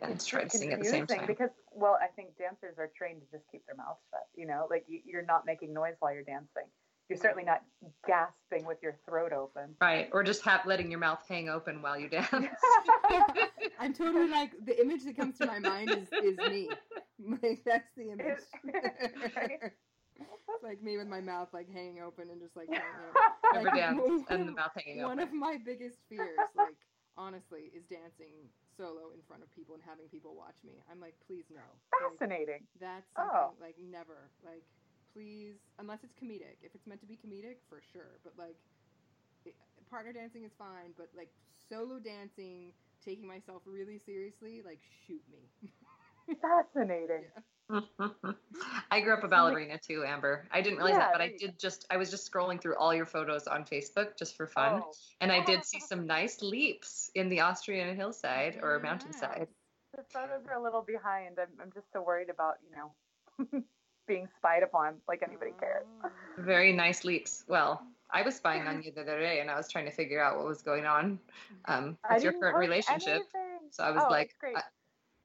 And 0.00 0.12
It's 0.14 0.26
try 0.26 0.40
to 0.40 0.46
just 0.46 0.58
sing 0.58 0.72
at 0.72 0.80
the 0.80 0.84
same 0.84 1.06
confusing 1.06 1.18
time. 1.18 1.26
because 1.26 1.50
well, 1.72 1.96
I 2.02 2.08
think 2.08 2.36
dancers 2.36 2.74
are 2.78 2.90
trained 2.96 3.20
to 3.20 3.26
just 3.30 3.50
keep 3.50 3.64
their 3.66 3.76
mouths 3.76 4.00
shut. 4.10 4.26
You 4.34 4.46
know, 4.46 4.66
like 4.68 4.84
you, 4.88 5.00
you're 5.04 5.24
not 5.24 5.46
making 5.46 5.72
noise 5.72 5.94
while 6.00 6.12
you're 6.12 6.24
dancing. 6.24 6.64
You're 7.08 7.18
certainly 7.18 7.44
not 7.44 7.62
gasping 8.06 8.64
with 8.64 8.78
your 8.82 8.96
throat 9.06 9.32
open. 9.32 9.74
Right. 9.80 10.08
Or 10.12 10.22
just 10.22 10.42
have 10.44 10.64
letting 10.64 10.90
your 10.90 11.00
mouth 11.00 11.22
hang 11.28 11.48
open 11.48 11.82
while 11.82 11.98
you 11.98 12.08
dance. 12.08 12.32
I'm 13.78 13.92
totally 13.92 14.28
like 14.28 14.52
the 14.64 14.80
image 14.80 15.04
that 15.04 15.16
comes 15.16 15.36
to 15.38 15.46
my 15.46 15.58
mind 15.58 15.90
is, 15.90 16.08
is 16.22 16.38
me. 16.50 16.68
Like 17.40 17.62
that's 17.64 17.86
the 17.96 18.10
image. 18.10 18.40
Right. 19.36 19.72
It's 20.48 20.62
like 20.62 20.82
me 20.82 20.96
with 20.98 21.08
my 21.08 21.20
mouth 21.20 21.48
like 21.52 21.68
hanging 21.72 22.00
open 22.00 22.30
and 22.30 22.40
just 22.40 22.56
like 22.56 22.68
Like, 23.54 23.74
dance 23.74 23.98
one 24.00 24.24
and 24.30 24.48
the 24.48 24.52
of- 24.52 24.56
mouth 24.56 24.72
hanging 24.76 25.02
one 25.02 25.18
open. 25.20 25.28
of 25.28 25.34
my 25.34 25.56
biggest 25.64 25.98
fears, 26.08 26.38
like 26.56 26.76
honestly, 27.18 27.70
is 27.76 27.84
dancing 27.90 28.48
solo 28.76 29.12
in 29.12 29.20
front 29.28 29.42
of 29.42 29.52
people 29.54 29.74
and 29.74 29.82
having 29.84 30.08
people 30.08 30.34
watch 30.34 30.56
me. 30.64 30.72
I'm 30.90 31.00
like, 31.00 31.14
please 31.26 31.44
no. 31.52 31.60
Like, 31.92 32.18
Fascinating. 32.18 32.64
that's 32.80 33.10
Oh. 33.18 33.52
like 33.60 33.76
never. 33.78 34.30
Like 34.44 34.64
please, 35.12 35.56
unless 35.78 36.00
it's 36.04 36.14
comedic. 36.16 36.56
If 36.62 36.74
it's 36.74 36.86
meant 36.86 37.00
to 37.02 37.06
be 37.06 37.18
comedic, 37.20 37.60
for 37.68 37.82
sure. 37.92 38.16
But 38.24 38.32
like 38.38 38.56
it, 39.44 39.54
partner 39.90 40.12
dancing 40.12 40.44
is 40.44 40.52
fine, 40.56 40.96
but 40.96 41.08
like 41.16 41.28
solo 41.68 41.98
dancing, 41.98 42.72
taking 43.04 43.26
myself 43.28 43.60
really 43.66 43.98
seriously, 43.98 44.62
like 44.64 44.80
shoot 45.06 45.20
me. 45.30 45.50
Fascinating. 46.40 47.24
I 48.90 49.00
grew 49.00 49.14
up 49.14 49.24
a 49.24 49.28
ballerina 49.28 49.78
too, 49.78 50.04
Amber. 50.06 50.46
I 50.50 50.60
didn't 50.60 50.76
realize 50.78 50.94
Yeah, 50.94 50.98
that, 51.00 51.12
but 51.12 51.20
I 51.20 51.34
did 51.38 51.58
just 51.58 51.86
I 51.90 51.96
was 51.96 52.10
just 52.10 52.30
scrolling 52.30 52.60
through 52.60 52.76
all 52.76 52.94
your 52.94 53.06
photos 53.06 53.46
on 53.46 53.64
Facebook 53.64 54.16
just 54.18 54.36
for 54.36 54.46
fun. 54.46 54.82
Oh, 54.84 54.92
And 55.20 55.32
I 55.32 55.42
did 55.44 55.64
see 55.64 55.80
some 55.80 56.06
nice 56.06 56.42
leaps 56.42 57.10
in 57.14 57.28
the 57.28 57.40
Austrian 57.40 57.94
hillside 57.96 58.58
or 58.62 58.78
mountainside. 58.80 59.48
the 59.96 60.02
photos 60.10 60.46
are 60.48 60.58
a 60.58 60.62
little 60.62 60.82
behind. 60.82 61.38
I'm, 61.38 61.48
I'm 61.60 61.72
just 61.72 61.86
so 61.92 62.02
worried 62.02 62.28
about, 62.30 62.56
you 62.68 62.76
know, 62.76 63.62
being 64.06 64.28
spied 64.38 64.62
upon 64.62 64.94
like 65.08 65.22
anybody 65.26 65.52
cares. 65.58 65.86
Oh. 66.04 66.10
Very 66.38 66.72
nice 66.72 67.04
leaps. 67.04 67.44
Well, 67.48 67.82
I 68.10 68.22
was 68.22 68.36
spying 68.36 68.66
on 68.68 68.82
you 68.82 68.92
the 68.92 69.00
other 69.02 69.18
day 69.18 69.40
and 69.40 69.50
I 69.50 69.56
was 69.56 69.70
trying 69.70 69.86
to 69.86 69.90
figure 69.90 70.22
out 70.22 70.36
what 70.36 70.46
was 70.46 70.60
going 70.60 70.84
on 70.84 71.18
um, 71.66 71.96
with 72.12 72.22
your 72.22 72.32
current 72.34 72.58
relationship. 72.58 73.08
anything. 73.08 73.70
So 73.70 73.84
I 73.84 73.90
was 73.90 74.02
Oh, 74.06 74.10
like. 74.10 74.34
I- 74.54 74.62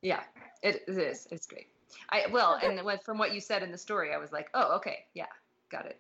yeah, 0.04 0.22
it, 0.62 0.84
it 0.88 0.96
is. 0.98 1.28
It's 1.32 1.48
great. 1.48 1.68
I 2.10 2.26
well, 2.32 2.60
and 2.62 2.84
what- 2.84 3.04
from 3.04 3.18
what 3.18 3.34
you 3.34 3.40
said 3.42 3.64
in 3.64 3.72
the 3.72 3.78
story, 3.78 4.14
I 4.14 4.18
was 4.18 4.32
like, 4.32 4.50
oh, 4.54 4.76
okay, 4.78 5.06
yeah, 5.14 5.28
got 5.72 5.86
it. 5.86 5.98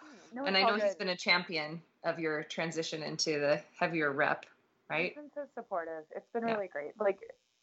Hmm, 0.00 0.36
no, 0.36 0.44
and 0.46 0.56
I 0.56 0.62
know 0.62 0.74
he's 0.74 0.82
good. 0.94 0.98
been 0.98 1.08
a 1.08 1.16
champion 1.16 1.80
of 2.04 2.18
your 2.18 2.42
transition 2.44 3.02
into 3.02 3.38
the 3.40 3.60
heavier 3.78 4.12
rep, 4.12 4.46
right? 4.88 5.06
He's 5.14 5.14
been 5.14 5.30
so 5.34 5.42
supportive. 5.54 6.04
It's 6.14 6.28
been 6.32 6.46
Yeah. 6.46 6.54
really 6.54 6.68
great. 6.68 6.92
Like 7.00 7.18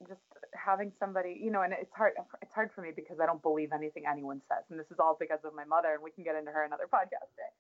just 0.08 0.22
having 0.56 0.92
somebody, 1.00 1.40
you 1.42 1.52
know, 1.52 1.62
and 1.62 1.74
it's 1.74 1.94
hard. 1.94 2.14
It's 2.42 2.54
hard 2.54 2.72
for 2.74 2.82
me 2.82 2.92
because 2.96 3.20
I 3.20 3.26
don't 3.26 3.42
believe 3.42 3.72
anything 3.74 4.04
anyone 4.10 4.42
says, 4.48 4.64
and 4.70 4.80
this 4.80 4.88
is 4.92 5.00
all 5.00 5.18
because 5.20 5.40
of 5.44 5.54
my 5.56 5.66
mother. 5.66 5.94
And 5.94 6.04
we 6.04 6.12
can 6.12 6.24
get 6.24 6.36
into 6.36 6.52
her 6.52 6.64
another 6.64 6.88
podcast 6.92 7.30
day. 7.38 7.52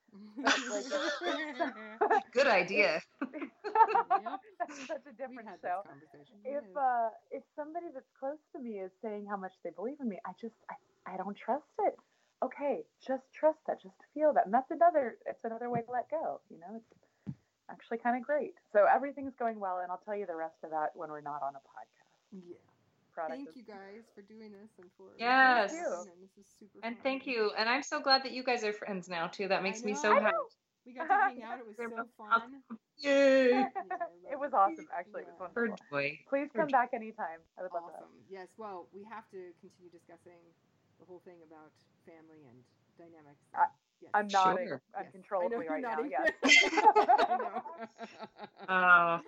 Good 2.33 2.47
idea. 2.47 3.01
That's 3.21 4.87
such 4.87 5.05
a 5.09 5.13
different 5.17 5.49
show. 5.61 5.83
conversation. 5.85 6.35
If 6.45 6.63
uh, 6.75 7.09
if 7.31 7.43
somebody 7.55 7.87
that's 7.93 8.09
close 8.19 8.39
to 8.55 8.59
me 8.61 8.79
is 8.79 8.91
saying 9.01 9.25
how 9.29 9.37
much 9.37 9.53
they 9.63 9.71
believe 9.71 9.97
in 9.99 10.09
me, 10.09 10.19
I 10.25 10.31
just 10.39 10.55
I, 10.69 11.13
I 11.13 11.17
don't 11.17 11.37
trust 11.37 11.71
it. 11.79 11.95
Okay, 12.43 12.83
just 13.05 13.23
trust 13.33 13.59
that. 13.67 13.81
Just 13.81 13.95
feel 14.13 14.33
that. 14.33 14.45
And 14.45 14.53
that's 14.53 14.71
another. 14.71 15.17
It's 15.25 15.43
another 15.43 15.69
way 15.69 15.81
to 15.81 15.91
let 15.91 16.09
go. 16.09 16.41
You 16.49 16.59
know, 16.59 16.75
it's 16.75 17.35
actually 17.69 17.97
kind 17.99 18.17
of 18.17 18.23
great. 18.23 18.53
So 18.71 18.85
everything's 18.93 19.33
going 19.37 19.59
well, 19.59 19.79
and 19.81 19.91
I'll 19.91 20.01
tell 20.05 20.15
you 20.15 20.25
the 20.25 20.35
rest 20.35 20.55
of 20.63 20.71
that 20.71 20.91
when 20.95 21.09
we're 21.09 21.21
not 21.21 21.41
on 21.41 21.55
a 21.55 21.63
podcast. 21.63 22.17
yeah. 22.31 22.72
Product 23.13 23.35
Thank 23.45 23.55
you 23.55 23.63
guys 23.63 24.03
for 24.15 24.21
doing 24.23 24.51
this 24.51 24.69
and 24.81 24.89
for 24.97 25.05
Yes. 25.19 25.71
listening, 25.71 25.83
Thank 25.85 26.05
you. 26.07 26.11
And 26.13 26.21
this 26.23 26.37
is 26.37 26.47
super 26.59 26.79
And 26.83 26.95
fun. 26.95 27.03
thank 27.03 27.27
you. 27.27 27.51
And 27.57 27.69
I'm 27.69 27.83
so 27.83 28.01
glad 28.01 28.23
that 28.23 28.31
you 28.31 28.43
guys 28.43 28.63
are 28.63 28.73
friends 28.73 29.07
now 29.07 29.27
too. 29.27 29.47
That 29.49 29.61
makes 29.61 29.83
me 29.83 29.93
so 29.93 30.13
happy. 30.13 30.35
We 30.85 30.93
got 30.93 31.07
to 31.07 31.13
hang 31.13 31.43
out. 31.43 31.59
It 31.59 31.65
was 31.67 31.75
so 31.77 31.89
both 31.89 32.09
fun. 32.17 32.61
Yay! 32.97 33.49
Yeah, 33.51 33.67
it 34.31 34.39
was 34.39 34.51
awesome. 34.53 34.87
Actually, 34.97 35.21
it 35.23 35.27
was 35.27 35.37
Yeah. 35.39 35.47
For 35.53 35.63
wonderful. 35.69 35.87
joy. 35.91 36.19
Please 36.29 36.49
For 36.51 36.59
come 36.59 36.67
back 36.69 36.89
anytime. 36.93 37.39
I 37.57 37.61
would 37.63 37.71
love 37.73 37.83
Awesome. 37.93 38.09
Yes. 38.29 38.47
Well, 38.57 38.87
we 38.93 39.03
have 39.09 39.29
to 39.31 39.39
continue 39.61 39.91
discussing 39.91 40.39
the 40.99 41.05
whole 41.05 41.21
thing 41.23 41.37
about 41.47 41.71
family 42.05 42.41
and 42.49 42.57
dynamics. 42.97 43.41
I- 43.55 43.67
yes. 44.01 44.11
that. 44.11 44.17
I'm 44.17 44.27
nodding 44.27 44.67
Sure. 44.67 44.81
Uncontrollably 44.97 45.69
I 45.69 45.79
know 45.79 45.87
right 45.89 46.09
you're 46.09 46.09
now. 46.09 46.41
Yes. 48.67 49.19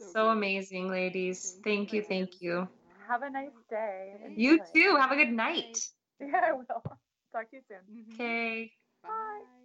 Oh, 0.00 0.12
so, 0.12 0.24
good. 0.26 0.30
amazing, 0.30 0.88
ladies. 0.90 1.56
Thank 1.64 1.92
you, 1.92 2.02
thank 2.02 2.40
you. 2.40 2.68
Have 3.08 3.22
a 3.22 3.30
nice 3.30 3.56
day. 3.70 4.14
Thank 4.22 4.38
You 4.38 4.60
too. 4.72 4.96
Have 4.96 5.10
a 5.12 5.16
good 5.16 5.30
night. 5.32 5.76
Yeah, 6.20 6.40
I 6.48 6.52
will. 6.52 6.64
Talk 7.32 7.50
to 7.50 7.56
you 7.56 7.62
soon. 7.68 7.84
Mhm. 7.90 8.14
Okay. 8.14 8.72
Bye. 9.02 9.57